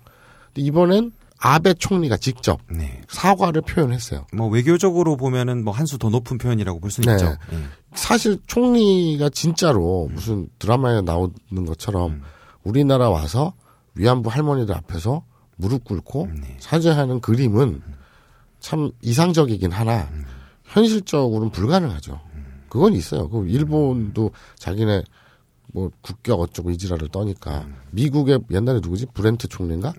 [0.47, 3.01] 근데 이번엔 아베 총리가 직접 네.
[3.09, 4.25] 사과를 표현했어요.
[4.33, 7.23] 뭐 외교적으로 보면은 뭐 한 수 더 높은 표현이라고 볼 수는 네.
[7.23, 7.37] 있죠.
[7.53, 7.57] 예.
[7.93, 11.31] 사실 총리가 진짜로 무슨 드라마에 나오는
[11.67, 12.21] 것처럼 음.
[12.67, 13.53] 우리나라 와서
[13.95, 15.23] 위안부 할머니들 앞에서
[15.55, 16.57] 무릎 꿇고 네.
[16.59, 17.81] 사죄하는 그림은
[18.59, 20.25] 참 이상적이긴 하나 음.
[20.65, 22.19] 현실적으로는 불가능하죠.
[22.67, 23.29] 그건 있어요.
[23.29, 25.03] 그 일본도 자기네
[25.73, 27.75] 뭐 국격 어쩌고 이지라를 떠니까 음.
[27.91, 29.93] 미국의 옛날에 누구지 브렌트 총리인가?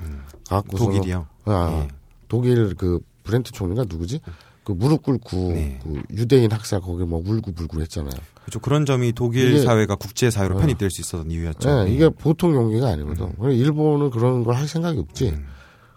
[0.48, 1.26] 가갖고서는 독일이요.
[1.46, 1.88] 아, 예.
[2.28, 4.20] 독일 그 브렌트 총리가 누구지?
[4.68, 5.78] 그 무릎 꿇고 네.
[5.82, 8.12] 그 유대인 학살 거기 뭐 울고 불고 했잖아요.
[8.42, 8.58] 그렇죠.
[8.60, 10.58] 그런 점이 독일 이게- 사회가 국제 사회로 어.
[10.58, 11.70] 편입될 수 있었던 이유였죠.
[11.70, 11.94] 예, 네.
[11.94, 13.32] 이게 보통 용기가 아니거든.
[13.40, 15.38] 그래서 일본은 그런 걸 할 생각이 없지.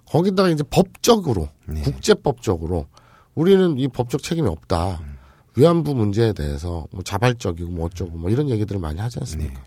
[0.06, 1.82] 거기다가 이제 법적으로, 네.
[1.82, 2.86] 국제법적으로
[3.36, 5.02] 우리는 이 법적 책임이 없다.
[5.58, 9.54] 위안부 문제에 대해서 뭐 자발적이고 뭐 어쩌고 뭐 이런 얘기들을 많이 하지 않습니까?
[9.54, 9.60] 네.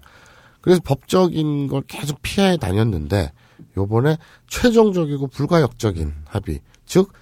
[0.62, 3.32] 그래서 법적인 걸 계속 피해 다녔는데
[3.76, 4.16] 요번에
[4.48, 6.60] 최종적이고 불가역적인 합의.
[6.86, 7.12] 즉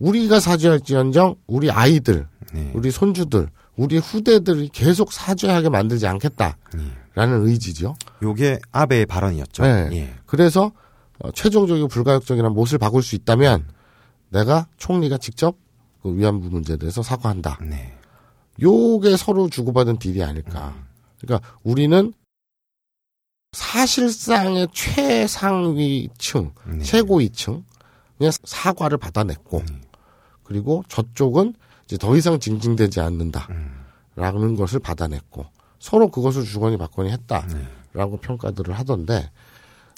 [0.00, 2.70] 우리가 사죄할지언정 우리 아이들, 네.
[2.74, 7.94] 우리 손주들, 우리 후대들이 계속 사죄하게 만들지 않겠다라는 의지죠.
[8.22, 9.62] 요게 아베의 발언이었죠.
[9.62, 9.88] 네.
[9.92, 10.14] 예.
[10.26, 10.72] 그래서
[11.18, 13.66] 어, 최종적이고 불가역적인 못을 박을 수 있다면
[14.30, 15.56] 내가 총리가 직접
[16.02, 17.58] 그 위안부 문제에 대해서 사과한다.
[17.62, 17.96] 네.
[18.60, 20.74] 요게 서로 주고받은 딜이 아닐까.
[21.20, 22.12] 그러니까 우리는
[23.52, 26.84] 사실상의 최상위층, 네.
[26.84, 27.64] 최고위층
[28.16, 29.62] 그냥 사과를 받아냈고
[30.50, 35.46] 그리고 저쪽은 이제 더 이상 징징대지 않는다라는 것을 받아냈고
[35.78, 39.30] 서로 그것을 주거니 받거니 했다라고 평가들을 하던데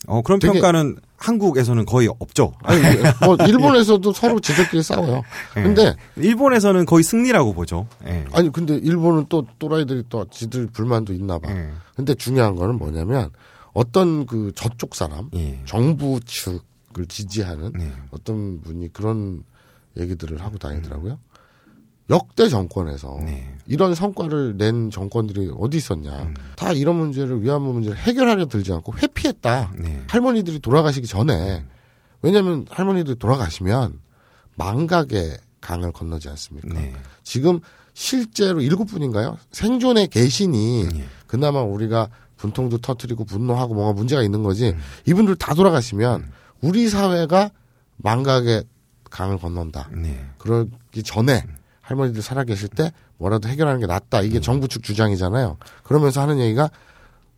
[0.09, 2.53] 어, 그런 평가는 한국에서는 거의 없죠.
[2.65, 2.83] 아니
[3.25, 5.23] 뭐 일본에서도 서로 지들끼리 싸워요.
[5.57, 5.63] 예.
[5.63, 7.87] 근데 일본에서는 거의 승리라고 보죠.
[8.05, 8.27] 예.
[8.33, 11.51] 아니 근데 일본은 또 또라이들이 또 지들 불만도 있나 봐.
[11.51, 11.71] 예.
[11.97, 13.31] 근데 중요한 거는 뭐냐면
[13.73, 15.63] 어떤 그 저쪽 사람 예.
[15.65, 17.91] 정부 측을 지지하는 네.
[18.11, 19.45] 어떤 분이 그런
[19.97, 21.19] 얘기들을 하고 다니더라고요.
[22.11, 23.57] 역대 정권에서 네.
[23.67, 26.23] 이런 성과를 낸 정권들이 어디 있었냐.
[26.23, 26.35] 음.
[26.57, 29.73] 다 이런 문제를 위안부 문제를 해결하려 들지 않고 회피했다.
[29.79, 30.03] 네.
[30.09, 31.65] 할머니들이 돌아가시기 전에
[32.21, 34.01] 왜냐하면 할머니들이 돌아가시면
[34.57, 36.75] 망각의 강을 건너지 않습니까?
[36.75, 36.93] 네.
[37.23, 37.61] 지금
[37.95, 39.39] 실제로 일곱 분인가요?
[39.53, 41.05] 생존에 계시니 예.
[41.27, 44.71] 그나마 우리가 분통도 터트리고 분노하고 뭔가 문제가 있는 거지.
[44.71, 44.81] 음.
[45.07, 46.31] 이분들 다 돌아가시면
[46.61, 47.51] 우리 사회가
[47.99, 48.65] 망각의
[49.13, 49.91] 강을 건넌다.
[49.93, 50.25] 네.
[50.39, 51.45] 그러기 전에
[51.83, 54.23] 할머니들 살아계실 때 뭐라도 해결하는 게 낫다.
[54.23, 55.59] 이게 정부 측 주장이잖아요.
[55.85, 56.71] 그러면서 하는 얘기가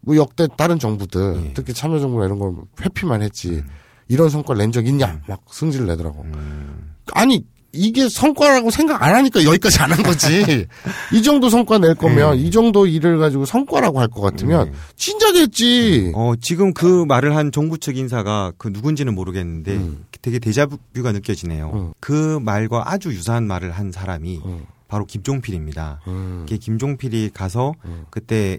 [0.00, 1.52] 뭐 역대 다른 정부들 예.
[1.54, 3.62] 특히 참여정부나 이런 걸 회피만 했지
[4.08, 6.22] 이런 성과 낸 적 있냐 막 승질을 내더라고.
[6.22, 6.94] 음.
[7.12, 7.44] 아니
[7.76, 10.66] 이게 성과라고 생각 안 하니까 여기까지 안 한 거지.
[11.12, 16.12] 이 정도 성과 낼 거면 이 정도 일을 가지고 성과라고 할 것 같으면 진작에 했지.
[16.14, 20.04] 어, 지금 그 말을 한 정부 측 인사가 그 누군지는 모르겠는데 음.
[20.24, 21.70] 되게 데자뷰가 느껴지네요.
[21.74, 21.92] 음.
[22.00, 24.64] 그 말과 아주 유사한 말을 한 사람이 음.
[24.88, 26.00] 바로 김종필입니다.
[26.06, 26.46] 음.
[26.48, 28.06] 김종필이 가서 음.
[28.08, 28.58] 그때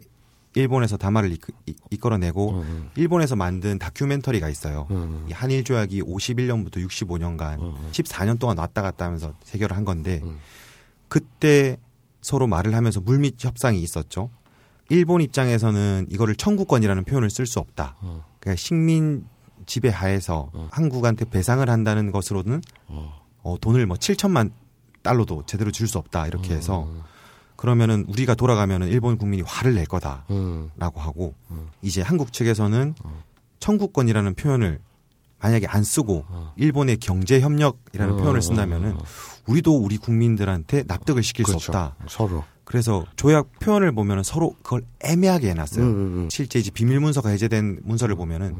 [0.53, 2.89] 일본에서 담화를 이끌, 이- 이끌어내고 음.
[2.95, 4.85] 일본에서 만든 다큐멘터리가 있어요.
[4.91, 5.25] 음.
[5.27, 7.73] 이 한일 조약이 51년부터 65년간 음.
[7.91, 10.37] 14년 동안 왔다 갔다 하면서 해결을 한 건데 음.
[11.07, 11.77] 그때
[12.21, 14.29] 서로 말을 하면서 물밑 협상이 있었죠.
[14.89, 17.95] 일본 입장에서는 이거를 청구권이라는 표현을 쓸 수 없다.
[18.01, 18.23] 어.
[18.39, 19.25] 그러니까 식민
[19.65, 22.61] 지배 하에서 한국한테 배상을 한다는 것으로는
[23.43, 24.51] 어, 돈을 뭐 7천만
[25.03, 26.87] 달러도 제대로 줄 수 없다 이렇게 해서
[27.55, 30.71] 그러면은 우리가 돌아가면은 일본 국민이 화를 낼 거다라고 음.
[30.77, 31.33] 하고
[31.81, 32.95] 이제 한국 측에서는
[33.59, 34.79] 청구권이라는 표현을
[35.39, 38.97] 만약에 안 쓰고 일본의 경제 협력이라는 어, 표현을 쓴다면은
[39.47, 41.59] 우리도 우리 국민들한테 납득을 시킬 그렇죠.
[41.59, 41.95] 수 없다.
[42.07, 42.43] 서로.
[42.63, 45.85] 그래서 조약 표현을 보면은 서로 그걸 애매하게 해놨어요.
[45.85, 46.29] 음, 음, 음.
[46.31, 48.55] 실제 이제 비밀 문서가 해제된 문서를 보면은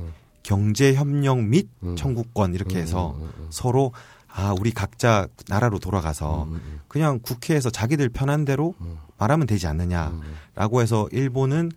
[0.46, 1.96] 경제 협력 및 음.
[1.96, 3.18] 청구권 이렇게 해서
[3.50, 3.93] 서로
[4.28, 8.76] 아 우리 각자 나라로 돌아가서 음, 그냥 국회에서 자기들 편한 대로
[9.18, 11.72] 말하면 되지 않느냐라고 해서 일본은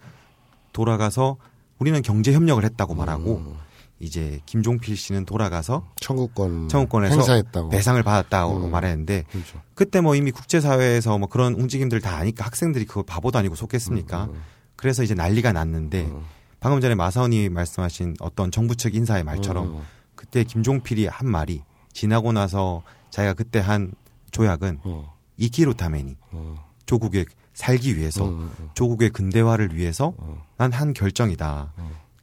[0.75, 1.39] 돌아가서
[1.79, 3.57] 우리는 경제 협력을 했다고 말하고
[4.01, 7.71] 이제 김종필 씨는 돌아가서 청구권 청구권에서 행사했다고.
[7.71, 8.71] 배상을 받았다고 음.
[8.71, 9.63] 말했는데 그렇죠.
[9.75, 14.25] 그때 뭐 이미 국제사회에서 뭐 그런 움직임들 다 아니까 학생들이 그걸 바보도 아니고 속겠습니까?
[14.25, 14.43] 음,
[14.77, 16.13] 그래서 이제 난리가 났는데
[16.61, 19.83] 방금 전에 마사오님이 말씀하신 어떤 정부 측 인사의 말처럼 음.
[20.15, 23.93] 그때 김종필이 한 말이 지나고 나서 자기가 그때 한
[24.31, 25.17] 조약은 어.
[25.37, 26.55] 이키로 타메니 어.
[26.87, 28.69] 조국의 살기 위해서 음, 음.
[28.75, 30.45] 조국의 근대화를 위해서 어.
[30.57, 31.73] 난한 결정이다.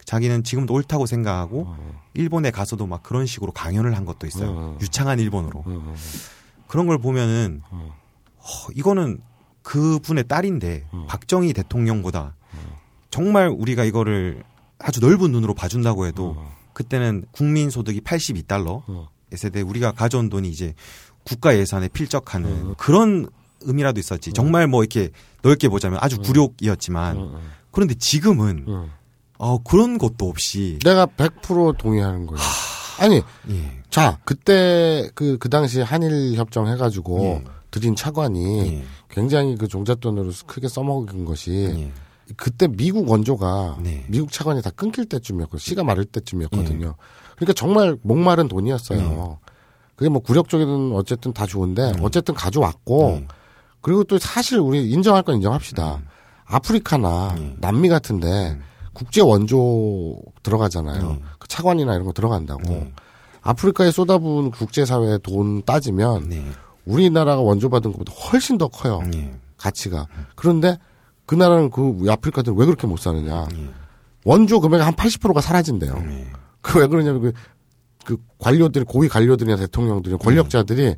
[0.06, 2.04] 자기는 지금도 옳다고 생각하고 어.
[2.14, 4.52] 일본에 가서도 막 그런 식으로 강연을 한 것도 있어요.
[4.52, 4.78] 어.
[4.82, 5.64] 유창한 일본어로.
[5.66, 5.96] 어.
[6.68, 7.96] 그런 걸 보면은 어.
[8.40, 9.20] 허, 이거는
[9.64, 11.06] 그분의 딸인데 어.
[11.10, 12.36] 박정희 대통령보다
[13.16, 14.43] 정말 우리가 이거를
[14.78, 16.36] 아주 넓은 눈으로 봐준다고 해도
[16.74, 19.07] 그때는 국민 소득이 82달러 어.
[19.34, 20.74] 세대 우리가 가져온 돈이 이제
[21.24, 22.74] 국가 예산에 필적하는 어.
[22.78, 23.30] 그런
[23.61, 24.34] 의미라도 있었지.
[24.34, 25.11] 정말 뭐 이렇게
[25.43, 27.39] 넓게 보자면 아주 굴욕이었지만 어.
[27.72, 28.89] 그런데 지금은 어.
[29.38, 32.41] 어, 그런 것도 없이 내가 100% 동의하는 거예요.
[32.99, 33.82] 아니, 예.
[33.89, 37.43] 자, 그때 그, 그 당시 한일 협정 해가지고 예.
[37.72, 38.84] 드린 차관이 예.
[39.09, 42.05] 굉장히 그 종잣돈으로 크게 써먹은 것이 예.
[42.38, 44.06] 그때 미국 원조가 네.
[44.08, 46.96] 미국 차관이 다 끊길 때쯤이었고 씨가 마를 때쯤이었거든요.
[47.36, 49.40] 그러니까 정말 목마른 돈이었어요.
[49.96, 52.00] 그게 뭐 구력적이든 어쨌든 다 좋은데 음.
[52.02, 53.22] 어쨌든 가져왔고
[53.82, 56.02] 그리고 또 사실 우리 인정할 건 인정합시다.
[56.46, 57.58] 아프리카나 음.
[57.60, 58.60] 남미 같은데
[58.94, 61.08] 국제 원조 들어가잖아요.
[61.08, 61.22] 음.
[61.38, 62.64] 그 차관이나 이런 거 들어간다고.
[62.64, 62.94] 네.
[63.42, 66.46] 아프리카에 쏟아부은 국제사회의 돈 따지면 네.
[66.86, 69.04] 우리나라가 원조 받은 것보다 훨씬 더 커요.
[69.12, 69.36] 네.
[69.58, 70.08] 가치가.
[70.36, 70.78] 그런데
[71.26, 73.48] 그 나라는 그 아프리카들 왜 그렇게 못 사느냐.
[73.52, 73.70] 네.
[74.24, 75.94] 원조 금액의 한 80%가 사라진대요.
[76.00, 76.28] 네.
[76.62, 77.34] 그왜 그러냐면 그,
[78.06, 80.96] 그 관료들이 고위 관료들이나 대통령들이 권력자들이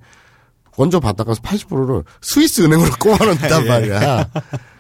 [0.78, 3.70] 원조 받아가서 80%를 스위스 은행으로 꼽아놓는단 예.
[3.70, 4.30] 말이야.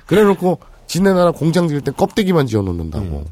[0.05, 3.25] 그래놓고 지네 나라 공장 지을 때 껍데기만 지어놓는다고.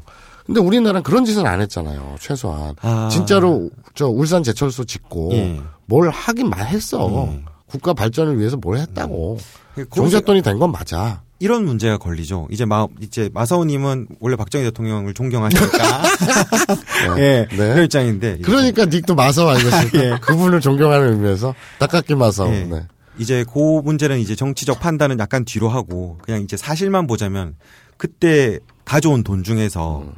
[0.44, 2.16] 근데 우리나라는 그런 짓은 안 했잖아요.
[2.20, 3.08] 최소한 아.
[3.10, 5.60] 진짜로 저 울산 제철소 짓고 예.
[5.86, 7.28] 뭘 하긴 말 했어.
[7.32, 7.44] 예.
[7.66, 9.38] 국가 발전을 위해서 뭘 했다고.
[9.74, 11.22] 거기서 종잣돈이 된 건 맞아.
[11.38, 12.48] 이런 문제가 걸리죠.
[12.50, 16.02] 이제 마 이제 마사오님은 원래 박정희 대통령을 존경하시니까
[17.18, 17.56] 예 네.
[17.56, 19.98] 그런 입장인데 그러니까 닉도 마사오 아니겠습니까?
[20.04, 20.18] 예.
[20.20, 22.48] 그분을 존경하는 의미에서 닦았기 마사오.
[22.52, 22.64] 예.
[22.64, 22.86] 네.
[23.18, 27.54] 이제 그 문제는 이제 정치적 판단은 약간 뒤로 하고 그냥 이제 사실만 보자면
[27.96, 30.12] 그때 가져온 돈 중에서 음.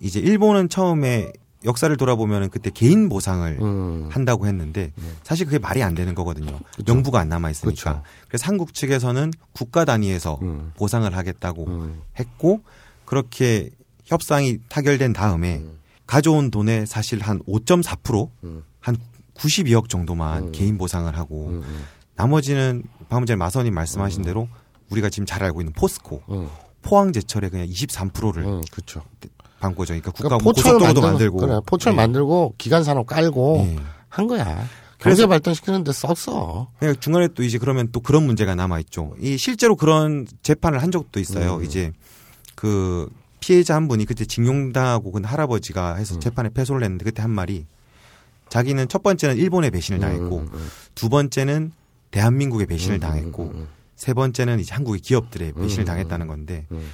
[0.00, 1.32] 이제 일본은 처음에
[1.64, 4.08] 역사를 돌아보면은 그때 개인 보상을 음.
[4.10, 4.92] 한다고 했는데
[5.22, 6.60] 사실 그게 말이 안 되는 거거든요.
[6.86, 7.94] 명부가 안 남아 있으니까.
[7.94, 8.02] 그쵸.
[8.28, 10.72] 그래서 한국 측에서는 국가 단위에서 음.
[10.76, 12.02] 보상을 하겠다고 음.
[12.18, 12.60] 했고
[13.04, 13.70] 그렇게
[14.04, 15.62] 협상이 타결된 다음에
[16.06, 18.62] 가져온 돈의 사실 한 5.4%, 음.
[18.80, 18.96] 한
[19.34, 21.84] 92억 정도만 개인 보상을 하고 음, 음.
[22.14, 24.48] 나머지는 방금 전에 마선님 말씀하신 대로
[24.90, 26.48] 우리가 지금 잘 알고 있는 포스코, 음.
[26.82, 29.02] 포항제철의 그냥 23%를 음, 그렇죠.
[29.60, 29.92] 반 거죠.
[29.94, 31.96] 그러니까 국가 그러니까 뭐 포철 만들고, 만들고 그래, 포철 예.
[31.96, 33.76] 만들고 기간 산업 깔고 예.
[34.08, 34.44] 한 거야.
[34.98, 36.68] 경제 그래서- 발전 시키는데 썼어.
[36.78, 39.14] 그러니까 중간에 또 이제 그러면 또 그런 문제가 남아 있죠.
[39.20, 41.56] 이 실제로 그런 재판을 한 적도 있어요.
[41.56, 41.64] 음.
[41.64, 41.92] 이제
[42.54, 43.08] 그
[43.40, 45.98] 피해자 한 분이 그때 징용당하고 그 할아버지가 음.
[45.98, 47.66] 해서 재판에 패소를 했는데 그때 한 말이
[48.48, 51.72] 자기는 첫 번째는 일본에 배신을 당했고 음, 음, 두 번째는
[52.12, 56.66] 대한민국에 배신을 음, 당했고 음, 음, 세 번째는 이제 한국의 기업들에 배신을 음, 당했다는 건데
[56.70, 56.88] 음,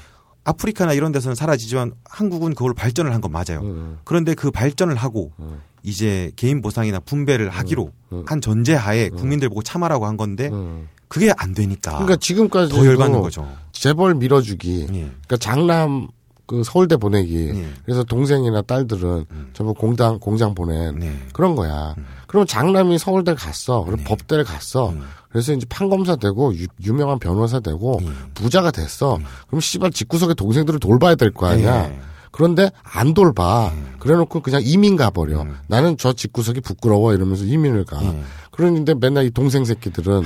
[0.45, 3.61] 아프리카나 이런 데서는 사라지지만 한국은 그걸 발전을 한 건 맞아요.
[3.63, 5.61] 음, 그런데 그 발전을 하고 음.
[5.85, 8.25] 이제 개인 보상이나 분배를 하기로 음.
[8.27, 10.89] 한 전제하에 국민들 보고 참아라고 한 건데 음.
[11.09, 13.47] 그게 안 되니까 그러니까 지금까지 더 열받는 거죠.
[13.73, 14.83] 재벌 밀어주기.
[14.83, 14.87] 예.
[14.87, 16.09] 그러니까 장남
[16.53, 17.49] 그 서울대 보내기.
[17.55, 17.67] 예.
[17.83, 19.25] 그래서 동생이나 딸들은
[19.55, 21.19] 전부 공장 공장 보낸 네.
[21.33, 21.95] 그런 거야.
[22.27, 23.85] 그럼 장남이 서울대 갔어.
[23.85, 24.91] 그럼 법대를 갔어.
[24.91, 25.01] 음.
[25.31, 26.53] 그래서 이제 판검사 되고
[26.85, 28.09] 유, 명한 변호사 되고 예.
[28.35, 29.19] 부자가 됐어.
[29.47, 31.89] 그럼 씨발 집구석에 동생들을 돌봐야 될 거 아니야.
[31.89, 31.99] 예.
[32.31, 33.73] 그런데 안 돌봐.
[33.99, 35.41] 그래놓고 그냥 이민 가버려.
[35.43, 35.57] 음.
[35.69, 38.05] 나는 저 집구석이 부끄러워 이러면서 이민을 가.
[38.05, 38.23] 예.
[38.51, 40.23] 그런데 맨날 이 동생 새끼들은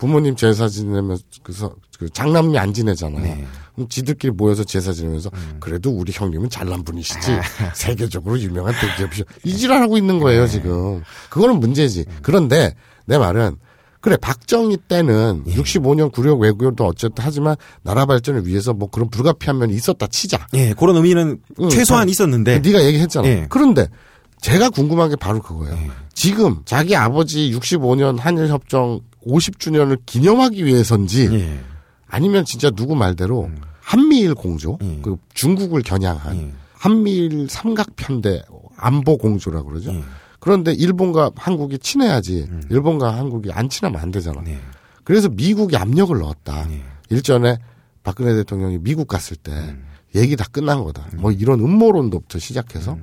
[0.00, 3.22] 부모님 제사 지내면서 그래서 그 장남이 안 지내잖아요.
[3.22, 3.46] 네.
[3.74, 5.30] 그럼 지들끼리 모여서 제사 지내면서
[5.60, 7.32] 그래도 우리 형님은 잘난 분이시지
[7.76, 12.74] 세계적으로 유명한 대기업이셔 이 지랄하고 있는 거예요 지금 그거는 문제지 그런데
[13.04, 13.56] 내 말은
[14.00, 19.74] 그래 박정희 때는 65년 구력 외교도 어쨌든 하지만 나라 발전을 위해서 뭐 그런 불가피한 면이
[19.74, 23.28] 있었다 치자 예, 그런 의미는 응, 최소한 자, 있었는데 네가 얘기했잖아.
[23.28, 23.46] 예.
[23.50, 23.88] 그런데
[24.40, 25.74] 제가 궁금한 게 바로 그거예요.
[25.74, 25.90] 예.
[26.14, 31.60] 지금 자기 아버지 65년 한일 협정 50주년을 기념하기 위해서인지 예.
[32.06, 33.50] 아니면 진짜 누구 말대로
[33.80, 35.00] 한미일 공조, 예.
[35.02, 36.52] 그 중국을 겨냥한 예.
[36.72, 38.42] 한미일 삼각편대
[38.76, 39.92] 안보 공조라고 그러죠.
[39.92, 40.02] 예.
[40.40, 44.40] 그런데 일본과 한국이 친해야지 일본과 한국이 안 친하면 안 되잖아.
[44.42, 44.58] 네.
[45.04, 46.66] 그래서 미국이 압력을 넣었다.
[46.66, 46.82] 네.
[47.10, 47.58] 일전에
[48.02, 49.84] 박근혜 대통령이 미국 갔을 때 음.
[50.14, 51.06] 얘기 다 끝난 거다.
[51.18, 53.02] 뭐 이런 음모론도부터 시작해서 음.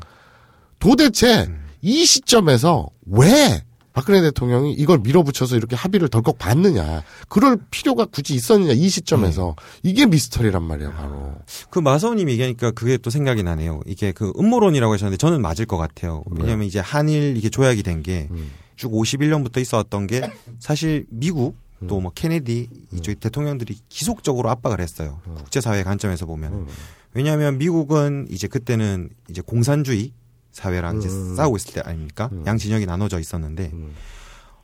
[0.80, 1.48] 도대체
[1.82, 3.64] 이 시점에서 왜
[3.98, 7.02] 박근혜 대통령이 이걸 밀어붙여서 이렇게 합의를 덜컥 받느냐.
[7.30, 9.56] 그럴 필요가 굳이 있었느냐, 이 시점에서.
[9.82, 11.34] 이게 미스터리란 말이야, 바로.
[11.72, 13.80] 그 마사오님 얘기하니까 그게 또 생각이 나네요.
[13.88, 16.24] 이게 그 음모론이라고 하셨는데 저는 맞을 것 같아요.
[16.30, 21.56] 왜냐하면 이제 한일 이게 조약이 된 게쭉 51년부터 있어왔던 게 사실 미국
[21.88, 25.22] 또 뭐 케네디 이쪽 대통령들이 지속적으로 압박을 했어요.
[25.38, 26.68] 국제사회 관점에서 보면.
[27.16, 30.12] 왜냐하면 미국은 이제 그때는 이제 공산주의
[30.58, 32.30] 사회랑 이제 싸우고 있을 때 아닙니까?
[32.48, 33.72] 양 진영이 나눠져 있었는데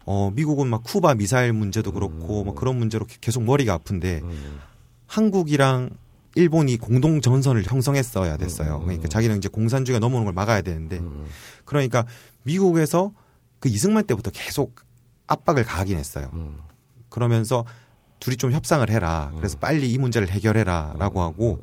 [0.06, 4.22] 어 미국은 막 쿠바 미사일 문제도 그렇고 뭐 그런 문제로 계속 머리가 아픈데
[5.08, 5.92] 한국이랑
[6.36, 8.80] 일본이 공동 전선을 형성했어야 됐어요.
[8.80, 11.00] 그러니까 자기는 이제 공산주의가 넘어오는 걸 막아야 되는데
[11.64, 12.06] 그러니까
[12.42, 13.14] 미국에서
[13.60, 14.76] 그 이승만 때부터 계속
[15.28, 16.32] 압박을 가하긴 했어요.
[17.10, 17.66] 그러면서
[18.20, 19.32] 둘이 좀 협상을 해라.
[19.38, 21.62] 그래서 빨리 이 문제를 해결해라라고 하고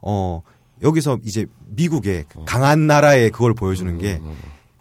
[0.00, 0.42] 어
[0.82, 4.20] 여기서 이제 미국의 강한 나라의 그걸 보여주는 게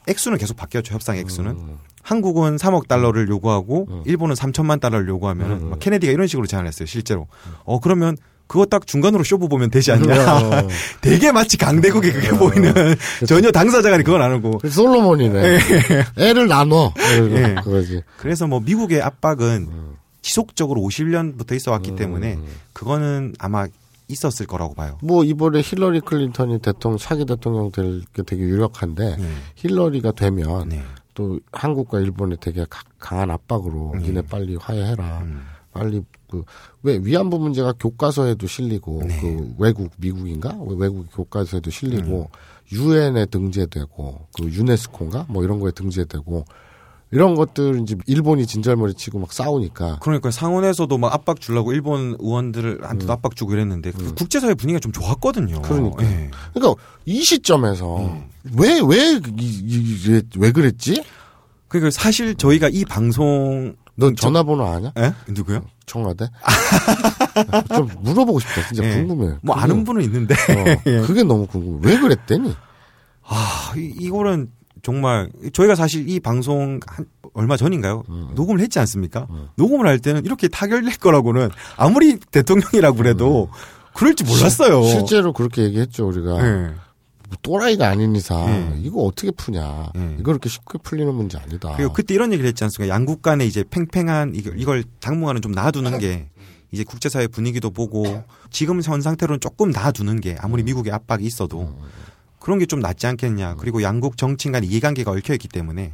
[0.08, 0.94] 액수는 계속 바뀌었죠.
[0.94, 1.58] 협상 액수는.
[2.04, 6.86] 한국은 3억 달러를 요구하고 일본은 3천만 달러를 요구하면 막 케네디가 이런 식으로 제안했어요.
[6.88, 7.28] 실제로.
[7.64, 8.18] 어 그러면
[8.48, 10.36] 그거 딱 중간으로 쇼부 보면 되지 않냐.
[10.36, 10.68] 어.
[11.00, 12.74] 되게 마치 강대국에 그게 보이는
[13.26, 14.58] 전혀 당사자가 그건 안 하고.
[14.58, 15.60] 그 솔로몬이네.
[16.18, 16.92] 애를 나눠.
[17.32, 17.56] 예.
[17.64, 18.02] 그러지.
[18.18, 19.70] 그래서 뭐 미국의 압박은
[20.22, 22.40] 지속적으로 50년부터 있어 왔기 때문에
[22.74, 23.68] 그거는 아마
[24.12, 24.98] 있었을 거라고 봐요.
[25.02, 29.28] 뭐 이번에 힐러리 클린턴이 대통령 차기 대통령 될 게 되게 유력한데 네.
[29.56, 30.82] 힐러리가 되면 네.
[31.14, 34.08] 또 한국과 일본에 되게 가- 강한 압박으로 네.
[34.08, 35.20] 니네 빨리 화해해라.
[35.20, 35.42] 음.
[35.74, 36.44] 빨리 그
[36.84, 39.20] 왜 위안부 문제가 교과서에도 실리고 네.
[39.22, 42.76] 그 외국 미국인가 외국 교과서에도 실리고 음.
[42.76, 46.46] 유엔에 등재되고 그 유네스코인가 뭐 이런 거에 등재되고
[47.12, 53.12] 이런 것들 이제 일본이 진절머리 치고 막 싸우니까 그러니까 상원에서도 막 압박 주려고 일본 의원들한테도
[53.12, 55.58] 압박 주고 이랬는데 그 국제사회 분위기가 좀 좋았거든요.
[55.58, 55.62] 음.
[55.62, 56.04] 그러니까.
[56.04, 56.32] 예.
[56.54, 58.18] 그러니까 이 시점에서
[58.58, 59.20] 왜왜
[60.38, 61.04] 왜 그랬지?
[61.68, 64.94] 그러니까 사실 저희가 이 방송 너 전화번호 아냐?
[64.98, 65.14] 예?
[65.28, 65.64] 누구요?
[65.86, 66.30] 청와대?
[67.76, 68.66] 좀 물어보고 싶다.
[68.70, 68.96] 진짜 예.
[69.04, 69.36] 궁금해.
[69.42, 71.80] 뭐 그게- 아는 분은 있는데 어, 그게 너무 궁금해.
[71.94, 72.56] 왜 그랬대니?
[73.24, 74.50] 아, 이, 이거는
[74.82, 78.04] 정말 저희가 사실 이 방송 한 얼마 전인가요?
[78.10, 78.30] 음.
[78.36, 79.28] 녹음을 했지 않습니까?
[79.56, 83.50] 녹음을 할 때는 이렇게 타결될 거라고는 아무리 대통령이라고 그래도
[83.94, 84.80] 그럴 줄 몰랐어요.
[84.80, 84.88] 음.
[84.88, 86.46] 실제로 그렇게 얘기했죠 우리가.
[86.46, 86.74] 예.
[87.28, 88.80] 뭐 또라이가 아닌 이상 예.
[88.82, 89.92] 이거 어떻게 푸냐.
[89.96, 90.16] 예.
[90.16, 91.74] 이거 그렇게 쉽게 풀리는 문제 아니다.
[91.78, 92.94] 그리고 그때 이런 얘기를 했지 않습니까?
[92.94, 96.30] 양국 간에 이제 팽팽한 이걸, 이걸 당분간은 좀 놔두는 게
[96.72, 101.74] 이제 국제사회 분위기도 보고 지금 현 상태로는 조금 놔두는 게 아무리 미국의 압박이 있어도
[102.42, 103.56] 그런 게 좀 낫지 않겠냐.
[103.56, 105.94] 그리고 양국 정치인 간의 이해관계가 얽혀 있기 때문에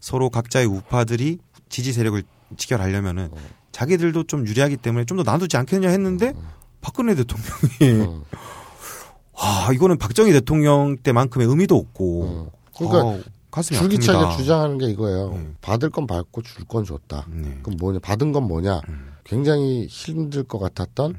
[0.00, 1.38] 서로 각자의 우파들이
[1.68, 2.22] 지지 세력을
[2.56, 3.28] 직결하려면은
[3.72, 6.32] 자기들도 좀 유리하기 때문에 좀더 놔두지 않겠냐 했는데
[6.80, 8.22] 박근혜 대통령이 음.
[9.34, 14.36] 와 이거는 박정희 대통령 때만큼의 의미도 없고 그러니까 어, 가슴이 줄기차게 아픕니다.
[14.36, 15.32] 주장하는 게 이거예요.
[15.32, 15.56] 음.
[15.60, 17.26] 받을 건 받고 줄 건 줬다.
[17.30, 17.58] 네.
[17.62, 17.98] 그럼 뭐냐?
[18.00, 18.80] 받은 건 뭐냐?
[18.88, 19.12] 음.
[19.24, 21.14] 굉장히 힘들 것 같았던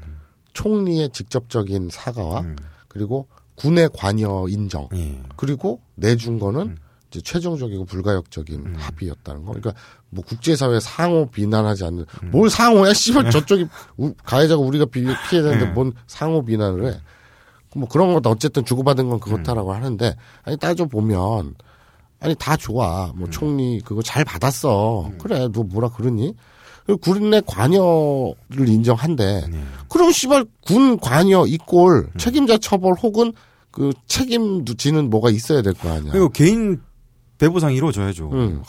[0.54, 2.56] 총리의 직접적인 사과와 음.
[2.88, 3.26] 그리고
[3.62, 5.20] 군의 관여 인정 예.
[5.36, 6.76] 그리고 내준 거는 음.
[7.10, 9.52] 이제 최종적이고 불가역적인 합의였다는 거.
[9.52, 9.74] 그러니까
[10.10, 12.30] 뭐 국제사회 상호 비난하지 않는 음.
[12.30, 12.92] 뭘 상호야?
[12.94, 13.66] 씨발 저쪽이
[13.98, 15.70] 우- 가해자가 우리가 피, 피해야 되는데 네.
[15.72, 17.00] 뭔 상호 비난을 해?
[17.76, 19.74] 뭐 그런 것도 어쨌든 주고받은 건 그렇다라고 음.
[19.76, 21.54] 하는데 아니 따져 보면
[22.20, 23.10] 아니 다 좋아.
[23.12, 23.18] 음.
[23.18, 25.10] 뭐 총리 그거 잘 받았어.
[25.20, 26.34] 그래 너 뭐라 그러니?
[26.84, 29.46] 그리고 군내 관여를 인정한대.
[29.50, 29.64] 네.
[29.88, 31.46] 그럼 씨발 군 관여 음.
[31.48, 33.32] 이꼴 책임자 처벌 혹은
[33.72, 36.12] 그 책임지는 뭐가 있어야 될 거 아니야.
[36.12, 36.80] 그리고 개인
[37.38, 38.30] 배부상이 이루어져야죠.
[38.32, 38.62] 응.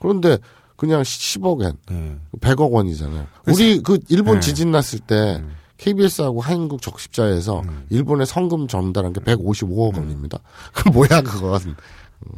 [0.00, 0.38] 그런데
[0.76, 2.18] 그냥 10억엔 네.
[2.40, 3.26] 100억 원이잖아요.
[3.46, 4.40] 우리 그 일본 네.
[4.40, 5.42] 지진 났을 때
[5.78, 7.86] KBS하고 한국 적십자에서 음.
[7.90, 10.38] 일본에 성금 전달한 게 155억 원입니다.
[10.74, 11.76] 그 뭐야 그건.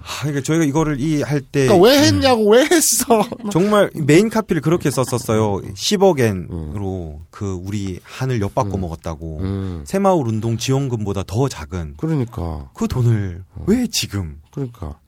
[0.02, 3.04] 아, 그러니까 저희가 이거를 이 할 때 그러니까 왜 했냐고 왜 했어.
[3.50, 5.60] 정말 메인 카피를 그렇게 썼었어요.
[5.74, 9.38] 10억엔으로 그 우리 한을 엿바꿔 먹었다고.
[9.40, 9.84] 음.
[9.86, 14.40] 새마을 운동 지원금보다 더 작은 그러니까 그 돈을 왜 지금?
[14.52, 14.98] 그러니까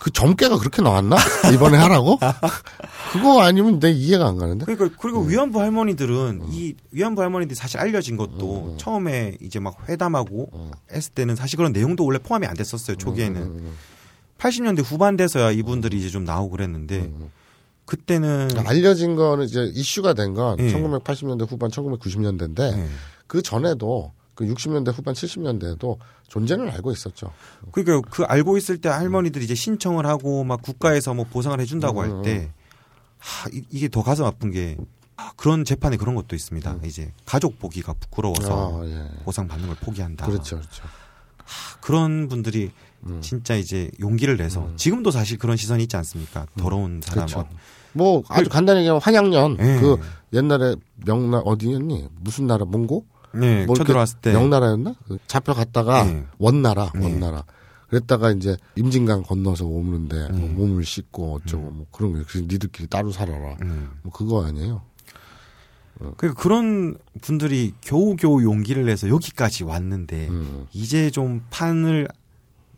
[0.00, 1.16] 그 점괘가 그렇게 나왔나
[1.54, 2.18] 이번에 하라고?
[3.12, 4.64] 그거 아니면 내 이해가 안 가는데.
[4.64, 5.28] 그러니까 그리고 음.
[5.28, 8.78] 위안부 할머니들은 이 위안부 할머니들이 사실 알려진 것도 음.
[8.78, 10.50] 처음에 이제 막 회담하고
[10.92, 12.96] 했을 때는 사실 그런 내용도 원래 포함이 안 됐었어요.
[12.96, 13.62] 초기에는.
[14.38, 17.12] 음, 80년대 후반 돼서야 이분들이 이제 좀 나오고 그랬는데
[17.84, 20.72] 그때는 그러니까 알려진 거는 이제 이슈가 된건 예.
[20.72, 22.86] 1980년대 후반, 1990년대인데 예.
[23.26, 25.96] 그 전에도 그 60년대 후반, 70년대에도
[26.28, 27.32] 존재는 알고 있었죠.
[27.72, 32.52] 그러니까 그 알고 있을 때 할머니들이 이제 신청을 하고 막 국가에서 뭐 보상을 해준다고 할때
[33.18, 34.76] 하, 이- 이게 더 가슴 아픈 게
[35.16, 36.76] 아, 그런 재판에 그런 것도 있습니다.
[36.84, 39.08] 이제 가족 보기가 부끄러워서 아, 예.
[39.24, 40.26] 보상 받는 걸 포기한다.
[40.26, 40.84] 그렇죠, 그렇죠.
[41.80, 42.70] 그런 분들이
[43.06, 43.20] 음.
[43.20, 46.46] 진짜 이제 용기를 내서 지금도 사실 그런 시선이 있지 않습니까?
[46.56, 47.48] 더러운 사람은 그렇죠.
[47.92, 49.80] 뭐 아주 간단히 얘기하면 한양년 예.
[49.80, 49.98] 그
[50.32, 50.76] 옛날에
[51.06, 52.08] 명나 어디였니?
[52.20, 53.04] 무슨 나라 몽고?
[53.34, 54.94] 네, 뭐 쳐들어왔을 때 명나라였나?
[55.06, 56.24] 그 잡혀갔다가 네.
[56.38, 57.04] 원나라, 네.
[57.04, 57.44] 원나라.
[57.88, 60.38] 그랬다가 이제 임진강 건너서 오는데 네.
[60.38, 63.56] 뭐 몸을 씻고 어쩌고 뭐 그런 거 그래서 니들끼리 따로 살아라.
[63.62, 63.90] 음.
[64.02, 64.82] 뭐 그거 아니에요?
[65.98, 70.66] 그러니까 그런 분들이 겨우겨우 용기를 내서 여기까지 왔는데 음.
[70.72, 72.08] 이제 좀 판을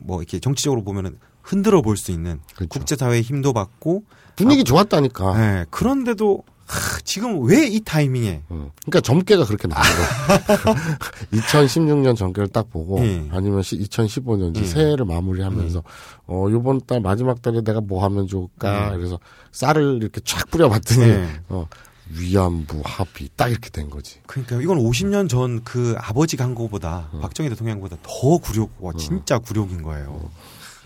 [0.01, 2.69] 뭐 이렇게 정치적으로 보면은 흔들어 볼 수 있는 그렇죠.
[2.69, 4.05] 국제사회의 힘도 받고
[4.37, 5.41] 분위기 좋았다니까.
[5.61, 8.71] 예, 그런데도 하, 지금 왜 이 타이밍에 음.
[8.87, 10.87] 그러니까 점괘가 그렇게 나온 거야.
[11.33, 13.27] 2016년 점괘를 딱 보고 예.
[13.33, 14.67] 아니면 2015년 이제 예.
[14.67, 15.83] 새해를 마무리하면서
[16.29, 19.19] 어 요번 달 마지막 달에 내가 뭐 하면 좋을까 그래서
[19.53, 21.29] 쌀을 이렇게 쫙 뿌려봤더니 예.
[21.49, 21.67] 어
[22.11, 24.19] 위안부 합의 딱 이렇게 된 거지.
[24.27, 27.21] 그러니까 이건 50년 전 그 아버지가 한 거보다 음.
[27.21, 30.31] 박정희 대통령보다 더 굴욕 와 진짜 굴욕인 거예요.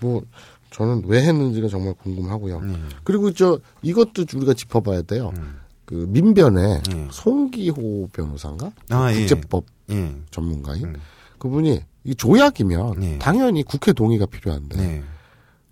[0.01, 0.22] 뭐
[0.70, 2.59] 저는 왜 했는지가 정말 궁금하고요.
[2.59, 2.88] 음.
[3.05, 5.32] 그리고 저 이것도 우리가 짚어봐야 돼요.
[5.36, 5.60] 음.
[5.84, 7.09] 그 민변의 예.
[7.10, 8.72] 송기호 변호사인가?
[8.88, 9.18] 아, 예.
[9.20, 10.14] 국제법 예.
[10.30, 10.96] 전문가인 음.
[11.38, 13.18] 그분이 이 조약이면 네.
[13.18, 15.02] 당연히 국회 동의가 필요한데 네.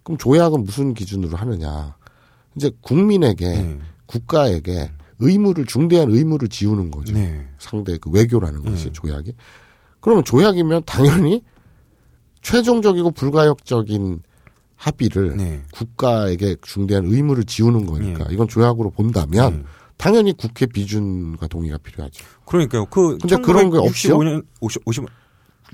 [0.02, 1.96] 그럼 조약은 무슨 기준으로 하느냐?
[2.56, 3.78] 이제 국민에게 네.
[4.06, 4.90] 국가에게
[5.23, 7.15] 의무를 중대한 의무를 지우는 거죠.
[7.15, 7.47] 네.
[7.59, 8.93] 상대 그 외교라는 것이 네.
[8.93, 9.35] 조약이.
[10.01, 11.43] 그러면 조약이면 당연히
[12.43, 14.20] 최종적이고 불가역적인
[14.77, 15.62] 합의를 네.
[15.73, 18.35] 국가에게 중대한 의무를 지우는 거니까 네.
[18.35, 19.62] 이건 조약으로 본다면 네.
[19.97, 22.24] 당연히 국회 비준과 동의가 필요하죠.
[22.44, 22.86] 그러니까요.
[22.86, 24.19] 그 근데 그런 게 없죠?
[24.19, 25.05] 65년 50, 50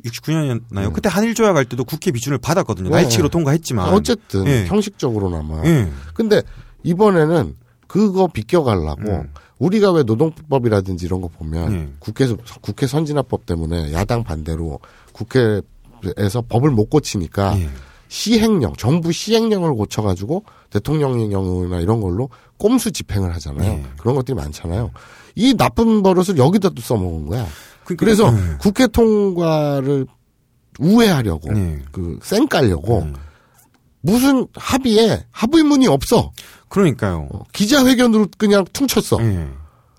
[0.04, 0.92] 69년이었나요?
[0.92, 2.90] 그때 한일 조약 할 때도 국회 비준을 받았거든요.
[2.90, 2.96] 네.
[2.96, 3.92] 날치기로 통과했지만.
[3.92, 4.66] 어쨌든 예.
[4.66, 5.64] 형식적으로나마.
[5.64, 5.90] 예.
[6.14, 6.42] 근데
[6.84, 7.54] 이번에는
[7.88, 9.32] 그거 비껴가려고 음.
[9.58, 11.88] 우리가 왜 노동법이라든지 이런 거 보면 예.
[11.98, 14.78] 국회에서 국회 선진화법 때문에 야당 반대로
[15.12, 17.68] 국회에서 법을 못 고치니까 예.
[18.06, 23.70] 시행령, 정부 시행령을 고쳐가지고 대통령령이나 이런 걸로 꼼수 집행을 하잖아요.
[23.72, 23.82] 예.
[23.98, 24.92] 그런 것들이 많잖아요.
[25.34, 27.46] 이 나쁜 버릇을 여기다 또 써먹은 거야.
[27.84, 28.56] 그러니까- 그래서 예.
[28.60, 30.06] 국회 통과를
[30.78, 31.80] 우회하려고, 네.
[31.90, 33.14] 그, 쌩 깔려고, 음.
[34.08, 36.32] 무슨 합의에 합의문이 없어.
[36.68, 37.28] 그러니까요.
[37.32, 39.18] 어, 기자회견으로 그냥 퉁쳤어.
[39.20, 39.48] 예.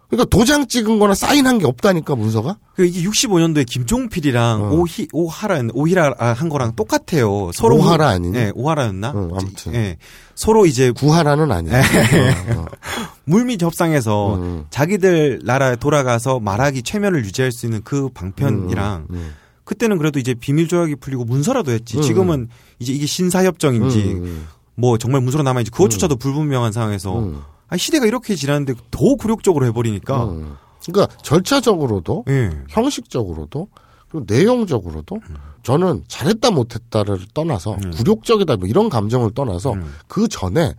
[0.10, 2.58] 그러니까 도장 찍은 거나 사인한 게 없다니까, 문서가?
[2.74, 4.72] 그 이게 65년도에 김종필이랑 어.
[4.72, 7.52] 오히 오하라 오히라 한 거랑 똑같아요.
[7.54, 8.36] 서로 오하라 아니니?
[8.36, 9.10] 예, 오하라였나?
[9.10, 9.76] 어, 아무튼.
[9.76, 9.98] 예.
[10.34, 11.80] 서로 이제 구하라는 아니야.
[11.80, 12.66] 어, 어.
[13.26, 14.66] 물밑 협상에서 음.
[14.72, 19.36] 자기들 나라에 돌아가서 말하기 최면을 유지할 수 있는 그 방편이랑 음,
[19.70, 21.98] 그때는 그래도 이제 비밀 조약이 풀리고 문서라도 했지.
[21.98, 22.02] 음.
[22.02, 22.48] 지금은
[22.80, 27.44] 이제 이게 신사 협정인지 음, 뭐 정말 문서로 남아 있지 그것조차도 불분명한 상황에서 음.
[27.68, 30.56] 아 시대가 이렇게 지났는데 더 굴욕적으로 해버리니까 음.
[30.88, 32.50] 그러니까 절차적으로도 예.
[32.70, 33.68] 형식적으로도
[34.10, 35.20] 그리고 내용적으로도
[35.62, 37.92] 저는 잘했다 못했다를 떠나서 음.
[37.92, 39.94] 굴욕적이다 뭐 이런 감정을 떠나서 음.
[40.08, 40.74] 그 전에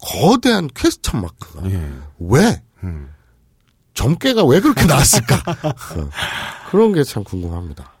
[0.00, 1.92] 거대한 퀘스천 마크가 예.
[2.18, 3.08] 왜 음.
[3.94, 6.10] 점괘가 왜 그렇게 나왔을까 어.
[6.72, 7.92] 그런 게 참 궁금합니다.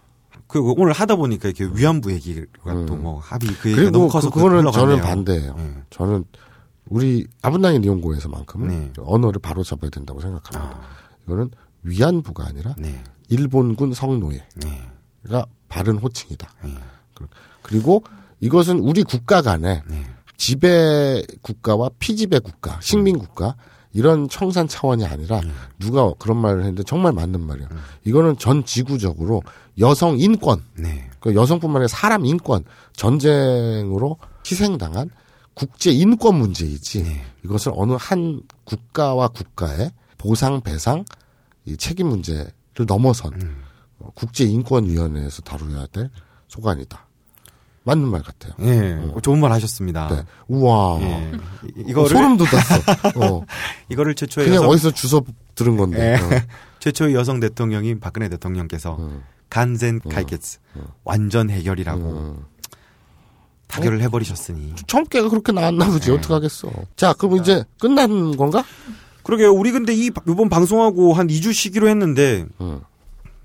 [0.62, 2.86] 그 오늘 하다 보니까 이렇게 위안부 얘기가 음.
[2.86, 4.70] 또뭐 합의 그 얘기가 너무 그리고 커서 그거는.
[4.72, 5.56] 저는 반대예요.
[5.58, 5.74] 예.
[5.90, 6.24] 저는
[6.88, 8.92] 우리 아브나인 이용고에서만큼은 네.
[8.98, 10.78] 언어를 바로 잡아야 된다고 생각합니다.
[10.78, 10.88] 아,
[11.26, 11.50] 이거는
[11.82, 13.02] 위안부가 아니라 네.
[13.28, 15.42] 일본군 성노예가 네.
[15.68, 16.48] 바른 호칭이다.
[16.64, 16.74] 네.
[17.62, 18.04] 그리고
[18.40, 20.06] 이것은 우리 국가 간에 네.
[20.36, 23.56] 지배 국가와 피지배 국가, 식민 국가
[23.96, 25.40] 이런 청산 차원이 아니라
[25.78, 27.66] 누가 그런 말을 했는데 정말 맞는 말이야.
[28.04, 29.42] 이거는 전 지구적으로
[29.78, 31.08] 여성 인권, 네.
[31.18, 32.62] 그 여성뿐만 아니라 사람 인권,
[32.94, 35.08] 전쟁으로 희생당한
[35.54, 37.04] 국제 인권 문제이지.
[37.04, 37.24] 네.
[37.42, 41.02] 이것을 어느 한 국가와 국가의 보상 배상
[41.64, 42.52] 이 책임 문제를
[42.86, 43.62] 넘어선 음.
[43.98, 46.10] 어, 국제 인권 위원회에서 다루어야 될
[46.48, 47.05] 소관이다.
[47.86, 48.52] 맞는 말 같아요.
[48.60, 48.98] 예.
[49.22, 50.08] 좋은 말 하셨습니다.
[50.08, 50.22] 네.
[50.48, 50.98] 우와.
[51.00, 51.32] 예.
[51.76, 52.74] 이- 어, 이거를 소름 돋았어.
[53.16, 53.46] 어.
[53.88, 55.22] 이거를 최초의 그냥 여성, 어디서 주워
[55.54, 56.18] 들은 건데.
[56.20, 56.46] 예.
[56.80, 58.96] 최초의 여성 대통령인 박근혜 대통령께서 어.
[58.98, 59.22] 음.
[59.48, 60.58] 간센 칼게츠
[61.04, 62.44] 완전 해결이라고 음.
[63.68, 66.10] 타결을 해버리셨으니 청깨가 그렇게 나왔나 보지.
[66.10, 66.16] 네.
[66.16, 66.68] 어떡하겠어.
[66.96, 68.64] 자, 그럼 이제 끝난 건가?
[69.22, 69.52] 그러게요.
[69.52, 72.80] 우리 근데 이 이번 방송하고 한 2주 쉬기로 했는데 음.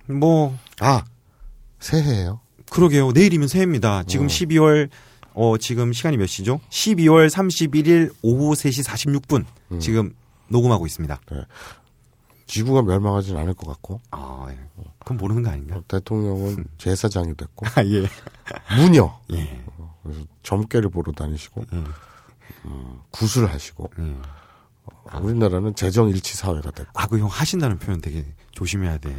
[0.08, 1.04] 뭐 아,
[1.80, 2.41] 새해예요.
[2.72, 3.12] 그러게요.
[3.12, 4.04] 내일이면 새해입니다.
[4.04, 4.28] 지금 어.
[4.30, 4.90] 12월
[5.34, 6.60] 어 지금 시간이 몇 시죠?
[6.70, 9.80] 12월 31일 오후 3시 46분 음.
[9.80, 10.14] 지금
[10.48, 11.20] 녹음하고 있습니다.
[12.48, 14.58] 지구가 멸망하진 않을 것 같고 아, 예.
[15.06, 15.78] 그럼 모르는 거 아닌가?
[15.78, 18.06] 어, 대통령은 제사장이 됐고 아, 예.
[18.78, 19.64] 무녀 예.
[20.04, 21.86] 그래서 점괘를 보러 다니시고 음.
[22.66, 24.22] 음, 구술하시고 음.
[24.86, 29.14] 어, 우리나라는 재정 일치 사회가 됐고 아, 그 형 하신다는 표현 되게 조심해야 돼.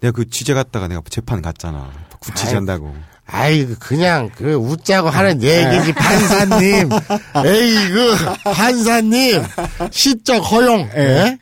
[0.00, 1.90] 내가 그 취재 갔다가 내가 재판 갔잖아.
[2.22, 2.94] 구치지 한다고.
[3.26, 6.90] 아이 그냥 그 웃자고 하는 얘기지 판사님
[7.46, 8.16] 에이 그
[8.52, 9.42] 판사님
[9.90, 11.38] 시적 허용 예?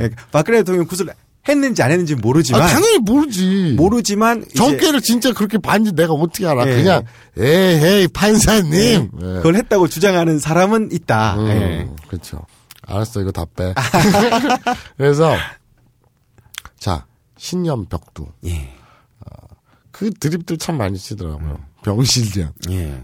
[0.00, 0.10] 예.
[0.32, 1.06] 박근혜 대통령 구슬
[1.46, 6.66] 했는지 안 했는지 모르지만 아, 당연히 모르지 모르지만 정계를 진짜 그렇게 봤는지 내가 어떻게 알아
[6.66, 6.74] 예.
[6.76, 7.02] 그냥
[7.36, 9.26] 에헤이 판사님 예.
[9.26, 11.34] 그걸 했다고 주장하는 사람은 있다.
[11.36, 11.88] 음, 예.
[12.08, 12.46] 그렇죠.
[12.86, 13.74] 알았어, 이거 다 빼.
[14.96, 15.36] 그래서
[16.78, 17.04] 자
[17.36, 18.74] 신념 벽두 예.
[19.94, 21.60] 그 드립들 참 많이 치더라고요.
[21.84, 22.52] 병실련.
[22.70, 23.00] 예.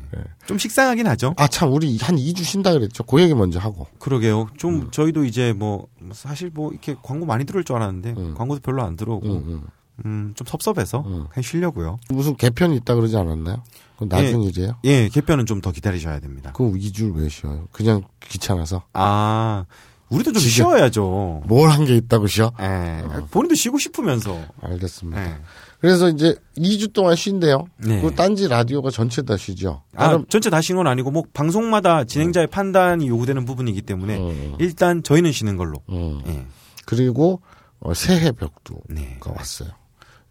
[0.46, 1.34] 좀 식상하긴 하죠.
[1.36, 3.04] 아 참 우리 한 2주 쉰다 그랬죠.
[3.04, 3.86] 그 얘기 먼저 하고.
[4.00, 4.48] 그러게요.
[4.58, 4.90] 좀 음.
[4.90, 8.34] 저희도 이제 뭐 사실 뭐 이렇게 광고 많이 들어올 줄 알았는데 음.
[8.36, 9.62] 광고도 별로 안 들어오고 음, 음.
[10.04, 11.26] 음, 좀 섭섭해서 음.
[11.30, 12.00] 그냥 쉬려고요.
[12.08, 13.62] 무슨 개편이 있다 그러지 않았나요?
[13.94, 14.72] 그건 나중 일이에요.
[14.84, 16.50] 예, 개편은 좀 더 기다리셔야 됩니다.
[16.56, 17.68] 그 2주를 왜 쉬어요?
[17.70, 19.64] 그냥 귀찮아서 아,
[20.08, 20.40] 우리도 좀.
[20.42, 21.42] 쉬어야죠.
[21.46, 22.50] 뭘 한 게 있다고 쉬어?
[22.60, 23.04] 예.
[23.30, 24.36] 본인도 쉬고 싶으면서.
[24.62, 25.24] 알겠습니다.
[25.24, 25.36] 예.
[25.80, 27.64] 그래서 이제 2주 동안 쉰대요.
[27.78, 28.02] 네.
[28.02, 29.82] 그 딴지 라디오가 전체 다 쉬죠.
[29.94, 34.56] 아, 전체 다 쉬는 건 아니고 뭐 방송마다 진행자의 판단이 요구되는 부분이기 때문에 음.
[34.58, 35.82] 일단 저희는 쉬는 걸로.
[35.88, 36.20] 음.
[36.26, 36.46] 예.
[36.84, 37.40] 그리고
[37.80, 39.18] 어, 새해 벽두가 네.
[39.24, 39.70] 왔어요.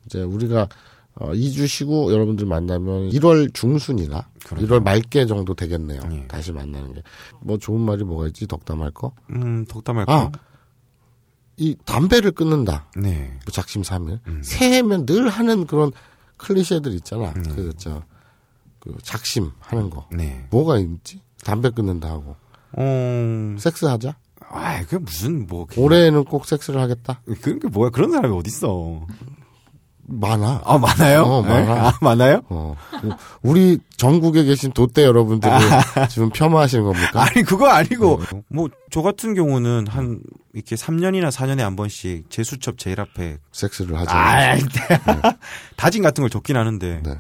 [0.06, 0.68] 이제 우리가
[1.16, 4.68] 어, 2주 쉬고 여러분들 만나면 1월 중순이나 그러게요.
[4.68, 6.02] 1월 말께 정도 되겠네요.
[6.12, 6.28] 예.
[6.28, 7.02] 다시 만나는 게.
[7.42, 8.46] 뭐 좋은 말이 뭐가 있지?
[8.46, 9.14] 덕담할 거?
[9.32, 10.14] 음, 덕담할까?
[10.14, 10.32] 아,
[11.60, 12.90] 이 담배를 끊는다.
[12.96, 13.28] 네.
[13.46, 14.20] 뭐 작심삼일.
[14.28, 14.42] 음.
[14.44, 15.92] 새해면 늘 하는 그런
[16.38, 17.34] 클리셰들 있잖아.
[17.34, 18.02] 그, 저,
[18.80, 20.08] 그 작심 하는 거.
[20.12, 20.48] 네.
[20.52, 21.22] 뭐가 있지?
[21.44, 22.38] 담배 끊는다 하고.
[22.72, 24.16] 어, 섹스하자?
[24.52, 27.22] 아, 그게 무슨 뭐 그- 올해에는 꼭 섹스를 하겠다?
[27.42, 27.90] 그런 게 뭐야?
[27.90, 29.06] 그런 사람이 어디 있어?
[30.10, 30.62] 많아.
[30.66, 31.22] 아 많아요?
[31.24, 31.50] 어, 네?
[31.66, 31.88] 많아.
[31.88, 32.42] 아, 많아요?
[32.50, 32.76] 어.
[33.42, 35.52] 우리 전국에 계신 도떼 여러분들이
[36.10, 37.24] 지금 폄하하시는 겁니까?
[37.24, 40.20] 아니 그거 아니고 뭐저 같은 경우는 한
[40.54, 44.12] 이렇게 3년이나 4년에 한 번씩 제 수첩 제일 앞에 섹스를 하자.
[44.18, 44.56] 아,
[45.78, 47.16] 다짐 같은 걸 적긴 하는데 네.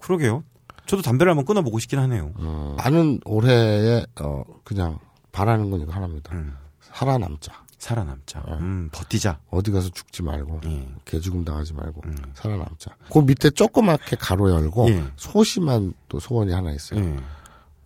[0.00, 0.42] 그러게요.
[0.86, 2.32] 저도 담배를 한번 끊어보고 싶긴 하네요.
[2.36, 4.98] 어, 나는 올해에 어 그냥
[5.32, 6.34] 바라는 건 이거 하나입니다.
[6.34, 7.63] 음, 살아남자.
[7.84, 8.40] 살아남자.
[8.46, 8.56] 어.
[8.60, 9.38] 음, 버티자.
[9.50, 10.88] 어디 가서 죽지 말고 예.
[11.04, 12.16] 개죽음 당하지 말고 음.
[12.32, 12.92] 살아남자.
[13.12, 15.04] 그 밑에 조그맣게 가로 열고 예.
[15.16, 17.00] 소심한 또 소원이 하나 있어요.
[17.00, 17.16] 예.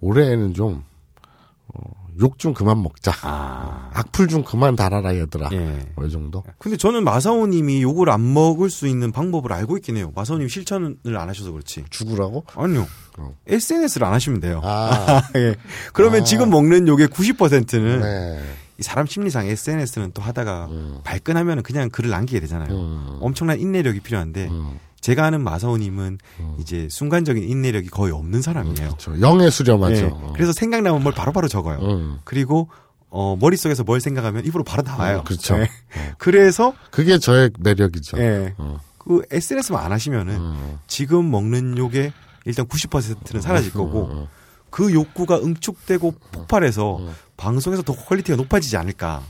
[0.00, 3.12] 올해에는 좀욕좀 그만 먹자.
[3.22, 5.48] 아, 악플 좀 그만 달아라 얘들아.
[5.52, 5.90] 예.
[5.96, 6.44] 뭐 이 정도.
[6.58, 10.12] 근데 저는 마사오님이 욕을 안 먹을 수 있는 방법을 알고 있긴 해요.
[10.14, 11.86] 마사오님 실천을 안 하셔서 그렇지.
[11.90, 12.44] 죽으라고?
[12.54, 12.86] 아니요.
[13.18, 13.34] 어.
[13.48, 14.60] SNS를 안 하시면 돼요.
[14.62, 15.56] 아, 예.
[15.92, 16.24] 그러면 아.
[16.24, 18.44] 지금 먹는 욕의 90%는 네.
[18.78, 21.00] 이 사람 심리상 SNS는 또 하다가 음.
[21.02, 22.72] 발끈하면 그냥 글을 남기게 되잖아요.
[22.72, 23.18] 음.
[23.20, 24.78] 엄청난 인내력이 필요한데 음.
[25.00, 26.18] 제가 아는 마사오님은
[26.58, 28.94] 이제 순간적인 인내력이 거의 없는 사람이에요.
[28.98, 29.94] 저 영에 수렴하죠.
[29.96, 30.10] 예.
[30.12, 30.32] 어.
[30.34, 31.78] 그래서 생각나면 뭘 바로바로 적어요.
[31.80, 32.18] 음.
[32.24, 32.68] 그리고
[33.10, 35.18] 어, 머릿속에서 뭘 생각하면 입으로 바로 나와요.
[35.18, 35.56] 어, 그렇죠.
[35.56, 35.68] 예.
[36.18, 38.18] 그래서 그게 저의 매력이죠.
[38.18, 38.54] 예.
[38.58, 38.80] 어.
[38.98, 40.78] 그 SNS만 안 하시면은 음.
[40.86, 42.12] 지금 먹는 욕의
[42.44, 44.28] 일단 90%는 사라질 거고
[44.70, 47.00] 그 욕구가 응축되고 폭발해서
[47.38, 49.22] 방송에서 더 quality가 높아지지 않을까.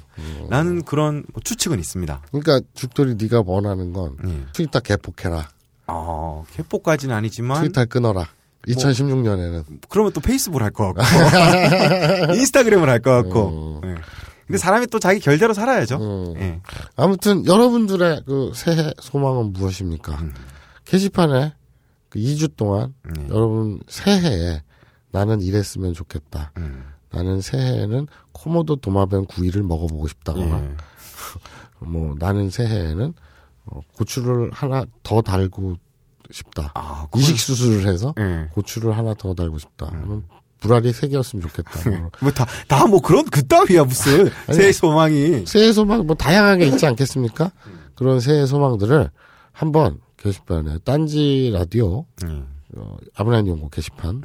[0.48, 2.22] 라는 그런 뭐 추측은 있습니다.
[2.32, 4.46] 그러니까 죽돌이 네가 원하는 건 예.
[4.52, 5.48] 트위터 계폭해라.
[5.86, 8.26] 어, 개포까지는 아니지만 트위터 끊어라.
[8.66, 13.82] 2016년에는 그러면 또 페이스북을 할 것 같고 인스타그램을 할 것 같고.
[13.84, 13.94] 예.
[14.46, 15.96] 근데 사람이 또 자기 결대로 살아야죠.
[15.98, 16.34] 음.
[16.40, 16.60] 예.
[16.96, 20.18] 아무튼 여러분들의 그 새해 소망은 무엇입니까?
[20.86, 21.52] 게시판에
[22.08, 23.26] 그 2주 동안 네.
[23.28, 24.62] 여러분 새해에
[25.12, 26.52] 나는 이랬으면 좋겠다.
[26.56, 26.84] 음.
[27.10, 30.70] 나는 새해에는 코모도 도마뱀 구이를 먹어보고 싶다거나 예.
[31.80, 33.14] 뭐 나는 새해에는
[33.66, 35.76] 어, 고추를 하나 더 달고
[36.30, 36.72] 싶다.
[36.74, 38.48] 아, 그건- 이식 수술을 해서 예.
[38.52, 39.86] 고추를 하나 더 달고 싶다.
[39.90, 40.24] 그러면
[40.60, 41.90] 불알이 세 개였으면 좋겠다.
[41.90, 42.10] 뭐.
[42.20, 45.46] 뭐 다, 다 뭐 그런 그따위야 무슨 새 소망이.
[45.46, 47.52] 새해 소망 뭐 다양하게 있지 않겠습니까?
[47.94, 49.10] 그런 새해 소망들을
[49.52, 52.42] 한번 게시판에 딴지 라디오 예.
[52.76, 54.22] 어, 아브라인 연구 게시판이나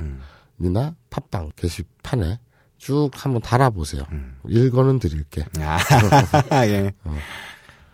[0.59, 0.95] 음.
[1.09, 2.39] 팟빵 게시판에
[2.83, 4.03] 쭉 한번 달아보세요.
[4.11, 4.35] 음.
[4.45, 5.45] 일거는 드릴게.
[5.59, 5.79] 아,
[6.67, 6.91] 예.
[7.05, 7.15] 어.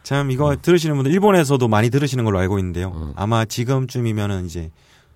[0.02, 3.14] 참 이거 들으시는 분들 일본에서도 많이 들으시는 걸로 알고 있는데요.
[3.16, 4.72] 아마 지금쯤이면은 이제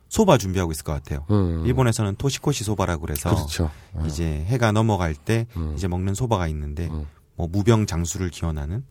[0.10, 1.26] 소바 준비하고 있을 것 같아요.
[1.32, 1.64] 음.
[1.66, 3.72] 일본에서는 토시코시 소바라고 그래서 그렇죠.
[3.94, 4.04] 어.
[4.06, 5.74] 이제 해가 넘어갈 때 음.
[5.76, 7.08] 이제 먹는 소바가 있는데 음.
[7.36, 8.84] 뭐 무병 장수를 기원하는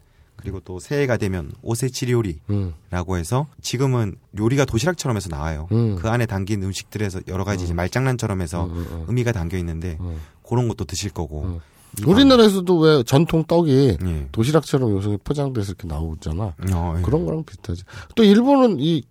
[0.43, 3.19] 그리고 또 새해가 되면 오세치 요리라고 음.
[3.19, 5.69] 해서 지금은 요리가 도시락처럼 해서 나와요.
[5.73, 5.97] 음.
[5.97, 9.05] 그 안에 담긴 음식들에서 여러 가지 이제 말장난처럼 해서 음, 음.
[9.09, 10.19] 의미가 담겨 있는데 음.
[10.47, 11.43] 그런 것도 드실 거고.
[11.45, 11.61] 음.
[12.01, 14.29] 이 우리나라에서도 왜 전통 떡이 방- 예.
[14.33, 16.55] 도시락처럼 요새 포장돼서 이렇게 나오잖아.
[16.73, 17.03] 어, 예.
[17.03, 17.83] 그런 거랑 비슷하지.
[18.15, 19.03] 또 일본은 이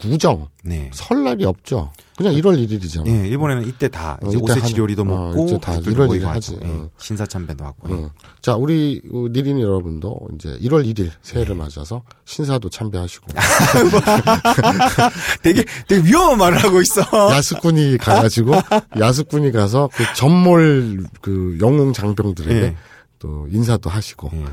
[0.00, 0.90] 구정, 네.
[0.94, 1.90] 설날이 없죠.
[2.16, 3.06] 그냥 1월 1일이잖아.
[3.08, 5.90] 예, 일본에는 이때 다 어, 이제 이때 오세치 하는- 요리도 어, 먹고 이제 다 닭들도
[5.90, 6.54] 이럴 모이고 일을 하죠.
[6.56, 6.64] 하지.
[6.64, 6.90] 예, 어.
[6.98, 7.76] 신사참배도 하고.
[7.90, 7.94] 예.
[7.94, 8.10] 응.
[8.40, 13.26] 자, 우리 어, 니린 여러분도 이제 1월 1일 새해를 맞아서 신사도 참배하시고
[15.42, 17.02] 되게 되게 위험한 말을 하고 있어.
[17.32, 18.52] 야스꾼이 가가지고
[18.98, 22.76] 야스꾼이 가서 그 전몰 그 영웅 장병들에게 예.
[23.18, 24.44] 또 인사도 하시고 예.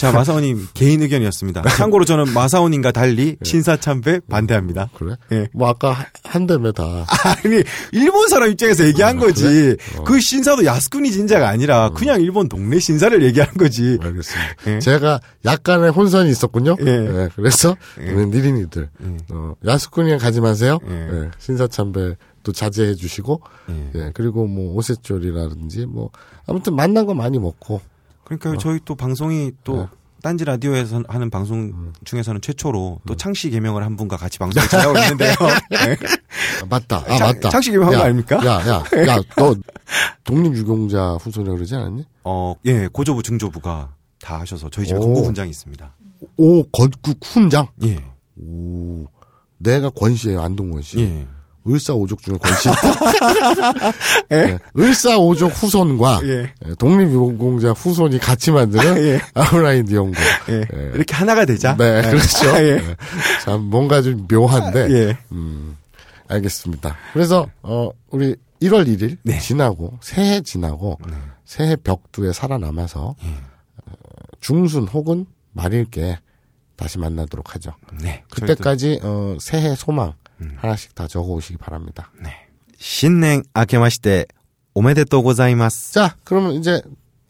[0.00, 1.60] 자 마사오님 개인 의견이었습니다.
[1.62, 4.88] 참고로 저는 마사오님과 달리 신사참배 반대합니다.
[4.96, 5.16] 그래?
[5.30, 5.46] 예.
[5.52, 7.04] 뭐 아까 한- 한 대매 다
[7.44, 7.62] 아니
[7.92, 9.42] 일본 사람 입장에서 얘기한 아, 거지.
[9.44, 9.76] 그래?
[10.06, 13.98] 그 신사도 야스쿠니 진자가 아니라 그냥 일본 동네 신사를 얘기한 거지.
[14.00, 14.54] 알겠습니다.
[14.68, 14.78] 예.
[14.78, 16.76] 제가 약간의 혼선이 있었군요.
[16.80, 16.86] 예.
[16.86, 19.16] 예, 그래서 우리 니린이들 예.
[19.34, 20.78] 어, 야스꾼이랑 가지 마세요.
[20.88, 20.94] 예.
[20.94, 23.90] 예, 신사참배 또 자제해 주시고 예.
[23.96, 26.08] 예, 그리고 뭐 오세쫄이라든지 뭐
[26.46, 27.82] 아무튼 만난 거 많이 먹고
[28.38, 29.86] 그러니까 저희 또 방송이 또 네.
[30.22, 31.92] 딴지 라디오에서 하는 방송 음.
[32.04, 35.34] 중에서는 최초로 또 창씨 개명을 한 분과 같이 방송을 찾아오고 있는데요.
[35.70, 35.96] 네.
[36.62, 36.98] 아, 맞다.
[37.08, 37.58] 아 장- 맞다.
[37.70, 38.36] 이거 한거 야, 아닙니까?
[38.44, 39.54] 야, 야, 야, 너
[40.24, 42.04] 독립유공자 후손이라 그러지 않았니?
[42.24, 45.02] 어, 예, 고조부, 중조부가 다 하셔서 저희 집에 오.
[45.02, 45.94] 공고 훈장이 있습니다.
[46.36, 47.66] 오 건국 훈장.
[47.84, 47.98] 예,
[48.36, 49.06] 오,
[49.58, 51.00] 내가 권 씨예요, 안동권 씨.
[51.00, 51.26] 예.
[51.66, 52.68] 을사오족 중에 권씨
[54.28, 56.52] 네, 을사오족 후손과 예.
[56.66, 59.20] 예, 독립유공자 후손이 같이 만드는 예.
[59.34, 60.18] 아브라인드 연구.
[60.48, 60.64] 예.
[60.72, 60.90] 예.
[60.94, 61.76] 이렇게 하나가 되자.
[61.76, 62.48] 네, 그렇죠.
[62.56, 62.76] 예.
[62.76, 62.96] 네.
[63.44, 64.90] 참 뭔가 좀 묘한데.
[64.90, 65.18] 예.
[65.32, 65.76] 음,
[66.28, 66.96] 알겠습니다.
[67.12, 69.38] 그래서 어 우리 1월 1일 네.
[69.38, 70.98] 지나고 새해 지나고
[71.44, 73.92] 새해 벽두에 살아남아서 어,
[74.40, 76.18] 중순 혹은 말일께
[76.76, 77.72] 다시 만나도록 하죠.
[78.00, 78.22] 네.
[78.30, 80.56] 그때까지 어 새해 소망 음.
[80.58, 82.10] 하나씩 다 적어 오시기 바랍니다.
[82.22, 82.30] 네.
[82.78, 84.26] 신년 아케마시대
[84.74, 85.92] 오메데또 고자이마스.
[85.92, 86.80] 자, 그러면 이제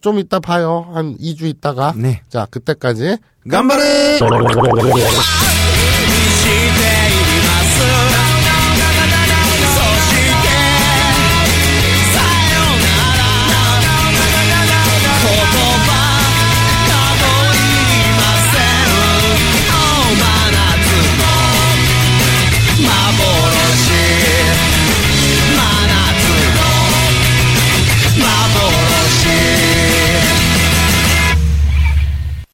[0.01, 0.89] 좀 이따 봐요.
[0.93, 1.95] 한 2주 있다가.
[1.97, 2.23] 네.
[2.29, 3.17] 자, 그때까지
[3.51, 4.19] 간바레!